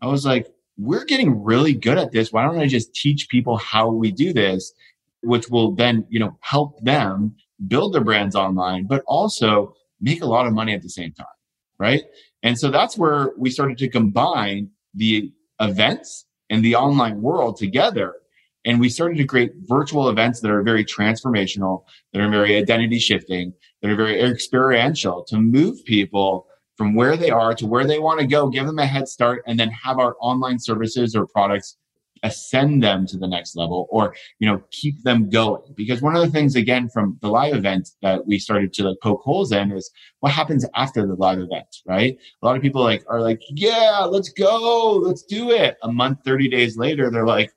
I 0.00 0.06
was 0.06 0.24
like, 0.24 0.46
we're 0.78 1.04
getting 1.04 1.42
really 1.42 1.74
good 1.74 1.98
at 1.98 2.12
this. 2.12 2.32
Why 2.32 2.44
don't 2.44 2.58
I 2.58 2.66
just 2.66 2.94
teach 2.94 3.28
people 3.28 3.56
how 3.56 3.90
we 3.90 4.10
do 4.10 4.32
this, 4.32 4.72
which 5.22 5.48
will 5.48 5.72
then, 5.74 6.06
you 6.08 6.18
know, 6.18 6.36
help 6.40 6.80
them 6.82 7.34
build 7.68 7.94
their 7.94 8.04
brands 8.04 8.34
online, 8.34 8.86
but 8.86 9.02
also 9.06 9.74
make 10.00 10.22
a 10.22 10.26
lot 10.26 10.46
of 10.46 10.52
money 10.52 10.74
at 10.74 10.82
the 10.82 10.88
same 10.88 11.12
time. 11.12 11.26
Right. 11.78 12.02
And 12.42 12.58
so 12.58 12.70
that's 12.70 12.96
where 12.96 13.32
we 13.36 13.50
started 13.50 13.78
to 13.78 13.88
combine 13.88 14.70
the 14.94 15.32
events 15.60 16.26
and 16.50 16.64
the 16.64 16.74
online 16.76 17.22
world 17.22 17.56
together. 17.56 18.14
And 18.64 18.78
we 18.78 18.88
started 18.88 19.16
to 19.16 19.24
create 19.24 19.52
virtual 19.62 20.08
events 20.08 20.40
that 20.40 20.50
are 20.50 20.62
very 20.62 20.84
transformational, 20.84 21.84
that 22.12 22.22
are 22.22 22.30
very 22.30 22.56
identity 22.56 22.98
shifting, 22.98 23.52
that 23.80 23.90
are 23.90 23.96
very 23.96 24.20
experiential 24.20 25.24
to 25.24 25.38
move 25.38 25.84
people 25.84 26.46
from 26.82 26.94
where 26.94 27.16
they 27.16 27.30
are 27.30 27.54
to 27.54 27.64
where 27.64 27.86
they 27.86 28.00
want 28.00 28.18
to 28.18 28.26
go, 28.26 28.48
give 28.48 28.66
them 28.66 28.80
a 28.80 28.84
head 28.84 29.06
start, 29.06 29.44
and 29.46 29.56
then 29.56 29.70
have 29.70 30.00
our 30.00 30.16
online 30.20 30.58
services 30.58 31.14
or 31.14 31.28
products 31.28 31.76
ascend 32.24 32.82
them 32.82 33.06
to 33.06 33.16
the 33.16 33.26
next 33.28 33.54
level 33.54 33.86
or 33.88 34.16
you 34.40 34.48
know 34.48 34.60
keep 34.72 35.00
them 35.04 35.30
going. 35.30 35.62
Because 35.76 36.02
one 36.02 36.16
of 36.16 36.22
the 36.22 36.30
things 36.32 36.56
again 36.56 36.88
from 36.88 37.18
the 37.20 37.28
live 37.28 37.54
event 37.54 37.90
that 38.02 38.26
we 38.26 38.36
started 38.36 38.72
to 38.72 38.88
like 38.88 38.96
poke 39.00 39.22
holes 39.22 39.52
in 39.52 39.70
is 39.70 39.92
what 40.18 40.32
happens 40.32 40.66
after 40.74 41.06
the 41.06 41.14
live 41.14 41.38
event 41.38 41.68
right? 41.86 42.18
A 42.42 42.46
lot 42.46 42.56
of 42.56 42.62
people 42.62 42.82
like 42.82 43.04
are 43.08 43.20
like 43.20 43.40
yeah 43.50 44.00
let's 44.00 44.30
go 44.30 45.00
let's 45.04 45.22
do 45.22 45.52
it. 45.52 45.76
A 45.84 45.92
month 45.92 46.18
30 46.24 46.48
days 46.48 46.76
later 46.76 47.12
they're 47.12 47.26
like 47.26 47.52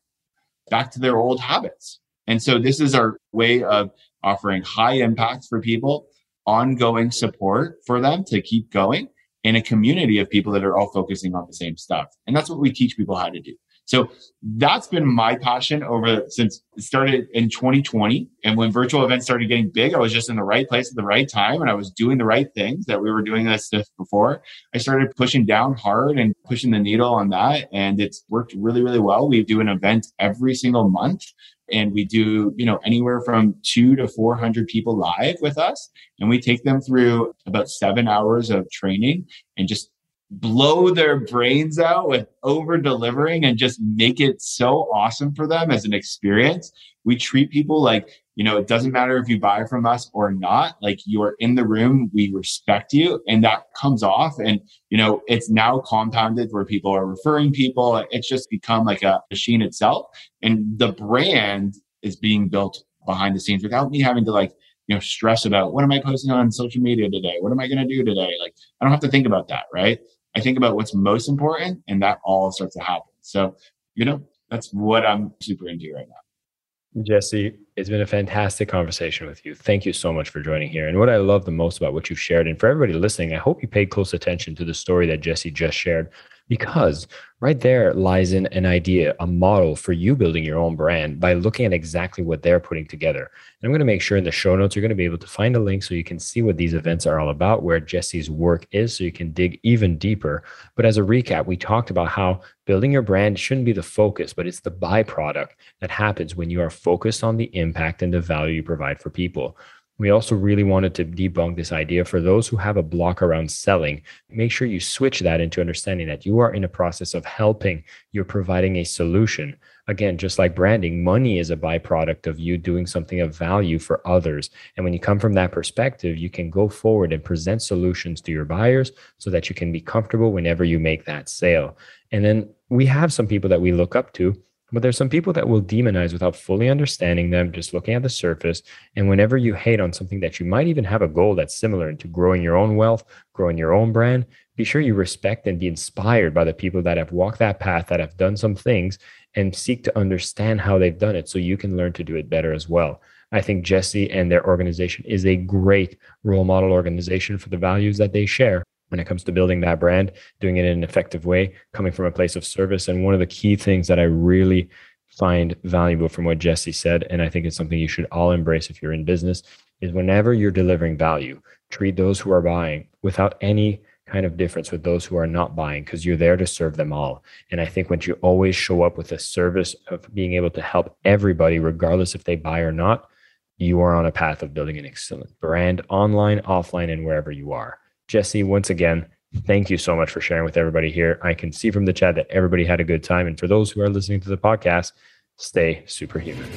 back 0.70 0.92
to 0.92 1.00
their 1.00 1.18
old 1.18 1.40
habits. 1.40 2.00
And 2.28 2.42
so 2.42 2.60
this 2.60 2.80
is 2.80 2.94
our 2.94 3.18
way 3.32 3.64
of 3.64 3.90
offering 4.22 4.62
high 4.62 4.98
impact 4.98 5.48
for 5.50 5.60
people 5.62 6.10
ongoing 6.46 7.10
support 7.10 7.80
for 7.88 8.00
them 8.00 8.24
to 8.26 8.40
keep 8.40 8.72
going 8.72 9.08
in 9.46 9.56
a 9.56 9.62
community 9.62 10.18
of 10.20 10.30
people 10.30 10.52
that 10.52 10.64
are 10.64 10.78
all 10.78 10.92
focusing 10.92 11.36
on 11.36 11.46
the 11.48 11.54
same 11.54 11.78
stuff 11.78 12.08
and 12.28 12.36
that's 12.36 12.50
what 12.50 12.60
we 12.60 12.72
teach 12.72 12.98
people 12.98 13.16
how 13.16 13.30
to 13.30 13.40
do 13.40 13.54
so 13.86 14.10
that's 14.58 14.88
been 14.88 15.06
my 15.06 15.36
passion 15.36 15.84
over 15.84 16.24
since 16.28 16.62
it 16.76 16.84
started 16.84 17.28
in 17.34 17.50
2020. 17.50 18.28
And 18.44 18.58
when 18.58 18.72
virtual 18.72 19.06
events 19.06 19.26
started 19.26 19.48
getting 19.48 19.70
big, 19.70 19.94
I 19.94 20.00
was 20.00 20.12
just 20.12 20.30
in 20.30 20.36
the 20.36 20.44
right 20.44 20.68
place 20.68 20.90
at 20.90 20.96
the 20.96 21.04
right 21.04 21.30
time 21.30 21.62
and 21.62 21.70
I 21.70 21.76
was 21.76 21.92
doing 21.92 22.18
the 22.18 22.26
right 22.26 22.48
things 22.56 22.86
that 22.86 23.02
we 23.02 23.12
were 23.12 23.22
doing 23.22 23.46
this 23.46 23.68
stuff 23.68 23.86
before. 23.98 24.42
I 24.74 24.80
started 24.80 25.16
pushing 25.16 25.46
down 25.46 25.76
hard 25.76 26.18
and 26.18 26.34
pushing 26.46 26.72
the 26.72 26.80
needle 26.80 27.14
on 27.14 27.30
that. 27.30 27.70
And 27.72 28.02
it's 28.02 28.26
worked 28.28 28.54
really, 28.58 28.82
really 28.82 29.00
well. 29.00 29.30
We 29.30 29.44
do 29.44 29.62
an 29.62 29.70
event 29.70 30.08
every 30.18 30.56
single 30.56 30.90
month 30.90 31.24
and 31.72 31.92
we 31.92 32.06
do 32.06 32.54
you 32.58 32.66
know 32.66 32.80
anywhere 32.86 33.22
from 33.22 33.56
two 33.64 33.96
to 33.96 34.08
400 34.08 34.68
people 34.68 34.96
live 34.96 35.38
with 35.42 35.58
us 35.58 35.90
and 36.20 36.30
we 36.30 36.40
take 36.40 36.64
them 36.64 36.82
through 36.82 37.34
about 37.46 37.70
seven 37.70 38.08
hours 38.08 38.50
of 38.50 38.70
training 38.70 39.26
and 39.58 39.68
just 39.68 39.90
blow 40.32 40.90
their 40.90 41.20
brains 41.20 41.80
out 41.80 42.10
with 42.10 42.28
over 42.44 42.78
delivering 42.78 43.46
and 43.46 43.58
just 43.58 43.80
make 43.82 44.20
it 44.20 44.42
so 44.42 44.90
awesome 44.94 45.34
for 45.34 45.48
them 45.48 45.72
as 45.72 45.86
an 45.86 45.94
experience. 45.94 46.72
We 47.04 47.16
treat 47.16 47.52
people 47.52 47.82
like, 47.82 48.10
you 48.36 48.44
know, 48.44 48.58
it 48.58 48.68
doesn't 48.68 48.92
matter 48.92 49.18
if 49.18 49.30
you 49.30 49.40
buy 49.40 49.66
from 49.66 49.86
us 49.86 50.10
or 50.14 50.32
not, 50.32 50.76
like 50.82 51.00
you're 51.06 51.36
in 51.40 51.56
the 51.56 51.66
room, 51.66 52.12
we 52.14 52.32
respect 52.34 52.94
you 52.94 53.22
and 53.28 53.44
that 53.46 53.64
comes 53.80 54.04
off. 54.04 54.38
And, 54.40 54.60
you 54.90 54.98
know, 54.98 55.22
it's 55.28 55.50
now 55.50 55.80
compounded 55.80 56.50
where 56.52 56.66
people 56.66 56.92
are 56.92 57.06
referring 57.06 57.54
people. 57.54 58.04
It's 58.12 58.28
just 58.28 58.50
become 58.50 58.86
like 58.86 59.04
a 59.04 59.22
machine 59.32 59.62
itself. 59.62 60.08
And 60.42 60.78
the 60.78 60.92
brand 60.92 61.76
is 62.02 62.18
being 62.18 62.50
built 62.50 62.84
behind 63.06 63.36
the 63.36 63.40
scenes 63.40 63.64
without 63.64 63.90
me 63.90 64.02
having 64.02 64.26
to 64.26 64.32
like, 64.32 64.54
you 64.88 64.96
know, 64.96 65.00
stress 65.00 65.46
about 65.46 65.74
what 65.74 65.84
am 65.84 65.92
I 65.92 66.02
posting 66.02 66.32
on 66.32 66.52
social 66.52 66.82
media 66.82 67.10
today? 67.10 67.38
What 67.40 67.52
am 67.52 67.60
I 67.60 67.68
going 67.68 67.88
to 67.88 67.88
do 67.88 68.04
today? 68.04 68.32
Like, 68.42 68.54
I 68.80 68.86
don't 68.86 68.92
have 68.92 69.00
to 69.02 69.08
think 69.08 69.26
about 69.26 69.48
that, 69.48 69.64
right? 69.74 70.00
I 70.36 70.42
think 70.42 70.58
about 70.58 70.76
what's 70.76 70.94
most 70.94 71.30
important 71.30 71.82
and 71.88 72.02
that 72.04 72.20
all 72.24 72.52
starts 72.52 72.76
to 72.76 72.84
happen. 72.84 73.14
So, 73.22 73.56
you 73.96 74.04
know, 74.04 74.22
that's 74.50 74.74
what 74.74 75.06
I'm 75.06 75.34
super 75.42 75.70
into 75.70 75.94
right 75.96 76.08
now. 76.08 77.04
Jesse, 77.04 77.58
it's 77.76 77.90
been 77.90 78.02
a 78.02 78.06
fantastic 78.06 78.70
conversation 78.70 79.28
with 79.28 79.46
you. 79.46 79.54
Thank 79.54 79.86
you 79.86 79.92
so 79.92 80.14
much 80.14 80.30
for 80.30 80.40
joining 80.40 80.70
here. 80.70 80.88
And 80.88 80.98
what 80.98 81.10
I 81.10 81.18
love 81.18 81.44
the 81.44 81.52
most 81.52 81.78
about 81.78 81.94
what 81.94 82.10
you've 82.10 82.20
shared, 82.20 82.48
and 82.48 82.58
for 82.58 82.68
everybody 82.68 82.94
listening, 82.94 83.34
I 83.34 83.38
hope 83.38 83.62
you 83.62 83.68
paid 83.68 83.90
close 83.90 84.14
attention 84.14 84.56
to 84.56 84.66
the 84.66 84.74
story 84.74 85.06
that 85.08 85.20
Jesse 85.20 85.52
just 85.52 85.78
shared 85.78 86.10
because 86.48 87.08
right 87.42 87.60
there 87.60 87.94
lies 87.94 88.34
in 88.34 88.46
an 88.48 88.66
idea, 88.66 89.16
a 89.20 89.28
model 89.28 89.76
for 89.76 89.94
you 89.94 90.16
building 90.16 90.44
your 90.44 90.60
own 90.60 90.76
brand 90.76 91.20
by 91.20 91.34
looking 91.34 91.66
at 91.66 91.74
exactly 91.74 92.24
what 92.24 92.42
they're 92.42 92.60
putting 92.60 92.88
together. 92.88 93.30
And 93.62 93.68
I'm 93.68 93.72
going 93.72 93.80
to 93.80 93.86
make 93.86 94.02
sure 94.02 94.18
in 94.18 94.24
the 94.24 94.32
show 94.32 94.56
notes, 94.56 94.76
you're 94.76 94.82
going 94.82 94.90
to 94.90 94.96
be 94.96 95.06
able 95.06 95.18
to 95.18 95.28
find 95.28 95.56
a 95.56 95.60
link 95.60 95.84
so 95.84 95.96
you 95.96 96.04
can 96.04 96.20
see 96.20 96.42
what 96.42 96.58
these 96.58 96.74
events 96.74 97.06
are 97.06 97.20
all 97.20 97.30
about, 97.30 97.64
where 97.64 97.80
Jesse's 97.80 98.30
work 98.30 98.68
is, 98.72 98.96
so 98.96 99.04
you 99.04 99.12
can 99.12 99.32
dig 99.32 99.60
even 99.64 99.98
deeper. 99.98 100.44
But 100.76 100.86
as 100.86 100.98
a 100.98 101.02
recap, 101.02 101.46
we 101.46 101.58
talked 101.58 101.90
about 101.90 102.10
how 102.10 102.42
building 102.66 102.92
your 102.92 103.02
brand 103.02 103.40
shouldn't 103.40 103.66
be 103.66 103.74
the 103.74 103.84
focus, 103.84 104.34
but 104.34 104.48
it's 104.48 104.62
the 104.62 104.72
byproduct 104.72 105.50
that 105.82 105.92
happens 105.92 106.36
when 106.36 106.50
you 106.50 106.62
are 106.62 106.70
focused 106.70 107.24
on 107.24 107.38
the 107.38 107.56
impact 107.56 108.02
and 108.02 108.14
the 108.14 108.22
value 108.22 108.56
you 108.56 108.64
provide 108.64 109.00
for 109.00 109.10
people. 109.10 109.58
We 109.98 110.10
also 110.10 110.36
really 110.36 110.64
wanted 110.64 110.94
to 110.96 111.06
debunk 111.06 111.56
this 111.56 111.72
idea 111.72 112.04
for 112.04 112.20
those 112.20 112.48
who 112.48 112.58
have 112.58 112.76
a 112.76 112.84
block 112.84 113.22
around 113.22 113.50
selling. 113.50 114.02
Make 114.30 114.52
sure 114.52 114.68
you 114.68 114.82
switch 114.82 115.22
that 115.22 115.40
into 115.40 115.62
understanding 115.62 116.08
that 116.08 116.26
you 116.26 116.40
are 116.40 116.54
in 116.54 116.66
a 116.66 116.70
process 116.70 117.14
of 117.14 117.24
helping, 117.26 117.84
you're 118.12 118.26
providing 118.26 118.76
a 118.76 118.84
solution. 118.84 119.56
Again, 119.88 120.18
just 120.18 120.38
like 120.38 120.56
branding, 120.56 121.04
money 121.04 121.40
is 121.40 121.50
a 121.50 121.56
byproduct 121.56 122.28
of 122.28 122.40
you 122.40 122.58
doing 122.58 122.86
something 122.86 123.22
of 123.22 123.38
value 123.38 123.80
for 123.80 124.06
others. 124.06 124.50
And 124.76 124.84
when 124.84 124.94
you 124.94 125.00
come 125.00 125.20
from 125.20 125.34
that 125.34 125.54
perspective, 125.54 126.18
you 126.18 126.30
can 126.30 126.50
go 126.50 126.68
forward 126.68 127.14
and 127.14 127.24
present 127.24 127.62
solutions 127.62 128.20
to 128.22 128.32
your 128.32 128.46
buyers 128.46 128.92
so 129.18 129.30
that 129.30 129.48
you 129.48 129.56
can 129.56 129.72
be 129.72 129.80
comfortable 129.80 130.34
whenever 130.34 130.66
you 130.66 130.80
make 130.80 131.06
that 131.06 131.30
sale. 131.30 131.78
And 132.12 132.26
then 132.26 132.50
we 132.70 132.86
have 132.88 133.14
some 133.14 133.28
people 133.28 133.50
that 133.50 133.62
we 133.62 133.72
look 133.72 133.96
up 133.96 134.12
to 134.14 134.36
but 134.72 134.82
there's 134.82 134.98
some 134.98 135.10
people 135.10 135.32
that 135.34 135.48
will 135.48 135.62
demonize 135.62 136.12
without 136.12 136.36
fully 136.36 136.70
understanding 136.70 137.30
them, 137.30 137.52
just 137.52 137.74
looking 137.74 137.94
at 137.94 138.04
the 138.04 138.10
surface. 138.10 138.64
And 138.96 139.08
whenever 139.08 139.38
you 139.38 139.54
hate 139.54 139.80
on 139.80 139.94
something 139.94 140.20
that 140.22 140.40
you 140.40 140.46
might 140.46 140.68
even 140.68 140.84
have 140.84 141.02
a 141.02 141.08
goal 141.08 141.36
that's 141.36 141.58
similar 141.58 141.94
to 141.94 142.08
growing 142.08 142.42
your 142.42 142.58
own 142.58 142.76
wealth, 142.76 143.04
growing 143.34 143.58
your 143.58 143.74
own 143.74 143.92
brand, 143.92 144.26
be 144.56 144.64
sure 144.64 144.82
you 144.82 144.96
respect 144.96 145.48
and 145.48 145.60
be 145.60 145.68
inspired 145.68 146.34
by 146.34 146.44
the 146.44 146.54
people 146.54 146.82
that 146.82 146.98
have 146.98 147.12
walked 147.12 147.40
that 147.40 147.60
path, 147.60 147.88
that 147.88 148.00
have 148.00 148.18
done 148.18 148.36
some 148.36 148.56
things, 148.56 148.98
and 149.36 149.56
seek 149.56 149.84
to 149.84 149.98
understand 149.98 150.62
how 150.62 150.78
they've 150.78 150.98
done 150.98 151.16
it 151.16 151.30
so 151.30 151.38
you 151.38 151.58
can 151.58 151.78
learn 151.78 151.94
to 151.94 152.04
do 152.04 152.16
it 152.16 152.30
better 152.30 152.54
as 152.54 152.68
well. 152.68 153.02
I 153.32 153.42
think 153.42 153.66
Jesse 153.66 154.10
and 154.10 154.32
their 154.32 154.46
organization 154.48 155.06
is 155.06 155.26
a 155.26 155.36
great 155.36 155.98
role 156.24 156.46
model 156.46 156.72
organization 156.72 157.38
for 157.38 157.50
the 157.50 157.58
values 157.58 157.98
that 157.98 158.14
they 158.14 158.26
share 158.26 158.64
when 158.90 159.00
it 159.00 159.08
comes 159.08 159.24
to 159.24 159.32
building 159.32 159.62
that 159.62 159.80
brand, 159.80 160.12
doing 160.40 160.58
it 160.58 160.66
in 160.66 160.78
an 160.78 160.84
effective 160.84 161.26
way, 161.26 161.54
coming 161.74 161.92
from 161.92 162.06
a 162.06 162.12
place 162.12 162.36
of 162.36 162.46
service. 162.46 162.88
And 162.88 163.04
one 163.04 163.14
of 163.14 163.20
the 163.20 163.26
key 163.26 163.56
things 163.56 163.88
that 163.88 164.00
I 164.00 164.04
really 164.04 164.70
find 165.08 165.56
valuable 165.64 166.10
from 166.10 166.26
what 166.26 166.40
Jesse 166.40 166.72
said, 166.72 167.06
and 167.10 167.22
I 167.22 167.30
think 167.30 167.46
it's 167.46 167.56
something 167.56 167.80
you 167.80 167.88
should 167.88 168.08
all 168.12 168.32
embrace 168.32 168.70
if 168.70 168.82
you're 168.82 168.94
in 168.94 169.06
business, 169.06 169.44
is 169.82 169.92
whenever 169.92 170.34
you're 170.34 170.52
delivering 170.52 170.98
value, 170.98 171.42
treat 171.70 171.96
those 171.96 172.20
who 172.20 172.32
are 172.32 172.42
buying 172.42 172.88
without 173.02 173.36
any 173.42 173.82
kind 174.08 174.26
of 174.26 174.38
difference 174.38 174.72
with 174.72 174.84
those 174.84 175.04
who 175.04 175.18
are 175.18 175.28
not 175.28 175.56
buying 175.56 175.84
because 175.84 176.06
you're 176.06 176.18
there 176.18 176.38
to 176.38 176.46
serve 176.46 176.78
them 176.78 176.94
all. 176.94 177.24
And 177.52 177.60
I 177.60 177.66
think 177.66 177.90
when 177.90 178.02
you 178.02 178.14
always 178.22 178.56
show 178.56 178.84
up 178.84 178.98
with 178.98 179.12
a 179.12 179.20
service 179.20 179.76
of 179.88 180.14
being 180.14 180.34
able 180.34 180.52
to 180.52 180.62
help 180.62 180.96
everybody, 181.04 181.60
regardless 181.60 182.14
if 182.14 182.24
they 182.24 182.36
buy 182.36 182.60
or 182.60 182.72
not, 182.72 183.10
you 183.58 183.80
are 183.82 183.96
on 183.96 184.06
a 184.06 184.12
path 184.12 184.44
of 184.44 184.54
building 184.54 184.78
an 184.78 184.86
excellent 184.86 185.40
brand 185.40 185.82
online, 185.90 186.40
offline, 186.42 186.92
and 186.92 187.06
wherever 187.06 187.32
you 187.32 187.54
are. 187.54 187.80
Jesse, 188.08 188.44
once 188.44 188.70
again, 188.70 189.08
thank 189.46 189.70
you 189.70 189.78
so 189.78 189.96
much 189.96 190.10
for 190.10 190.22
sharing 190.22 190.46
with 190.46 190.58
everybody 190.58 190.92
here. 190.92 191.20
I 191.24 191.34
can 191.34 191.52
see 191.52 191.72
from 191.72 191.86
the 191.86 191.94
chat 191.94 192.16
that 192.16 192.28
everybody 192.30 192.66
had 192.66 192.80
a 192.80 192.84
good 192.84 193.04
time. 193.04 193.28
And 193.28 193.40
for 193.40 193.48
those 193.48 193.72
who 193.72 193.82
are 193.82 193.90
listening 193.90 194.20
to 194.22 194.30
the 194.30 194.38
podcast, 194.38 194.92
stay 195.38 195.84
superhuman. 195.88 196.48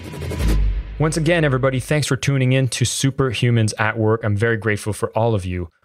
Once 0.99 1.17
again, 1.17 1.45
everybody, 1.45 1.81
thanks 1.81 2.07
for 2.07 2.17
tuning 2.17 2.53
in 2.53 2.69
to 2.69 2.85
Superhumans 2.85 3.73
at 3.79 3.97
Work. 3.97 4.25
I'm 4.25 4.37
very 4.37 4.57
grateful 4.57 4.93
for 4.93 5.11
all 5.11 5.35
of 5.35 5.45
you 5.45 5.71